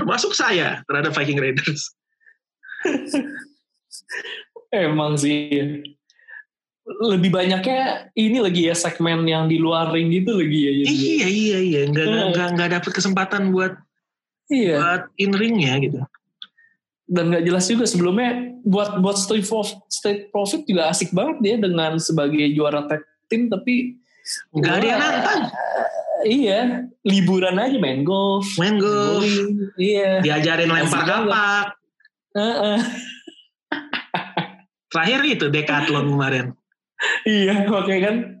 Termasuk 0.00 0.32
saya 0.32 0.80
terhadap 0.88 1.12
Viking 1.12 1.40
Raiders. 1.40 1.92
Emang 4.74 5.14
sih. 5.14 5.82
Lebih 6.84 7.32
banyaknya 7.32 8.12
ini 8.12 8.38
lagi 8.44 8.68
ya 8.68 8.76
segmen 8.76 9.24
yang 9.24 9.48
di 9.48 9.56
luar 9.56 9.88
ring 9.94 10.12
gitu 10.12 10.36
lagi 10.36 10.60
ya. 10.60 10.72
Jadi. 10.84 10.88
Iya 10.92 11.28
iya 11.28 11.58
iya, 11.58 11.80
nggak 11.88 12.06
hmm. 12.06 12.28
nggak 12.36 12.48
nggak 12.58 12.70
dapet 12.76 12.90
kesempatan 12.92 13.42
buat 13.54 13.72
iya. 14.52 14.76
buat 14.76 15.02
in 15.16 15.32
ringnya 15.32 15.80
gitu. 15.80 16.00
Dan 17.08 17.32
nggak 17.32 17.44
jelas 17.48 17.64
juga 17.68 17.84
sebelumnya 17.88 18.54
buat 18.64 19.00
buat 19.00 19.16
Street 19.16 19.48
Profit, 19.48 19.80
Street 19.88 20.20
Profit 20.28 20.68
juga 20.68 20.92
asik 20.92 21.12
banget 21.16 21.36
dia 21.40 21.56
dengan 21.56 21.96
sebagai 21.96 22.52
juara 22.52 22.84
tag 22.84 23.04
team 23.28 23.48
tapi 23.48 23.96
nggak 24.56 24.74
ada 24.80 24.86
yang 24.86 25.00
nantang 25.00 25.42
iya 26.24 26.60
liburan 27.04 27.60
aja 27.60 27.76
main 27.76 28.00
golf 28.02 28.48
main 28.56 28.80
golf 28.80 29.24
iya 29.76 30.24
diajarin 30.24 30.72
lempar 30.72 31.04
kapak 31.04 31.66
uh 32.32 32.40
-uh. 32.40 32.78
Terakhir 34.94 35.20
itu 35.26 35.46
decathlon 35.50 36.14
kemarin. 36.14 36.46
Iya 37.26 37.68
oke 37.68 37.90
kan 38.00 38.38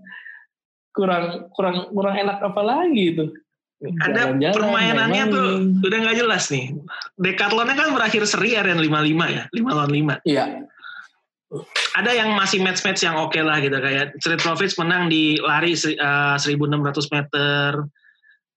kurang 0.94 1.50
kurang 1.52 1.90
kurang 1.90 2.16
enak 2.16 2.38
apa 2.38 2.62
lagi 2.62 3.12
itu? 3.12 3.24
Ada 3.82 4.32
permainannya 4.54 5.24
tuh 5.28 5.48
udah 5.84 5.98
nggak 6.06 6.16
jelas 6.22 6.48
nih. 6.48 6.72
Decathlonnya 7.18 7.76
kan 7.76 7.92
berakhir 7.92 8.24
seri 8.24 8.54
aren 8.54 8.78
55 8.78 9.36
ya? 9.36 9.44
5 9.50 9.68
lawan 9.74 9.90
5 9.90 10.24
iya. 10.24 10.64
Ada 11.98 12.10
yang 12.14 12.38
masih 12.38 12.62
match-match 12.62 13.04
yang 13.04 13.20
oke 13.20 13.34
okay 13.34 13.42
lah 13.44 13.58
gitu 13.60 13.74
kayak 13.76 14.16
Street 14.22 14.40
Profits 14.40 14.78
menang 14.80 15.10
di 15.10 15.36
lari 15.42 15.76
uh, 15.76 16.38
eh, 16.38 16.56
1600 16.56 17.14
meter 17.14 17.84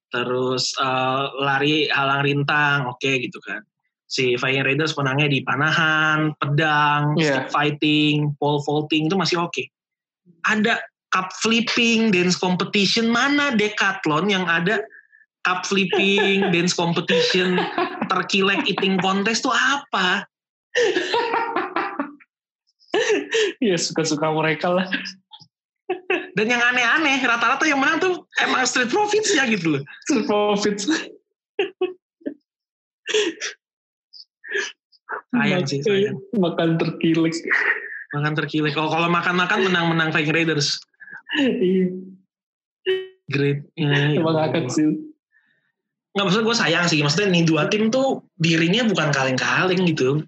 terus 0.08 0.72
uh, 0.80 1.36
lari 1.36 1.91
halang 1.91 2.24
rintang 2.24 2.88
oke 2.88 3.02
okay, 3.02 3.28
gitu 3.28 3.43
kan 3.43 3.60
si 4.08 4.39
Viking 4.39 4.64
Raiders 4.64 4.95
menangnya 4.95 5.28
di 5.28 5.39
panahan 5.43 6.32
pedang 6.39 7.16
yeah. 7.20 7.43
stick 7.43 7.47
fighting 7.51 8.32
pole 8.39 8.64
vaulting 8.64 9.12
itu 9.12 9.16
masih 9.20 9.43
oke 9.43 9.51
okay. 9.51 9.68
ada 10.47 10.80
cup 11.12 11.32
flipping 11.43 12.12
dance 12.12 12.39
competition 12.39 13.12
mana 13.12 13.51
decathlon 13.55 14.32
yang 14.32 14.47
ada 14.47 14.84
cup 15.43 15.68
flipping 15.68 16.47
dance 16.55 16.72
competition 16.72 17.60
terkilek 18.08 18.64
eating 18.68 18.95
contest 19.03 19.43
tuh 19.43 19.55
apa 19.55 20.24
ya 23.62 23.78
suka-suka 23.78 24.32
mereka 24.34 24.74
lah. 24.74 24.88
Dan 26.36 26.51
yang 26.51 26.62
aneh-aneh, 26.62 27.24
rata-rata 27.24 27.64
yang 27.64 27.80
menang 27.80 28.03
tuh 28.03 28.28
emang 28.43 28.68
street 28.68 28.91
profits 28.91 29.32
ya 29.32 29.47
gitu 29.47 29.80
loh. 29.80 29.82
Street 30.05 30.28
profits. 30.28 30.84
Sayang 35.34 35.63
sih, 35.68 35.80
sayang. 35.84 36.18
Makan 36.36 36.78
terkilik. 36.80 37.34
Makan 38.15 38.34
terkilik. 38.34 38.74
Oh, 38.80 38.89
kalau 38.89 39.11
makan-makan 39.11 39.68
menang-menang 39.68 40.09
Viking 40.15 40.36
Raiders. 40.36 40.80
Iya. 41.38 41.91
Great. 43.28 43.68
Ya, 43.76 44.15
Emang 44.15 44.39
ya, 44.39 44.47
akad 44.47 44.72
sih. 44.72 44.88
Nggak 46.15 46.26
maksud 46.32 46.41
gue 46.47 46.55
sayang 46.55 46.88
sih. 46.88 47.03
Maksudnya 47.03 47.28
nih 47.30 47.43
dua 47.43 47.68
tim 47.68 47.91
tuh 47.91 48.24
dirinya 48.39 48.88
bukan 48.88 49.11
kaleng-kaleng 49.11 49.84
gitu 49.84 50.24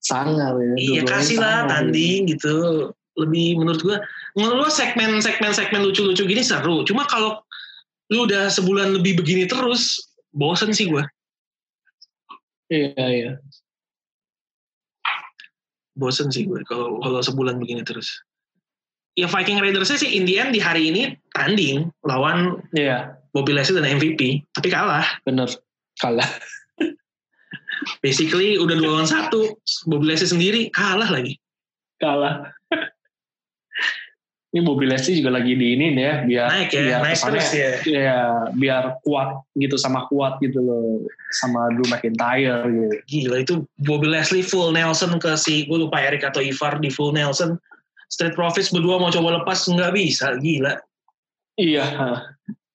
sangar 0.00 0.56
ya. 0.56 0.74
Iya 0.80 1.02
kasih 1.04 1.36
lah 1.38 1.68
tanding 1.68 2.26
gitu. 2.32 2.90
Lebih 3.20 3.60
menurut 3.60 3.80
gua 3.84 4.00
ngeluh 4.34 4.72
segmen 4.72 5.20
segmen 5.20 5.52
segmen 5.52 5.84
lucu-lucu 5.84 6.24
gini 6.24 6.40
seru. 6.40 6.82
Cuma 6.88 7.04
kalau 7.06 7.44
lu 8.10 8.26
udah 8.26 8.50
sebulan 8.50 8.96
lebih 8.96 9.20
begini 9.20 9.46
terus, 9.46 10.00
bosen 10.34 10.72
sih 10.72 10.88
gua. 10.90 11.04
Iya 12.70 13.04
iya. 13.10 13.32
Bosen 15.98 16.30
sih 16.30 16.46
gue 16.46 16.62
kalau 16.64 17.02
kalau 17.02 17.20
sebulan 17.20 17.58
begini 17.58 17.82
terus. 17.82 18.08
Ya 19.18 19.26
Viking 19.26 19.58
Raiders 19.58 19.90
sih 19.90 20.06
in 20.06 20.24
the 20.24 20.38
end 20.38 20.54
di 20.54 20.62
hari 20.62 20.88
ini 20.88 21.18
tanding 21.34 21.90
lawan 22.06 22.62
yeah. 22.72 23.18
Bobby 23.34 23.52
Lashley 23.52 23.82
dan 23.82 23.98
MVP, 23.98 24.46
tapi 24.54 24.70
kalah. 24.70 25.04
Bener, 25.26 25.50
kalah 25.98 26.26
basically 28.04 28.56
udah 28.60 28.76
dua 28.76 29.00
lawan 29.00 29.08
satu 29.08 29.56
Bobby 29.88 30.12
Leslie 30.12 30.30
sendiri 30.30 30.60
kalah 30.72 31.08
lagi 31.08 31.36
kalah 32.00 32.52
ini 34.50 34.66
Bobby 34.66 34.90
Leslie 34.90 35.22
juga 35.22 35.38
lagi 35.38 35.54
di 35.54 35.78
ini 35.78 35.94
ya 35.94 36.26
biar 36.26 36.50
naik 36.50 36.74
ya 36.74 36.82
biar 36.82 37.06
naik 37.06 37.22
terus 37.22 37.54
ya. 37.54 37.70
ya 37.86 38.18
biar 38.58 38.98
kuat 39.06 39.46
gitu 39.54 39.78
sama 39.78 40.10
kuat 40.10 40.42
gitu 40.42 40.58
loh 40.58 41.06
sama 41.38 41.70
Drew 41.70 41.86
McIntyre 41.86 42.66
gitu. 42.66 42.98
Gila 43.06 43.46
itu 43.46 43.62
Bobby 43.86 44.10
Leslie 44.10 44.42
full 44.42 44.74
Nelson 44.74 45.22
ke 45.22 45.38
si 45.38 45.70
gue 45.70 45.86
lupa 45.86 46.02
Eric 46.02 46.26
atau 46.26 46.42
Ivar 46.42 46.82
di 46.82 46.90
full 46.90 47.14
Nelson. 47.14 47.54
Street 48.10 48.34
Profits 48.34 48.74
berdua 48.74 48.98
mau 48.98 49.14
coba 49.14 49.38
lepas 49.38 49.70
nggak 49.70 49.94
bisa 49.94 50.34
gila. 50.42 50.74
Iya 51.54 51.86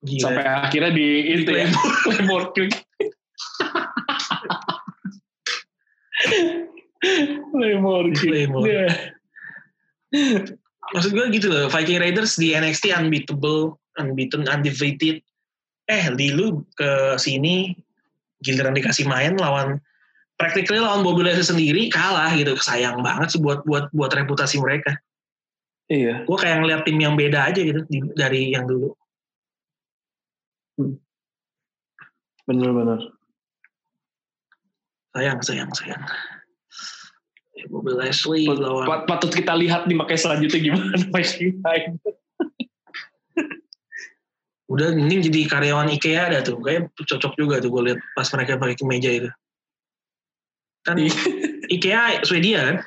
Gila. 0.06 0.22
sampai 0.22 0.46
akhirnya 0.48 0.94
di, 0.96 1.08
di 1.28 1.44
itu 1.44 1.52
ya 1.52 1.68
Claymore. 2.08 2.56
Lemor 7.60 8.16
Lemor. 8.16 8.64
Maksud 10.94 11.12
gue 11.18 11.26
gitu 11.34 11.48
loh, 11.50 11.66
Viking 11.72 11.98
Raiders 11.98 12.38
di 12.38 12.54
NXT 12.54 12.94
unbeatable, 12.94 13.82
unbeaten, 13.98 14.46
undefeated. 14.46 15.24
Eh, 15.86 16.06
di 16.18 16.34
lu 16.34 16.66
ke 16.78 17.18
sini 17.18 17.74
giliran 18.42 18.74
dikasih 18.74 19.06
main 19.06 19.38
lawan 19.38 19.78
practically 20.38 20.82
lawan 20.82 21.06
Bobby 21.06 21.26
Lashley 21.26 21.46
sendiri 21.46 21.82
kalah 21.94 22.34
gitu. 22.34 22.58
Sayang 22.58 23.02
banget 23.06 23.38
sih 23.38 23.42
buat 23.42 23.66
buat 23.66 23.90
buat 23.94 24.12
reputasi 24.14 24.62
mereka. 24.62 24.98
Iya. 25.90 26.26
Gue 26.26 26.38
kayak 26.38 26.66
ngeliat 26.66 26.82
tim 26.86 26.98
yang 26.98 27.14
beda 27.14 27.54
aja 27.54 27.62
gitu 27.62 27.86
di, 27.86 28.02
dari 28.18 28.54
yang 28.54 28.66
dulu. 28.66 28.94
Hmm. 30.82 30.98
Bener-bener 32.46 33.16
sayang 35.16 35.40
sayang 35.40 35.72
sayang 35.72 36.04
Bobby 37.72 37.96
Leslie 37.96 38.52
Pat, 38.52 38.60
lawan 38.60 39.08
patut 39.08 39.32
kita 39.32 39.56
lihat 39.56 39.88
nih 39.88 39.96
makanya 39.96 40.22
selanjutnya 40.28 40.60
gimana 40.60 40.96
Time 41.66 41.96
udah 44.66 44.98
ini 44.98 45.22
jadi 45.22 45.46
karyawan 45.46 45.94
IKEA 45.94 46.34
ada 46.34 46.40
tuh 46.42 46.58
kayak 46.58 46.90
cocok 46.98 47.38
juga 47.38 47.62
tuh 47.62 47.70
gue 47.70 47.94
lihat 47.94 48.00
pas 48.18 48.26
mereka 48.34 48.58
pakai 48.58 48.76
kemeja 48.76 49.10
itu. 49.14 49.30
Kan 50.82 50.98
iya. 50.98 51.14
IKEA 51.70 52.26
Swedia 52.26 52.60
kan? 52.66 52.78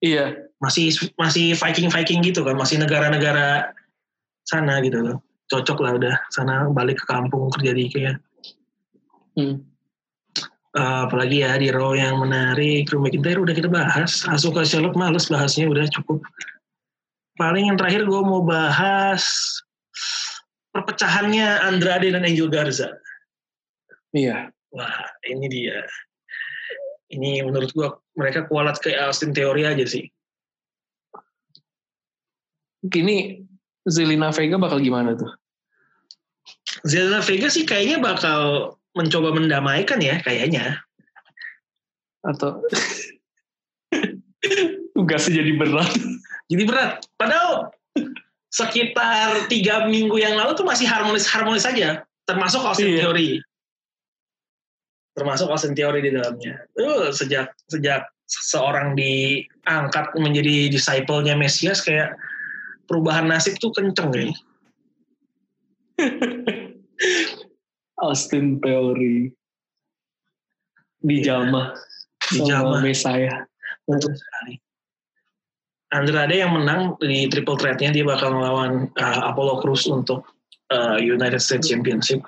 Iya. 0.00 0.48
Masih 0.64 0.96
masih 1.20 1.52
Viking 1.54 1.92
Viking 1.92 2.20
gitu 2.24 2.40
kan 2.40 2.56
masih 2.56 2.80
negara-negara 2.80 3.70
sana 4.48 4.80
gitu 4.80 5.04
loh 5.04 5.20
cocok 5.48 5.78
lah 5.80 5.92
udah 5.96 6.14
sana 6.28 6.68
balik 6.72 7.00
ke 7.00 7.04
kampung 7.08 7.48
kerja 7.52 7.72
di 7.72 7.88
IKEA. 7.88 8.12
Hmm. 9.36 9.67
Uh, 10.76 11.08
apalagi 11.08 11.40
ya 11.40 11.56
di 11.56 11.72
Raw 11.72 11.96
yang 11.96 12.20
menarik, 12.20 12.92
Drew 12.92 13.00
McIntyre 13.00 13.40
udah 13.40 13.56
kita 13.56 13.72
bahas. 13.72 14.28
Asuka 14.28 14.68
Charlotte 14.68 15.00
males 15.00 15.26
bahasnya 15.32 15.64
udah 15.64 15.88
cukup. 15.88 16.20
Paling 17.40 17.72
yang 17.72 17.78
terakhir 17.80 18.04
gue 18.04 18.20
mau 18.20 18.44
bahas 18.44 19.24
perpecahannya 20.76 21.64
Andrade 21.64 22.12
dan 22.12 22.28
Angel 22.28 22.52
Garza. 22.52 22.92
Iya. 24.12 24.52
Wah, 24.76 25.08
ini 25.24 25.48
dia. 25.48 25.80
Ini 27.08 27.40
menurut 27.48 27.72
gue 27.72 27.88
mereka 28.20 28.44
kualat 28.44 28.76
ke 28.84 28.92
Austin 28.92 29.32
Theory 29.32 29.64
aja 29.64 29.88
sih. 29.88 30.04
Kini 32.84 33.42
Zelina 33.88 34.28
Vega 34.30 34.60
bakal 34.60 34.84
gimana 34.84 35.16
tuh? 35.16 35.32
Zelina 36.84 37.24
Vega 37.24 37.48
sih 37.48 37.64
kayaknya 37.64 37.98
bakal 37.98 38.76
mencoba 38.98 39.30
mendamaikan 39.30 40.02
ya 40.02 40.18
kayaknya. 40.26 40.82
Atau 42.26 42.58
tugasnya 44.98 45.38
jadi 45.38 45.52
berat. 45.54 45.94
Jadi 46.50 46.62
berat. 46.66 47.06
Padahal 47.14 47.70
sekitar 48.50 49.46
tiga 49.46 49.86
minggu 49.86 50.18
yang 50.18 50.34
lalu 50.34 50.58
tuh 50.58 50.66
masih 50.66 50.90
harmonis 50.90 51.30
harmonis 51.30 51.62
saja, 51.62 52.02
termasuk 52.26 52.58
Austin 52.58 52.98
iya. 52.98 53.06
Theory. 53.06 53.38
Termasuk 55.14 55.46
Austin 55.46 55.78
Theory 55.78 56.02
di 56.02 56.10
dalamnya. 56.10 56.66
Tuh 56.74 57.14
sejak 57.14 57.54
sejak 57.70 58.10
seorang 58.28 58.98
diangkat 58.98 60.12
menjadi 60.18 60.68
disciple-nya 60.68 61.38
Mesias 61.38 61.80
kayak 61.80 62.12
perubahan 62.90 63.30
nasib 63.30 63.54
tuh 63.62 63.70
kenceng 63.70 64.10
kayaknya. 64.10 64.36
Austin 68.02 68.62
Theory 68.62 69.32
dijamah 71.02 71.74
di 72.32 72.42
dijamah 72.42 72.80
Messiah. 72.82 73.46
Betul 73.86 74.14
sekali. 74.14 74.54
Andrade 75.88 76.36
yang 76.36 76.52
menang 76.52 77.00
di 77.00 77.24
triple 77.32 77.56
threat-nya 77.56 77.88
dia 77.88 78.04
bakal 78.04 78.36
melawan 78.36 78.92
uh, 79.00 79.20
Apollo 79.32 79.64
Cruz 79.64 79.88
untuk 79.88 80.28
uh, 80.68 81.00
United 81.00 81.40
States 81.40 81.72
Championship. 81.72 82.20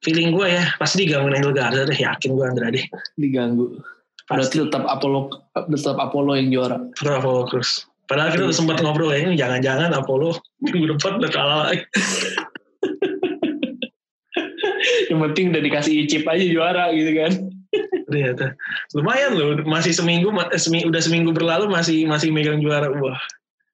Feeling 0.00 0.32
gue 0.32 0.46
ya 0.48 0.64
pasti 0.80 1.04
diganggu 1.04 1.28
Angel 1.34 1.52
Garza 1.52 1.84
deh, 1.84 1.98
yakin 1.98 2.32
gue 2.32 2.44
Andrade. 2.48 2.80
Diganggu. 3.20 3.76
Pasti. 4.24 4.32
Berarti 4.32 4.56
tetap 4.72 4.84
Apollo 4.88 5.20
tetap 5.68 5.98
Apollo 6.00 6.32
yang 6.40 6.48
juara. 6.48 6.78
Tetap 6.96 7.20
Apollo 7.20 7.42
Cruz. 7.52 7.84
Padahal 8.08 8.32
kita 8.32 8.48
udah 8.48 8.56
sempat 8.56 8.80
ngobrol 8.80 9.12
ya, 9.12 9.28
jangan-jangan 9.36 9.92
Apollo 9.92 10.40
minggu 10.64 10.96
depan 10.96 11.20
udah 11.20 11.30
kalah 11.30 11.58
lagi. 11.68 11.84
yang 15.06 15.20
penting 15.30 15.54
udah 15.54 15.62
dikasih 15.62 16.06
chip 16.10 16.24
aja 16.26 16.44
juara 16.44 16.90
gitu 16.90 17.12
kan. 17.14 17.32
Ternyata 18.08 18.56
lumayan 18.96 19.36
loh, 19.36 19.60
masih 19.68 19.92
seminggu, 19.92 20.32
eh, 20.32 20.60
semi, 20.60 20.82
udah 20.88 21.02
seminggu 21.02 21.30
berlalu 21.30 21.68
masih 21.68 22.08
masih 22.08 22.32
megang 22.32 22.58
juara. 22.58 22.88
Wah, 22.90 23.20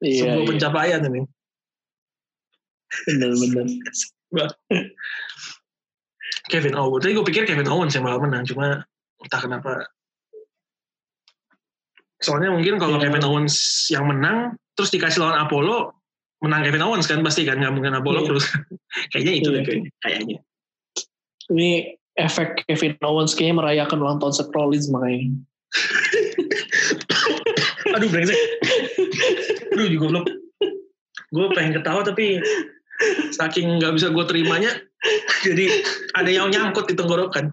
iya, 0.03 0.27
sebuah 0.27 0.43
iya. 0.43 0.49
pencapaian 0.51 1.01
ini. 1.07 1.22
Benar-benar. 3.07 3.66
Kevin 6.51 6.75
Owens. 6.77 7.01
Tadi 7.05 7.12
gue 7.16 7.27
pikir 7.27 7.43
Kevin 7.49 7.70
Owens 7.70 7.95
yang 7.97 8.05
bakal 8.05 8.20
menang, 8.29 8.45
cuma 8.45 8.85
entah 9.22 9.41
kenapa. 9.41 9.89
Soalnya 12.20 12.53
mungkin 12.53 12.77
kalau 12.81 13.01
yeah. 13.01 13.09
Kevin 13.09 13.25
Owens 13.25 13.55
yang 13.89 14.05
menang, 14.09 14.57
terus 14.77 14.93
dikasih 14.93 15.25
lawan 15.25 15.41
Apollo, 15.41 15.93
menang 16.45 16.64
Kevin 16.64 16.85
Owens 16.85 17.09
kan 17.09 17.20
pasti 17.25 17.49
kan, 17.49 17.61
nggak 17.61 17.72
mungkin 17.72 17.97
Apollo 17.97 18.20
yeah. 18.25 18.29
terus. 18.29 18.45
kayaknya 19.12 19.33
itu 19.41 19.49
yeah. 19.51 19.57
deh 19.57 19.62
kayaknya. 19.64 19.91
kayaknya. 20.01 20.39
Ini 21.53 22.01
efek 22.15 22.65
Kevin 22.65 22.95
Owens 23.03 23.35
kayaknya 23.35 23.61
merayakan 23.61 24.01
ulang 24.01 24.19
tahun 24.23 24.33
Seth 24.33 24.55
Rollins 24.55 24.89
makanya. 24.89 25.35
Aduh 27.99 28.09
brengsek. 28.09 28.39
Aduh 29.75 29.89
juga 29.91 30.05
belum. 30.15 30.25
Gue 31.35 31.47
pengen 31.53 31.83
ketawa 31.83 32.07
tapi 32.07 32.39
saking 33.35 33.83
nggak 33.83 33.99
bisa 33.99 34.15
gue 34.15 34.25
terimanya 34.31 34.71
jadi 35.43 35.67
ada 36.15 36.31
yang 36.31 36.49
nyangkut 36.49 36.89
di 36.89 36.95
tenggorokan. 36.95 37.51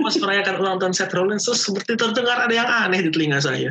Pas 0.00 0.16
merayakan 0.18 0.56
ulang 0.58 0.78
tahun 0.82 0.94
Seth 0.96 1.14
Rollins 1.14 1.46
terus 1.46 1.62
seperti 1.62 1.94
terdengar 1.94 2.48
ada 2.48 2.54
yang 2.54 2.66
aneh 2.66 3.04
di 3.04 3.10
telinga 3.12 3.38
saya. 3.38 3.70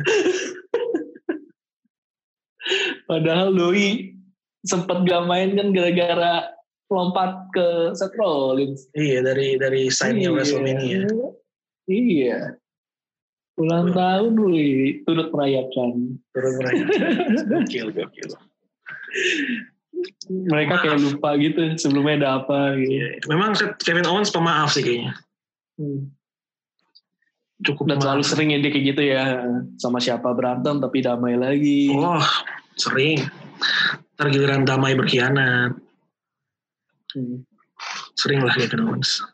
Padahal 3.10 3.52
Doi 3.52 4.14
sempat 4.62 5.02
gak 5.02 5.26
main 5.26 5.58
kan 5.58 5.74
gara-gara 5.74 6.59
lompat 6.90 7.30
ke 7.54 7.94
Seth 7.94 8.18
Rollins. 8.18 8.90
Iya 8.98 9.22
dari 9.22 9.54
dari 9.56 9.86
sign 9.88 10.18
iya. 10.18 10.34
WrestleMania. 10.34 11.06
Iya. 11.86 12.58
Ulang 13.60 13.92
tahun 13.94 14.34
wih, 14.40 15.04
turut 15.06 15.30
merayakan. 15.30 16.18
Turut 16.34 16.54
merayakan. 16.58 17.10
gokil, 17.46 17.86
gokil. 17.94 18.30
Mereka 20.30 20.74
kayak 20.80 20.98
lupa 20.98 21.36
gitu 21.36 21.76
sebelumnya 21.76 22.14
ada 22.24 22.28
apa 22.42 22.78
gitu. 22.80 22.90
Iya, 22.90 23.08
memang 23.28 23.52
Kevin 23.82 24.08
Owens 24.08 24.32
pemaaf 24.32 24.72
sih 24.72 24.82
kayaknya. 24.82 25.14
Hmm. 25.76 26.10
Cukup 27.60 27.92
dan 27.92 28.00
selalu 28.00 28.24
sering 28.24 28.56
ya 28.56 28.58
dia 28.64 28.72
kayak 28.72 28.86
gitu 28.96 29.02
ya 29.04 29.44
sama 29.76 30.00
siapa 30.00 30.32
berantem 30.32 30.80
tapi 30.80 31.04
damai 31.04 31.36
lagi. 31.36 31.92
Wah, 31.92 32.16
oh, 32.16 32.26
sering. 32.80 33.20
Tergiliran 34.16 34.64
damai 34.64 34.96
berkhianat. 34.96 35.76
Hmm. 37.16 37.42
Sering 38.14 38.44
lah 38.44 38.52
Kevin 38.54 38.86
Owens. 38.86 39.24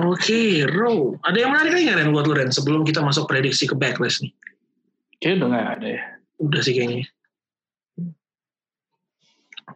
Oke, 0.00 0.32
okay, 0.32 0.48
Raw. 0.64 1.18
Ada 1.26 1.44
yang 1.44 1.50
menarik 1.50 1.72
lagi 1.74 1.84
nggak 1.90 1.98
Ren 1.98 2.10
buat 2.14 2.24
lu 2.30 2.34
Ren 2.38 2.50
sebelum 2.54 2.86
kita 2.86 3.02
masuk 3.02 3.26
prediksi 3.26 3.66
ke 3.66 3.74
backlash 3.74 4.22
nih? 4.22 4.32
Kayaknya 5.18 5.36
udah 5.36 5.48
nggak 5.50 5.68
ada 5.76 5.86
ya. 5.90 6.02
Udah 6.40 6.60
sih 6.62 6.74
kayaknya. 6.78 7.04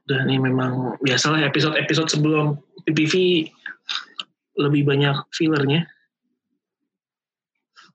Udah 0.05 0.21
nih 0.25 0.39
memang 0.39 0.97
biasalah 1.03 1.43
episode-episode 1.45 2.09
sebelum 2.09 2.57
PPV 2.87 3.47
lebih 4.55 4.83
banyak 4.87 5.17
fillernya. 5.35 5.85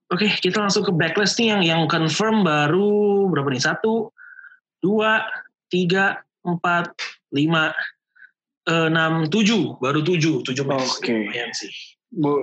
Oke, 0.09 0.25
okay, 0.25 0.31
kita 0.41 0.59
langsung 0.59 0.83
ke 0.83 0.91
backlash 0.91 1.37
nih 1.37 1.53
yang 1.53 1.61
yang 1.61 1.81
confirm 1.85 2.41
baru 2.41 3.29
berapa 3.29 3.53
nih? 3.53 3.61
Satu, 3.61 4.09
dua, 4.81 5.21
tiga, 5.69 6.25
empat, 6.41 6.93
lima, 7.33 7.73
enam, 8.69 9.25
tujuh, 9.29 9.77
baru 9.81 10.01
tujuh, 10.05 10.45
tujuh 10.45 10.65
match. 10.65 11.01
Oke. 11.01 11.29
Okay. 11.29 11.49
sih. 11.57 11.73
Bu, 12.09 12.33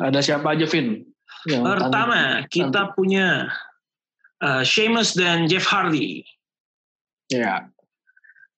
ada 0.00 0.20
siapa 0.20 0.52
aja, 0.52 0.68
Vin? 0.68 1.04
Yang 1.48 1.62
Pertama, 1.64 2.40
tanda, 2.44 2.48
kita 2.52 2.82
punya 2.96 3.48
uh, 4.44 4.64
Sheamus 4.64 5.16
dan 5.16 5.48
Jeff 5.48 5.64
Hardy. 5.68 6.24
Ya. 7.32 7.40
Yeah. 7.40 7.58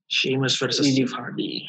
Sheamus 0.07 0.55
versus 0.59 0.86
Ini. 0.86 1.03
Jeff 1.03 1.14
Hardy. 1.14 1.66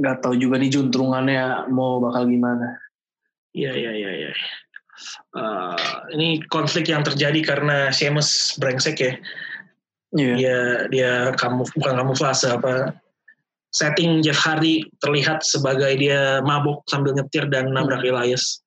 Gak 0.00 0.20
tahu 0.20 0.36
juga 0.36 0.60
nih 0.60 0.72
juntrungannya 0.72 1.72
mau 1.72 2.00
bakal 2.00 2.28
gimana. 2.28 2.76
Iya, 3.56 3.72
iya, 3.72 3.92
iya. 3.94 4.10
Ya. 4.28 4.32
Uh, 5.34 5.76
ini 6.14 6.40
konflik 6.48 6.88
yang 6.88 7.02
terjadi 7.02 7.40
karena 7.42 7.90
Sheamus 7.90 8.56
brengsek 8.58 8.96
ya 9.00 9.12
yeah. 10.14 10.36
dia 10.38 10.58
dia 10.88 11.12
kamu 11.36 11.66
bukan 11.74 11.94
kamuflase 11.98 12.48
apa 12.48 12.94
setting 13.74 14.22
Jeff 14.22 14.38
Hardy 14.38 14.86
terlihat 15.02 15.42
sebagai 15.42 15.98
dia 15.98 16.38
mabuk 16.46 16.86
sambil 16.86 17.12
nyetir 17.18 17.50
dan 17.50 17.74
nabrak 17.74 18.06
hmm. 18.06 18.10
Elias. 18.14 18.62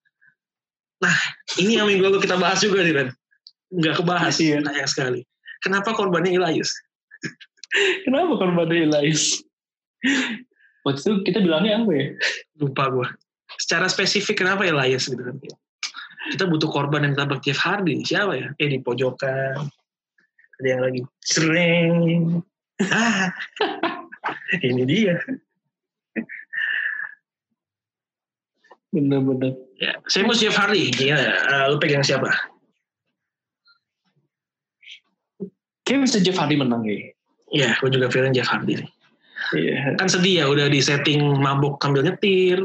Nah, 1.00 1.16
ini 1.56 1.80
yang 1.80 1.88
minggu 1.88 2.04
lalu 2.04 2.20
kita 2.20 2.36
bahas 2.36 2.60
juga 2.60 2.84
nih, 2.84 2.92
Ren. 2.92 3.10
Nggak 3.72 4.04
kebahas, 4.04 4.36
iya. 4.44 4.60
sayang 4.60 4.90
sekali. 4.92 5.22
Kenapa 5.64 5.96
korbannya 5.96 6.36
Elias? 6.36 6.70
Kenapa 8.06 8.36
korbannya 8.36 8.92
Elias? 8.92 9.40
Waktu 10.84 11.00
itu 11.00 11.12
kita 11.32 11.40
bilangnya 11.40 11.84
apa 11.84 11.92
ya? 11.96 12.06
Lupa 12.60 12.92
gue. 12.92 13.08
Secara 13.60 13.88
spesifik 13.88 14.44
kenapa 14.44 14.68
Elias 14.68 15.08
gitu 15.08 15.20
kan? 15.20 15.36
Kita 16.32 16.44
butuh 16.48 16.68
korban 16.72 17.08
yang 17.08 17.16
tabrak 17.16 17.44
Jeff 17.44 17.60
Hardy. 17.60 18.04
Siapa 18.04 18.36
ya? 18.36 18.48
Eh 18.60 18.72
di 18.72 18.80
pojokan 18.80 19.68
ada 20.58 20.68
yang 20.68 20.82
lagi 20.82 21.02
sering 21.26 21.84
ah 22.88 23.30
ini 24.68 24.84
dia 24.86 25.18
bener-bener 28.94 29.54
ya 29.78 29.98
saya 30.10 30.26
mau 30.26 30.34
Jeff 30.34 30.58
Hardy 30.58 30.90
ya 30.98 31.18
uh, 31.18 31.66
lu 31.70 31.78
pegang 31.78 32.06
siapa 32.06 32.32
Kayaknya 35.88 36.04
bisa 36.04 36.20
Jeff 36.20 36.36
Hardy 36.36 36.60
menang 36.60 36.84
ya. 36.84 37.00
Iya, 37.48 37.70
gue 37.80 37.90
juga 37.96 38.12
feeling 38.12 38.36
Jeff 38.36 38.52
Hardy 38.52 38.84
nih. 38.84 38.90
Iya. 39.56 39.96
Kan 39.96 40.12
sedih 40.12 40.44
ya, 40.44 40.46
udah 40.52 40.68
di 40.68 40.84
setting 40.84 41.40
mabuk 41.40 41.80
sambil 41.80 42.04
nyetir, 42.04 42.60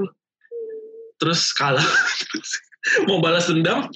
terus 1.22 1.55
kalah. 1.55 1.86
Mau 3.07 3.22
balas 3.22 3.47
dendam, 3.47 3.86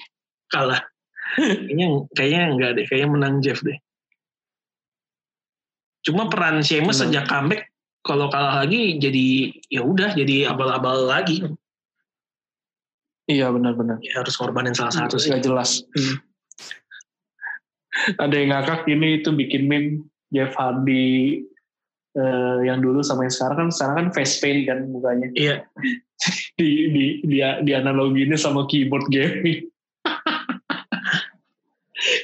kalah. 0.55 0.79
kayaknya 1.43 2.07
kayaknya 2.15 2.43
enggak 2.55 2.71
deh, 2.79 2.85
kayaknya 2.87 3.09
menang 3.11 3.35
Jeff 3.43 3.59
deh. 3.67 3.75
Cuma 6.07 6.31
peran 6.31 6.63
Sheamus 6.63 7.03
sejak 7.03 7.27
comeback 7.27 7.67
kalau 8.07 8.31
kalah 8.31 8.63
lagi 8.63 9.03
jadi 9.03 9.51
ya 9.67 9.83
udah 9.83 10.15
jadi 10.15 10.55
abal-abal 10.55 11.11
lagi. 11.11 11.43
Iya 13.27 13.51
benar-benar. 13.51 13.99
Ya, 14.07 14.23
harus 14.23 14.39
korbanin 14.39 14.71
salah 14.71 14.95
satu 14.95 15.19
sih. 15.19 15.35
Gak 15.35 15.43
jelas. 15.43 15.83
Hmm. 15.99 16.23
Ada 18.23 18.35
yang 18.39 18.55
ngakak 18.55 18.87
ini 18.87 19.19
itu 19.19 19.35
bikin 19.35 19.67
meme 19.67 20.07
Jeff 20.31 20.55
Hardy 20.55 21.43
uh, 22.15 22.63
yang 22.63 22.79
dulu 22.79 23.03
sama 23.03 23.27
yang 23.27 23.35
sekarang 23.35 23.67
kan 23.67 23.69
sekarang 23.75 23.97
kan 23.99 24.09
face 24.15 24.39
paint 24.39 24.63
kan 24.71 24.79
mukanya. 24.87 25.27
Iya. 25.35 25.67
di 26.61 26.71
di 26.95 27.05
dia 27.27 27.59
di 27.67 27.75
analoginya 27.75 28.39
sama 28.39 28.71
keyboard 28.71 29.11
gaming. 29.11 29.67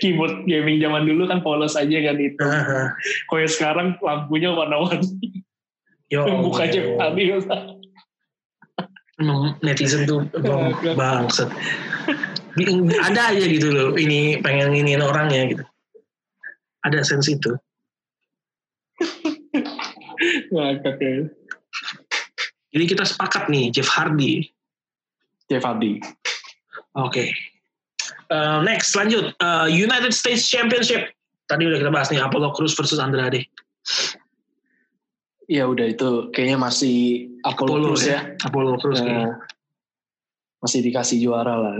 Keyboard 0.01 0.45
gaming 0.47 0.79
zaman 0.83 1.07
dulu 1.07 1.27
kan 1.27 1.41
polos 1.41 1.75
aja 1.75 1.99
kan 2.03 2.17
itu. 2.19 2.39
Uh-huh. 2.39 2.87
Kalau 3.31 3.49
sekarang 3.49 3.89
lampunya 4.03 4.51
warna-warni. 4.53 5.43
Yo, 6.13 6.29
Hardy 6.29 7.33
Emang 9.17 9.57
netizen 9.65 10.05
tuh 10.05 10.29
bangset. 10.99 11.49
Ada 13.01 13.33
aja 13.33 13.45
gitu 13.49 13.73
loh, 13.73 13.89
ini 13.97 14.37
pengen 14.45 14.77
ini 14.77 14.93
orangnya 15.01 15.49
gitu. 15.49 15.65
Ada 16.85 17.01
sensi 17.01 17.39
itu. 17.39 17.53
Ngakak 20.53 21.01
ya. 21.01 21.25
Jadi 22.73 22.85
kita 22.89 23.05
sepakat 23.09 23.49
nih, 23.49 23.73
Jeff 23.73 23.89
Hardy. 23.89 24.49
Jeff 25.49 25.65
Hardy. 25.65 26.01
Oke. 26.97 27.09
Okay. 27.09 27.29
Uh, 28.33 28.65
next, 28.65 28.97
lanjut. 28.97 29.37
Uh, 29.45 29.69
United 29.69 30.17
States 30.17 30.49
Championship. 30.49 31.13
Tadi 31.53 31.69
udah 31.69 31.77
kita 31.85 31.93
bahas 31.93 32.09
nih, 32.09 32.25
Apollo 32.25 32.57
Cruz 32.57 32.73
versus 32.73 32.97
Andrade. 32.97 33.45
Ya 35.53 35.69
udah 35.69 35.85
itu 35.93 36.33
kayaknya 36.33 36.57
masih 36.57 37.29
Apollo, 37.45 37.69
Apollo 37.77 37.87
Cruz 37.93 38.03
ya. 38.09 38.11
ya. 38.11 38.21
Apollo 38.49 38.73
Cruz 38.81 38.99
uh, 39.05 39.37
Masih 40.65 40.81
dikasih 40.81 41.21
juara 41.21 41.61
lah. 41.61 41.77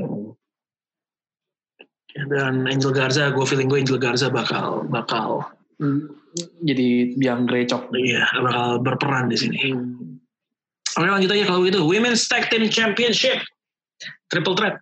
Dan 2.13 2.69
Angel 2.69 2.93
Garza, 2.93 3.33
gue 3.33 3.47
feeling 3.49 3.73
gue 3.73 3.81
Angel 3.81 3.97
Garza 3.97 4.29
bakal 4.29 4.85
bakal 4.93 5.49
hmm, 5.81 6.13
jadi 6.61 7.17
biang 7.17 7.49
grecok. 7.49 7.89
Iya, 7.97 8.29
bakal 8.45 8.85
berperan 8.85 9.33
di 9.33 9.41
sini. 9.41 9.73
Hmm. 9.73 10.21
Oke 11.01 11.09
lanjut 11.09 11.33
aja 11.33 11.49
kalau 11.49 11.65
gitu. 11.65 11.81
Women's 11.89 12.29
Tag 12.29 12.53
Team 12.53 12.69
Championship. 12.69 13.41
Triple 14.29 14.53
Threat. 14.53 14.77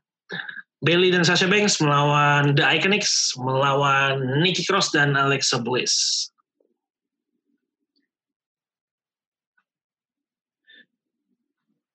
Bailey 0.81 1.13
dan 1.13 1.29
Sasha 1.29 1.45
Banks 1.45 1.77
melawan 1.85 2.57
The 2.57 2.65
Iconics, 2.65 3.37
melawan 3.37 4.41
Nikki 4.41 4.65
Cross 4.65 4.97
dan 4.97 5.13
Alexa 5.13 5.61
Bliss. 5.61 6.31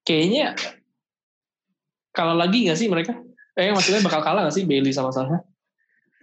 kayaknya 0.05 0.53
kalah 2.13 2.37
lagi 2.37 2.69
gak 2.69 2.77
sih 2.77 2.87
mereka? 2.87 3.17
Eh 3.57 3.73
maksudnya 3.73 4.05
bakal 4.05 4.21
kalah 4.21 4.47
gak 4.47 4.55
sih 4.55 4.63
Bailey 4.63 4.93
sama 4.93 5.09
Sasha? 5.09 5.41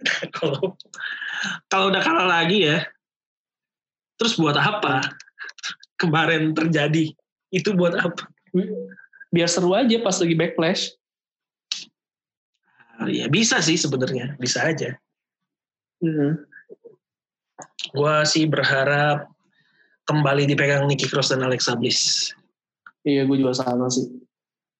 kalau 0.35 0.73
kalau 1.67 1.91
udah 1.91 2.01
kalah 2.01 2.25
lagi 2.25 2.65
ya, 2.65 2.87
terus 4.17 4.39
buat 4.39 4.55
apa? 4.55 5.03
Kemarin 6.01 6.55
terjadi 6.55 7.11
itu 7.53 7.69
buat 7.75 7.93
apa? 7.99 8.25
Biar 9.29 9.51
seru 9.51 9.75
aja 9.75 9.99
pas 10.01 10.17
lagi 10.17 10.33
backlash. 10.33 10.95
Ya 13.09 13.25
bisa 13.27 13.57
sih 13.59 13.75
sebenarnya, 13.75 14.37
bisa 14.37 14.61
aja. 14.63 14.97
Hmm. 16.03 16.45
Gua 17.91 18.23
sih 18.23 18.45
berharap 18.45 19.33
kembali 20.05 20.47
dipegang 20.47 20.87
Nikki 20.87 21.07
Cross 21.07 21.31
dan 21.31 21.43
Alexa 21.43 21.75
Bliss. 21.79 22.31
Iya, 23.03 23.27
gue 23.27 23.37
juga 23.39 23.55
sama 23.55 23.91
sih. 23.91 24.07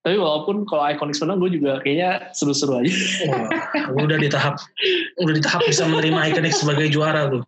Tapi 0.03 0.20
walaupun 0.20 0.68
kalau 0.68 0.84
Iconics 0.84 1.24
menang, 1.24 1.39
gue 1.39 1.59
juga 1.59 1.80
kayaknya 1.80 2.32
seru-seru 2.36 2.84
aja. 2.84 2.91
Wah, 3.32 3.47
udah 4.03 4.20
di 4.20 4.28
tahap, 4.28 4.59
udah 5.24 5.34
di 5.36 5.43
tahap 5.43 5.64
bisa 5.64 5.88
menerima 5.88 6.20
Iconics 6.32 6.59
sebagai 6.59 6.91
juara 6.91 7.32
tuh. 7.32 7.43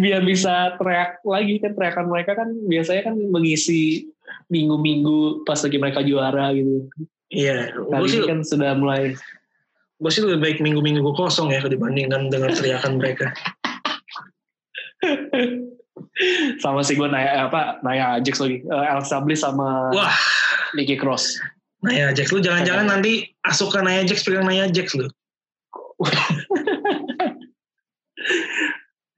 Biar 0.00 0.20
bisa 0.24 0.76
teriak 0.76 1.20
lagi 1.24 1.60
kan 1.64 1.72
teriakan 1.76 2.06
mereka 2.12 2.32
kan 2.36 2.48
biasanya 2.68 3.12
kan 3.12 3.16
mengisi 3.16 4.08
minggu-minggu 4.52 5.48
pas 5.48 5.60
lagi 5.60 5.76
mereka 5.80 6.00
juara 6.04 6.52
gitu. 6.52 6.88
Iya. 7.30 7.72
Kali 7.74 8.06
sih, 8.10 8.26
kan 8.26 8.42
sudah 8.42 8.74
mulai. 8.74 9.14
Gue 10.00 10.10
sih 10.10 10.22
lebih 10.24 10.40
baik 10.42 10.58
minggu-minggu 10.64 11.00
gue 11.00 11.14
kosong 11.14 11.54
ya 11.54 11.62
dibandingkan 11.62 12.28
dengan 12.32 12.50
teriakan 12.52 12.98
mereka. 12.98 13.30
sama 16.60 16.84
sih 16.84 16.96
gue 16.96 17.08
Naya 17.08 17.48
apa 17.48 17.80
Naya 17.80 18.20
Ajax 18.20 18.40
lagi 18.40 18.60
uh, 18.68 18.96
Alexa 18.96 19.20
Bliss 19.24 19.42
sama 19.44 19.90
Wah. 19.92 20.12
Nikki 20.76 20.96
Cross 21.00 21.40
Naya 21.80 22.12
Ajax 22.12 22.32
lu 22.32 22.40
jangan-jangan 22.44 22.86
nanti 22.96 23.24
asukan 23.44 23.84
Naya 23.84 24.04
Ajax 24.04 24.24
pegang 24.24 24.46
Naya 24.46 24.68
Ajax 24.68 24.94
lu 24.96 25.08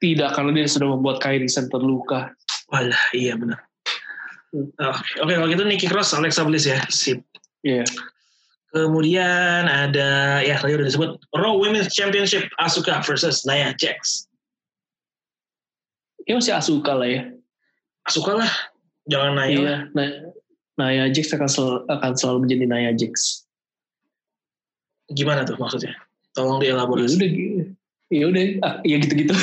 tidak 0.03 0.35
karena 0.35 0.51
dia 0.51 0.67
sudah 0.67 0.89
membuat 0.99 1.23
Kairi 1.23 1.47
Sen 1.47 1.71
terluka 1.71 2.35
walah 2.71 3.03
iya 3.15 3.39
benar 3.39 3.63
hmm. 4.55 4.75
oke 4.79 5.23
okay, 5.23 5.35
kalau 5.39 5.49
gitu 5.51 5.63
Nikki 5.67 5.87
Cross 5.91 6.15
Alexa 6.15 6.43
Bliss 6.47 6.67
ya 6.67 6.83
sip 6.91 7.23
iya 7.63 7.83
yeah. 7.83 7.89
Kemudian 8.73 9.69
ada 9.69 10.41
ya 10.41 10.57
tadi 10.57 10.73
udah 10.81 10.89
disebut 10.89 11.21
Raw 11.37 11.61
Women's 11.61 11.93
Championship 11.93 12.49
Asuka 12.57 13.05
versus 13.05 13.45
Nia 13.45 13.77
Jax. 13.77 14.25
Ini 16.25 16.41
masih 16.41 16.57
Asuka 16.57 16.97
lah 16.97 17.05
ya. 17.05 17.23
Asuka 18.09 18.33
lah, 18.33 18.49
jangan 19.05 19.37
Naya. 19.37 19.53
Iya, 19.53 19.77
nah, 19.93 20.09
Naya 20.81 21.05
Jax 21.13 21.37
akan 21.37 21.53
selalu, 21.53 21.79
akan 21.85 22.13
selalu 22.17 22.39
menjadi 22.49 22.65
Naya 22.65 22.91
Jax. 22.97 23.45
Gimana 25.13 25.45
tuh 25.45 25.61
maksudnya? 25.61 25.93
Tolong 26.33 26.65
dielaborasi. 26.65 27.21
Ya 27.21 27.29
udah, 27.29 27.31
ya 28.09 28.25
udah, 28.25 28.45
ah, 28.65 28.77
ya 28.89 28.97
gitu-gitu 29.05 29.37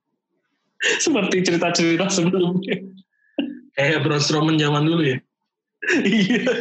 Seperti 1.04 1.36
cerita-cerita 1.44 2.08
sebelumnya. 2.08 2.80
Kayak 3.76 4.08
Braun 4.08 4.24
Strowman 4.24 4.56
zaman 4.56 4.88
dulu 4.88 5.04
ya. 5.04 5.20
Iya. 5.84 6.52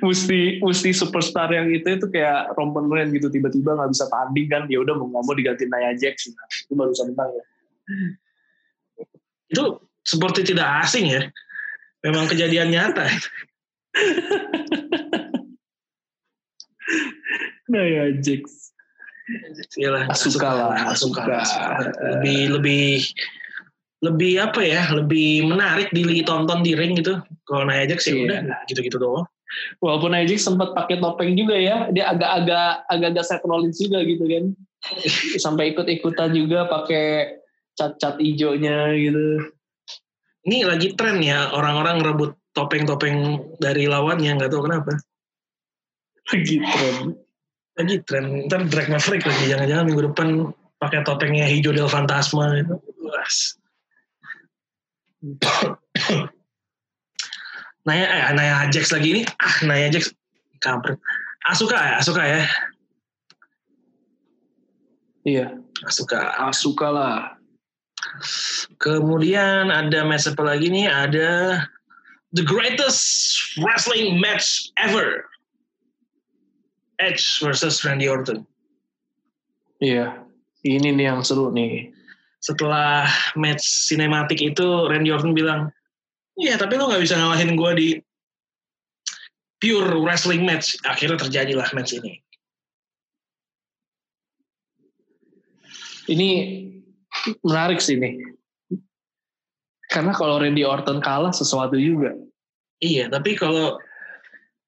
mesti 0.00 0.58
mesti 0.64 0.90
superstar 0.96 1.52
yang 1.52 1.68
itu 1.68 1.84
itu 1.84 2.06
kayak 2.08 2.56
Roman 2.56 2.88
Reigns 2.88 3.12
gitu 3.12 3.28
tiba-tiba 3.28 3.76
nggak 3.76 3.92
bisa 3.92 4.08
tanding 4.08 4.48
kan 4.48 4.64
ya 4.72 4.80
udah 4.80 4.96
mau 4.96 5.06
nggak 5.12 5.24
mau 5.28 5.34
diganti 5.36 5.68
Nia 5.68 5.92
Jax 5.94 6.32
nah, 6.32 6.48
itu 6.48 6.72
baru 6.72 6.92
menang 7.12 7.30
ya. 7.30 7.44
Itu 9.52 9.64
seperti 10.02 10.54
tidak 10.54 10.86
asing 10.86 11.12
ya. 11.12 11.28
Memang 12.02 12.26
kejadian 12.30 12.72
nyata. 12.72 13.04
Nia 17.70 18.16
Jax. 18.22 18.72
Iyalah, 19.74 20.14
suka 20.14 20.50
lah, 20.54 20.94
suka. 20.94 21.26
Lebih 22.16 22.54
lebih 22.58 23.02
lebih 24.04 24.42
apa 24.44 24.60
ya, 24.60 24.82
lebih 24.92 25.48
menarik 25.48 25.88
ditonton 25.92 26.60
di 26.60 26.76
ring 26.76 27.00
gitu. 27.00 27.16
Kalau 27.48 27.64
Nia 27.64 27.88
Jax 27.88 28.08
ya 28.08 28.14
udah 28.28 28.40
gitu-gitu 28.68 29.00
doang. 29.00 29.24
Walaupun 29.80 30.12
Najik 30.12 30.42
sempat 30.42 30.74
pakai 30.76 31.00
topeng 31.00 31.32
juga 31.38 31.56
ya, 31.56 31.88
dia 31.94 32.12
agak-agak 32.12 32.84
agak-agak 32.92 33.24
Seth 33.24 33.46
Rollins 33.46 33.78
juga 33.80 34.02
gitu 34.04 34.24
kan. 34.26 34.44
Sampai 35.44 35.72
ikut-ikutan 35.72 36.34
juga 36.36 36.68
pakai 36.68 37.40
cat-cat 37.78 38.20
hijaunya 38.20 38.92
gitu. 38.96 39.52
Ini 40.46 40.62
lagi 40.62 40.94
tren 40.94 41.18
ya 41.24 41.50
orang-orang 41.56 42.04
rebut 42.04 42.38
topeng-topeng 42.54 43.42
dari 43.58 43.90
lawannya 43.90 44.38
nggak 44.38 44.50
tahu 44.52 44.68
kenapa. 44.68 44.92
Lagi 46.32 46.56
tren. 46.62 46.96
Lagi 47.76 47.96
tren. 48.06 48.24
Ntar 48.46 48.60
Drag 48.70 48.88
Maverick 48.88 49.24
lagi 49.26 49.44
jangan-jangan 49.50 49.84
minggu 49.90 50.02
depan 50.12 50.28
pakai 50.78 51.02
topengnya 51.02 51.46
hijau 51.48 51.74
del 51.74 51.90
Fantasma 51.90 52.60
itu. 52.60 52.76
Was. 53.02 53.58
Naya 57.86 58.06
eh 58.06 58.32
Naya 58.34 58.70
Jax 58.70 58.92
lagi 58.94 59.10
ini. 59.14 59.22
Ah 59.42 59.56
Naya 59.66 59.90
Jax. 59.90 60.14
Kampret. 60.62 60.98
Asuka 61.46 61.76
ya 61.76 61.98
Asuka 61.98 62.22
ya. 62.24 62.42
Iya. 65.26 65.46
Asuka 65.86 66.18
Asuka 66.46 66.90
lah. 66.90 67.36
Kemudian 68.78 69.70
ada 69.70 70.04
match 70.06 70.30
apa 70.30 70.42
lagi 70.46 70.70
nih? 70.70 70.86
Ada 70.86 71.62
the 72.32 72.44
greatest 72.46 73.02
wrestling 73.58 74.20
match 74.22 74.70
ever. 74.78 75.26
Edge 76.96 77.44
versus 77.44 77.84
Randy 77.84 78.08
Orton. 78.08 78.46
Iya. 79.82 80.16
Ini 80.64 80.96
nih 80.96 81.12
yang 81.12 81.20
seru 81.22 81.52
nih 81.52 81.95
setelah 82.46 83.10
match 83.34 83.66
sinematik 83.66 84.38
itu 84.38 84.86
Randy 84.86 85.10
Orton 85.10 85.34
bilang 85.34 85.74
Iya, 86.36 86.60
tapi 86.60 86.76
lo 86.76 86.92
nggak 86.92 87.00
bisa 87.00 87.16
ngalahin 87.16 87.56
gue 87.56 87.70
di 87.80 87.88
pure 89.56 90.04
wrestling 90.04 90.44
match. 90.44 90.76
Akhirnya 90.84 91.16
terjadilah 91.16 91.64
match 91.72 91.96
ini. 91.96 92.20
Ini 96.12 96.28
menarik 97.40 97.80
sih 97.80 97.96
nih. 97.96 98.20
Karena 99.88 100.12
kalau 100.12 100.44
Randy 100.44 100.60
Orton 100.60 101.00
kalah 101.00 101.32
sesuatu 101.32 101.80
juga. 101.80 102.12
Iya, 102.84 103.08
tapi 103.08 103.32
kalau 103.32 103.80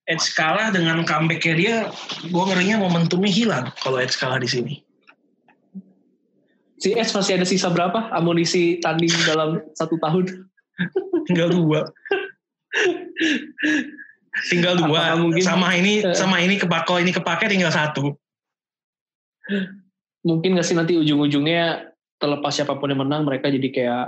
Edge 0.09 0.33
kalah 0.33 0.73
dengan 0.73 1.05
comeback-nya 1.05 1.55
dia, 1.61 1.77
gue 2.25 2.45
ngerinya 2.49 2.81
momentumnya 2.81 3.29
hilang 3.29 3.67
kalau 3.85 4.01
Edge 4.01 4.17
kalah 4.17 4.41
di 4.41 4.49
sini. 4.49 4.88
Si 6.79 6.95
Edge 6.95 7.11
masih 7.11 7.39
ada 7.39 7.47
sisa 7.47 7.69
berapa 7.69 8.11
amunisi 8.15 8.79
tanding 8.79 9.11
dalam 9.27 9.59
satu 9.75 9.99
tahun? 9.99 10.47
Tinggal 11.27 11.51
dua. 11.51 11.91
tinggal 14.47 14.79
dua. 14.79 15.19
mungkin 15.19 15.43
sama 15.43 15.75
ini 15.75 16.07
uh, 16.07 16.15
sama 16.15 16.39
ini 16.39 16.55
kepake 16.55 17.03
ini 17.03 17.11
kepake 17.11 17.51
tinggal 17.51 17.75
satu. 17.75 18.15
Mungkin 20.23 20.55
gak 20.55 20.67
sih 20.67 20.79
nanti 20.79 20.95
ujung-ujungnya 20.95 21.91
terlepas 22.23 22.55
siapa 22.55 22.79
pun 22.79 22.95
yang 22.95 23.03
menang 23.03 23.27
mereka 23.27 23.51
jadi 23.51 23.69
kayak 23.75 24.07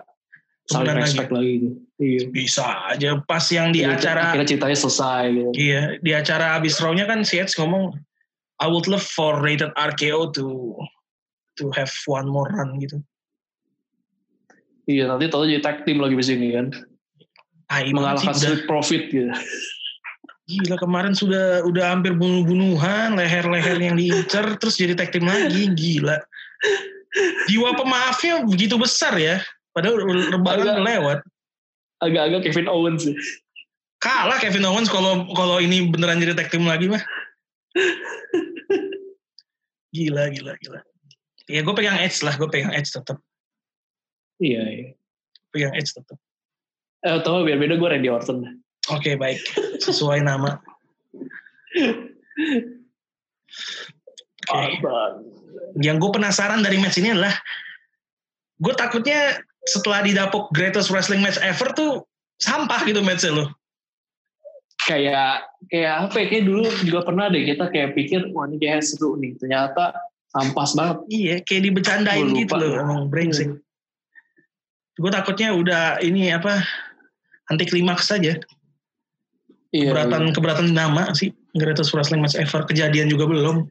saling 0.70 0.94
respect 0.94 1.34
lagi. 1.34 1.66
lagi. 1.66 1.70
Iya. 1.98 2.20
Bisa 2.30 2.66
aja 2.94 3.18
pas 3.26 3.42
yang 3.50 3.74
di 3.74 3.82
iya, 3.82 3.98
acara 3.98 4.30
kira 4.38 4.46
ceritanya 4.46 4.78
selesai 4.78 5.22
gitu. 5.34 5.50
Iya, 5.58 5.82
di 5.98 6.12
acara 6.14 6.46
abis 6.58 6.78
row-nya 6.78 7.10
kan 7.10 7.26
si 7.26 7.42
Edge 7.42 7.58
ngomong 7.58 7.98
I 8.60 8.68
would 8.68 8.86
love 8.86 9.02
for 9.02 9.40
rated 9.40 9.72
RKO 9.74 10.30
to 10.36 10.76
to 11.60 11.68
have 11.76 11.92
one 12.08 12.24
more 12.24 12.48
run 12.48 12.80
gitu. 12.80 12.96
Iya, 14.88 15.12
nanti 15.12 15.28
tahu 15.28 15.44
jadi 15.46 15.60
tag 15.60 15.84
team 15.84 16.00
lagi 16.00 16.16
di 16.16 16.24
sini 16.24 16.56
kan. 16.56 16.66
Ah, 17.70 17.84
mengalahkan 17.86 18.34
Street 18.34 18.66
Profit 18.66 19.12
gitu. 19.12 19.30
Gila 20.50 20.74
kemarin 20.82 21.14
sudah 21.14 21.62
udah 21.62 21.94
hampir 21.94 22.10
bunuh-bunuhan, 22.18 23.14
leher-leher 23.14 23.78
yang 23.78 23.94
diincer 23.94 24.58
terus 24.58 24.74
jadi 24.74 24.98
tag 24.98 25.14
team 25.14 25.30
lagi, 25.30 25.70
gila. 25.78 26.18
Jiwa 27.46 27.78
pemaafnya 27.78 28.42
begitu 28.42 28.74
besar 28.74 29.14
ya. 29.14 29.38
Padahal 29.70 30.02
lebaran 30.34 30.66
udah 30.66 30.82
lewat. 30.82 31.18
Agak-agak 32.02 32.50
Kevin 32.50 32.66
Owens 32.66 33.06
sih. 33.06 33.14
Kalah 34.02 34.42
Kevin 34.42 34.66
Owens 34.66 34.90
kalau 34.90 35.28
kalau 35.36 35.62
ini 35.62 35.86
beneran 35.86 36.18
jadi 36.18 36.34
tag 36.34 36.50
team 36.50 36.66
lagi 36.66 36.90
mah. 36.90 37.02
Gila, 39.94 40.34
gila, 40.34 40.54
gila. 40.58 40.80
Ya 41.50 41.66
gue 41.66 41.74
pegang 41.74 41.98
Edge 41.98 42.22
lah, 42.22 42.38
gue 42.38 42.46
pegang 42.46 42.70
Edge 42.70 42.94
tetap. 42.94 43.18
Iya, 44.38 44.62
iya. 44.70 44.88
Pegang 45.50 45.74
Edge 45.74 45.90
tetap. 45.90 46.16
Eh, 47.02 47.18
tau 47.26 47.42
biar 47.42 47.58
beda 47.58 47.74
gue 47.74 47.88
Randy 47.90 48.06
Orton. 48.12 48.62
Oke, 48.92 49.12
okay, 49.12 49.14
baik. 49.18 49.42
Sesuai 49.82 50.22
nama. 50.22 50.62
Okay. 54.50 54.78
Yang 55.82 55.96
gue 56.02 56.10
penasaran 56.14 56.62
dari 56.62 56.78
match 56.78 57.02
ini 57.02 57.14
adalah 57.14 57.34
gue 58.60 58.74
takutnya 58.76 59.40
setelah 59.64 60.04
didapuk 60.04 60.52
greatest 60.52 60.92
wrestling 60.92 61.20
match 61.20 61.40
ever 61.40 61.68
tuh 61.72 62.04
sampah 62.40 62.80
gitu 62.88 63.00
matchnya 63.04 63.36
lo. 63.36 63.46
Kayak 64.88 65.44
kayak 65.68 66.08
apa 66.08 66.16
ya? 66.24 66.26
Kayak 66.32 66.44
dulu 66.48 66.64
juga 66.84 67.00
pernah 67.04 67.28
deh 67.28 67.44
kita 67.44 67.68
kayak 67.68 67.92
pikir 67.94 68.32
wah 68.32 68.48
ini 68.48 68.56
kayak 68.56 68.82
seru 68.84 69.16
nih. 69.20 69.36
Ternyata 69.36 69.92
ampas 70.38 70.78
banget. 70.78 70.98
Iya, 71.10 71.34
kayak 71.42 71.62
dibecandain 71.70 72.28
gitu 72.34 72.54
loh 72.54 72.72
emang 72.78 73.10
brengsek. 73.10 73.50
Gue 75.00 75.10
takutnya 75.10 75.56
udah 75.56 75.98
ini 76.04 76.30
apa 76.30 76.62
anti 77.50 77.66
klimaks 77.66 78.10
saja. 78.10 78.38
Iya, 79.70 79.94
keberatan 79.94 80.22
iya. 80.30 80.34
keberatan 80.34 80.68
nama 80.74 81.14
sih 81.14 81.30
greatest 81.54 81.94
wrestling 81.94 82.22
match 82.22 82.38
ever 82.38 82.62
kejadian 82.66 83.10
juga 83.10 83.26
belum. 83.26 83.66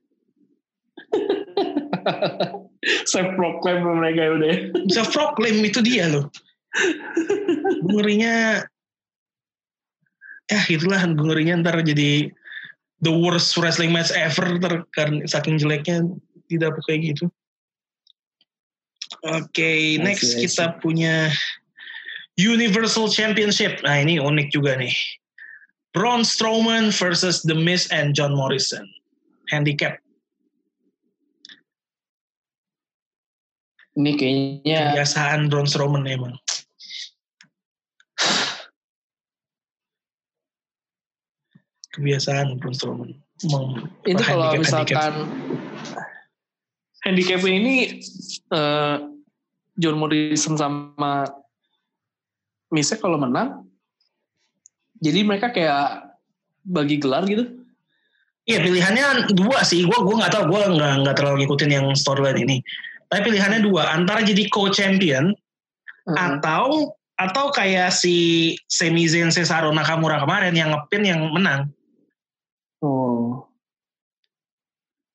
self 3.12 3.30
proclaim 3.36 3.84
mereka 3.84 4.36
udah. 4.36 4.56
Self 4.92 5.12
proclaim 5.12 5.64
itu 5.64 5.80
dia 5.84 6.08
loh. 6.08 6.32
ngerinya 7.90 8.62
ya 10.50 10.62
itulah 10.70 11.02
ngerinya 11.02 11.66
ntar 11.66 11.82
jadi 11.82 12.30
the 13.02 13.10
worst 13.10 13.58
wrestling 13.58 13.90
match 13.90 14.14
ever 14.14 14.62
ter 14.62 14.86
karena 14.94 15.26
saking 15.26 15.58
jeleknya 15.58 16.06
tidak 16.50 16.76
kayak 16.90 17.14
gitu. 17.16 17.30
Oke, 19.26 19.50
okay, 19.54 19.82
next 20.02 20.38
kita 20.38 20.78
punya 20.82 21.30
Universal 22.38 23.10
Championship. 23.10 23.82
Nah 23.86 24.02
ini 24.02 24.18
unik 24.18 24.50
juga 24.54 24.78
nih. 24.78 24.94
Braun 25.94 26.22
Strowman 26.22 26.94
versus 26.94 27.42
The 27.42 27.58
Miz 27.58 27.90
and 27.90 28.14
John 28.14 28.38
Morrison. 28.38 28.86
Handicap 29.50 29.98
Ini 34.00 34.16
kayaknya 34.16 34.96
kebiasaan 34.96 35.52
Braun 35.52 35.68
Strowman 35.68 36.08
emang. 36.08 36.40
Kebiasaan 41.92 42.64
Braun 42.64 42.72
Strowman. 42.72 43.12
Itu 44.08 44.24
kalau 44.24 44.56
misalkan 44.56 44.96
handicap, 44.96 45.14
ini 47.08 48.04
uh, 48.52 48.98
John 49.80 49.96
Morrison 49.96 50.60
sama 50.60 51.24
Misa 52.70 53.00
kalau 53.00 53.18
menang, 53.18 53.66
jadi 55.00 55.26
mereka 55.26 55.50
kayak 55.50 56.14
bagi 56.68 57.02
gelar 57.02 57.26
gitu. 57.26 57.48
Iya 58.46 58.66
pilihannya 58.66 59.34
dua 59.34 59.62
sih. 59.66 59.86
Gue 59.86 59.98
gue 59.98 60.16
nggak 60.20 60.34
tahu. 60.34 60.44
Gue 60.54 60.62
nggak 60.78 60.94
nggak 61.06 61.16
terlalu 61.18 61.46
ngikutin 61.46 61.72
yang 61.72 61.88
storyline 61.98 62.40
ini. 62.46 62.58
Tapi 63.10 63.26
pilihannya 63.26 63.66
dua, 63.66 63.90
antara 63.90 64.22
jadi 64.22 64.46
co-champion 64.54 65.34
hmm. 66.06 66.14
atau 66.14 66.94
atau 67.18 67.46
kayak 67.52 67.90
si 67.92 68.54
Semi 68.70 69.10
Zayn 69.10 69.34
Cesaro 69.34 69.74
Nakamura 69.74 70.22
kemarin 70.22 70.54
yang 70.54 70.72
ngepin 70.78 71.04
yang 71.04 71.22
menang. 71.34 71.74
Oh. 72.86 73.49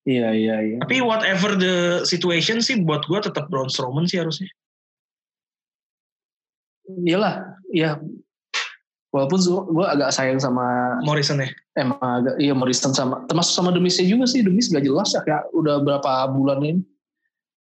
Iya 0.04 0.28
iya 0.36 0.56
iya. 0.60 0.76
Tapi 0.84 1.00
whatever 1.00 1.56
the 1.56 2.04
situation 2.04 2.60
sih 2.60 2.76
buat 2.84 3.08
gue 3.08 3.20
tetap 3.24 3.48
Braun 3.48 3.72
Strowman 3.72 4.04
sih 4.04 4.20
harusnya. 4.20 4.52
Iyalah, 6.84 7.56
iya. 7.72 7.96
Walaupun 9.08 9.40
gue 9.72 9.86
agak 9.88 10.12
sayang 10.12 10.36
sama 10.36 10.98
Morrison 11.08 11.40
ya. 11.40 11.48
Emang 11.80 11.96
agak 12.04 12.36
iya 12.36 12.52
Morrison 12.52 12.92
sama 12.92 13.24
termasuk 13.24 13.56
sama 13.56 13.72
Demisnya 13.72 14.04
juga 14.04 14.28
sih 14.28 14.44
Demis 14.44 14.68
gak 14.68 14.84
jelas 14.84 15.16
ya 15.16 15.24
kayak 15.24 15.48
udah 15.56 15.80
berapa 15.80 16.28
bulan 16.30 16.60
ini 16.60 16.82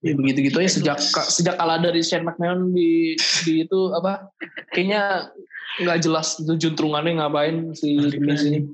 ya 0.04 0.14
begitu 0.20 0.52
gitu 0.52 0.60
ya 0.60 0.70
sejak 0.70 1.00
sejak 1.32 1.56
kalah 1.56 1.80
dari 1.80 2.04
Shane 2.04 2.28
McMahon 2.28 2.76
di 2.76 3.16
di 3.48 3.64
itu 3.64 3.96
apa 3.96 4.28
kayaknya 4.76 5.32
nggak 5.80 6.00
jelas 6.04 6.38
itu 6.44 6.54
juntrungannya 6.60 7.24
ngapain 7.24 7.72
si 7.72 7.96
Miz 8.20 8.44
ini 8.44 8.68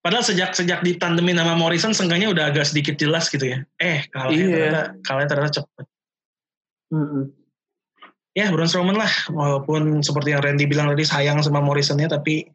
padahal 0.00 0.24
sejak 0.24 0.56
sejak 0.56 0.80
ditandemin 0.80 1.36
sama 1.36 1.54
Morrison 1.56 1.92
seenggaknya 1.92 2.32
udah 2.32 2.52
agak 2.52 2.68
sedikit 2.68 2.96
jelas 2.96 3.28
gitu 3.28 3.44
ya 3.44 3.58
eh 3.80 4.04
kalahnya 4.12 4.44
iya. 4.44 4.50
ternyata 4.56 4.82
kalahnya 5.04 5.28
ternyata 5.28 5.52
cepet 5.60 5.86
mm 6.90 7.06
-hmm. 7.06 7.24
ya 8.36 8.46
Braun 8.52 8.68
Strowman 8.68 8.96
lah 8.96 9.12
walaupun 9.30 10.00
seperti 10.00 10.32
yang 10.32 10.42
Randy 10.42 10.64
bilang 10.64 10.88
tadi 10.92 11.04
sayang 11.04 11.40
sama 11.44 11.60
Morrisonnya 11.60 12.08
tapi 12.08 12.48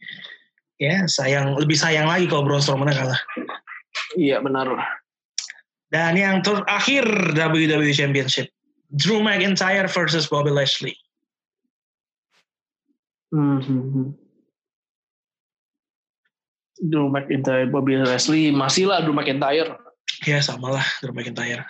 ya 0.82 1.06
sayang 1.06 1.56
lebih 1.56 1.78
sayang 1.78 2.10
lagi 2.10 2.26
kalau 2.26 2.46
Braun 2.46 2.62
Strowman 2.62 2.90
kalah 2.90 3.22
iya 4.18 4.42
benar 4.42 4.74
dan 5.96 6.18
yang 6.18 6.44
terakhir 6.44 7.06
WWE 7.38 7.94
Championship. 7.96 8.50
Drew 8.92 9.24
McIntyre 9.24 9.88
versus 9.88 10.28
Bobby 10.28 10.52
Lashley. 10.52 10.92
Mm-hmm. 13.32 14.25
Drew 16.80 17.08
McIntyre, 17.08 17.72
Bobby 17.72 17.96
Lashley, 17.96 18.52
masih 18.52 18.92
lah 18.92 19.00
Drew 19.04 19.16
McIntyre. 19.16 19.80
Ya 20.28 20.44
sama 20.44 20.76
lah 20.76 20.86
Drew 21.00 21.16
McIntyre. 21.16 21.64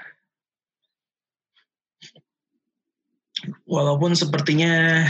Walaupun 3.70 4.18
sepertinya 4.18 5.06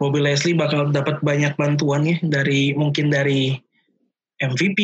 Bobby 0.00 0.24
Leslie 0.24 0.56
bakal 0.56 0.88
dapat 0.88 1.20
banyak 1.20 1.56
bantuan 1.60 2.08
ya 2.08 2.16
dari 2.24 2.72
mungkin 2.72 3.12
dari 3.12 3.52
MVP 4.40 4.80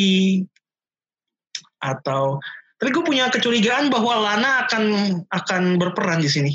atau 1.81 2.37
tapi 2.77 2.93
gue 2.93 3.01
punya 3.01 3.33
kecurigaan 3.33 3.89
bahwa 3.89 4.21
Lana 4.21 4.69
akan 4.69 4.85
akan 5.33 5.63
berperan 5.81 6.21
di 6.21 6.29
sini. 6.29 6.53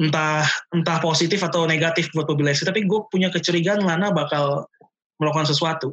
Entah 0.00 0.48
entah 0.72 0.96
positif 1.04 1.44
atau 1.44 1.68
negatif 1.68 2.08
buat 2.16 2.24
Bobby 2.24 2.48
Lashley, 2.48 2.64
tapi 2.64 2.88
gue 2.88 3.00
punya 3.12 3.28
kecurigaan 3.28 3.84
Lana 3.84 4.08
bakal 4.08 4.64
melakukan 5.20 5.44
sesuatu. 5.44 5.92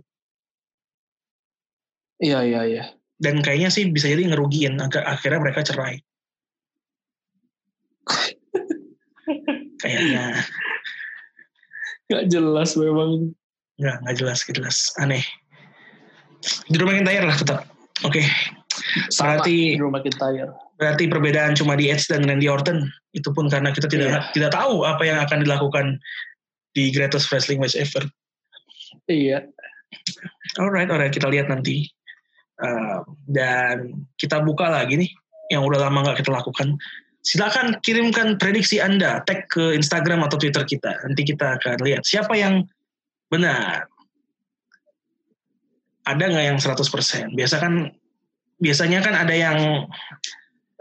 Iya 2.17 2.39
iya 2.45 2.61
iya. 2.65 2.83
Dan 3.17 3.41
kayaknya 3.41 3.69
sih 3.73 3.89
bisa 3.89 4.09
jadi 4.09 4.29
ngerugiin 4.29 4.77
akhirnya 4.81 5.39
mereka 5.41 5.65
cerai. 5.65 6.01
kayaknya. 9.81 10.37
Gak 12.07 12.23
jelas 12.31 12.77
memang. 12.77 13.33
Gak, 13.77 13.97
gak 14.05 14.15
jelas, 14.17 14.39
gak 14.45 14.55
jelas. 14.57 14.77
Aneh. 15.01 15.25
Drew 16.71 16.87
McIntyre 16.87 17.25
lah 17.25 17.37
tetap. 17.37 17.59
Oke. 18.05 18.21
Okay. 18.21 18.25
Sama 19.09 19.41
berarti 19.41 19.75
Drew 19.77 19.89
McIntyre. 19.89 20.53
Berarti 20.77 21.09
perbedaan 21.09 21.57
cuma 21.57 21.73
di 21.73 21.89
Edge 21.89 22.05
dan 22.09 22.25
Randy 22.29 22.45
Orton. 22.45 22.85
Itu 23.13 23.33
pun 23.33 23.49
karena 23.49 23.73
kita 23.73 23.89
tidak 23.89 24.09
Iya. 24.13 24.21
tidak 24.33 24.51
tahu 24.53 24.85
apa 24.85 25.03
yang 25.05 25.17
akan 25.25 25.41
dilakukan 25.41 25.97
di 26.77 26.93
greatest 26.93 27.33
wrestling 27.33 27.57
match 27.57 27.73
ever. 27.73 28.05
Iya. 29.09 29.49
Alright, 30.61 30.93
alright, 30.93 31.09
kita 31.09 31.25
lihat 31.27 31.49
nanti. 31.49 31.89
Uh, 32.57 33.05
dan 33.29 34.01
kita 34.17 34.41
buka 34.41 34.65
lagi 34.65 34.97
nih, 34.97 35.11
yang 35.53 35.63
udah 35.63 35.87
lama 35.87 36.03
nggak 36.03 36.25
kita 36.25 36.33
lakukan. 36.33 36.75
Silakan 37.21 37.77
kirimkan 37.83 38.39
prediksi 38.39 38.79
Anda, 38.79 39.21
tag 39.27 39.51
ke 39.51 39.75
Instagram 39.75 40.23
atau 40.25 40.39
Twitter 40.39 40.63
kita. 40.63 40.95
Nanti 41.05 41.27
kita 41.27 41.59
akan 41.59 41.83
lihat 41.83 42.07
siapa 42.07 42.33
yang 42.39 42.63
benar. 43.27 43.85
Ada 46.07 46.23
nggak 46.23 46.45
yang 46.55 46.57
100%? 46.57 47.35
Biasa 47.35 47.55
kan, 47.59 47.91
biasanya 48.63 49.03
kan 49.03 49.13
ada 49.13 49.35
yang 49.35 49.91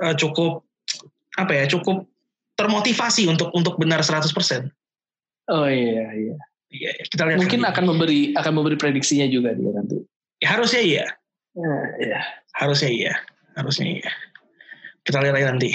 uh, 0.01 0.15
cukup, 0.15 0.63
apa 1.35 1.53
ya, 1.53 1.65
cukup 1.67 2.07
termotivasi 2.57 3.29
untuk 3.29 3.53
untuk 3.53 3.77
benar 3.77 4.01
100%. 4.01 4.31
Oh 5.47 5.69
iya 5.69 6.07
iya. 6.15 6.37
Iya, 6.67 6.91
kita 7.07 7.23
lihat. 7.27 7.39
Mungkin 7.39 7.61
nanti. 7.63 7.73
akan 7.73 7.85
memberi 7.95 8.21
akan 8.35 8.53
memberi 8.55 8.77
prediksinya 8.79 9.27
juga 9.31 9.55
dia 9.55 9.71
nanti. 9.71 10.03
Ya, 10.43 10.59
harusnya 10.59 10.83
iya. 10.83 11.07
Nah, 11.57 11.85
iya. 11.97 12.21
Harusnya 12.57 12.91
iya, 12.93 13.15
harusnya 13.57 14.01
iya. 14.01 14.11
Kita 15.05 15.25
lihat 15.25 15.37
aja 15.41 15.53
nanti. 15.53 15.73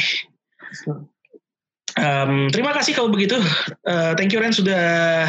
Um, 1.97 2.47
terima 2.53 2.71
kasih 2.71 2.93
kalau 2.93 3.09
begitu. 3.09 3.38
Uh, 3.84 4.13
thank 4.15 4.29
you 4.32 4.39
Ren 4.39 4.53
sudah 4.53 5.25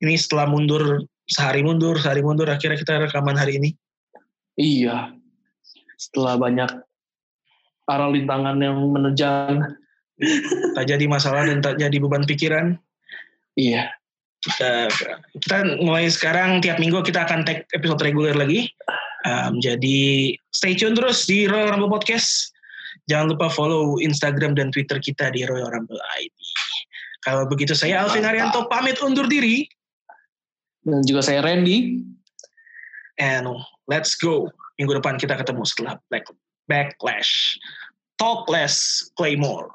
ini 0.00 0.14
setelah 0.14 0.46
mundur 0.46 1.04
sehari 1.26 1.66
mundur, 1.66 1.98
sehari 1.98 2.22
mundur 2.22 2.46
akhirnya 2.46 2.78
kita 2.78 3.02
rekaman 3.02 3.34
hari 3.34 3.58
ini. 3.58 3.70
Iya. 4.56 5.12
Setelah 5.98 6.38
banyak 6.38 6.70
arah 7.90 8.10
lintangan 8.10 8.56
yang 8.62 8.78
menerjang. 8.90 9.66
Tak 10.72 10.84
jadi 10.88 11.04
masalah 11.04 11.44
dan 11.44 11.60
tak 11.60 11.76
jadi 11.76 11.96
beban 12.00 12.24
pikiran. 12.24 12.78
Iya. 13.58 13.90
Kita, 14.40 14.86
kita 15.42 15.56
mulai 15.82 16.06
sekarang 16.06 16.62
tiap 16.62 16.78
minggu 16.78 17.02
kita 17.02 17.26
akan 17.26 17.42
take 17.42 17.66
episode 17.74 18.00
reguler 18.00 18.36
lagi. 18.36 18.70
Um, 19.26 19.58
jadi 19.58 20.32
stay 20.54 20.78
tune 20.78 20.94
terus 20.94 21.26
di 21.26 21.50
Royal 21.50 21.74
Rumble 21.74 21.90
Podcast. 21.90 22.54
Jangan 23.10 23.34
lupa 23.34 23.50
follow 23.50 23.98
Instagram 23.98 24.54
dan 24.54 24.70
Twitter 24.70 25.02
kita 25.02 25.34
di 25.34 25.42
Royal 25.42 25.74
Rumble 25.74 25.98
ID. 26.22 26.38
Kalau 27.26 27.42
begitu 27.50 27.74
saya 27.74 28.06
Alvin 28.06 28.22
Arianto 28.22 28.70
pamit 28.70 29.02
undur 29.02 29.26
diri. 29.26 29.66
Dan 30.86 31.02
juga 31.02 31.26
saya 31.26 31.42
Randy. 31.42 32.06
And 33.18 33.50
let's 33.90 34.14
go. 34.14 34.46
Minggu 34.78 35.02
depan 35.02 35.18
kita 35.18 35.34
ketemu 35.34 35.66
setelah 35.66 35.98
Black 36.06 36.30
Backlash. 36.70 37.58
Talk 38.22 38.46
less, 38.46 39.02
play 39.18 39.34
more. 39.34 39.66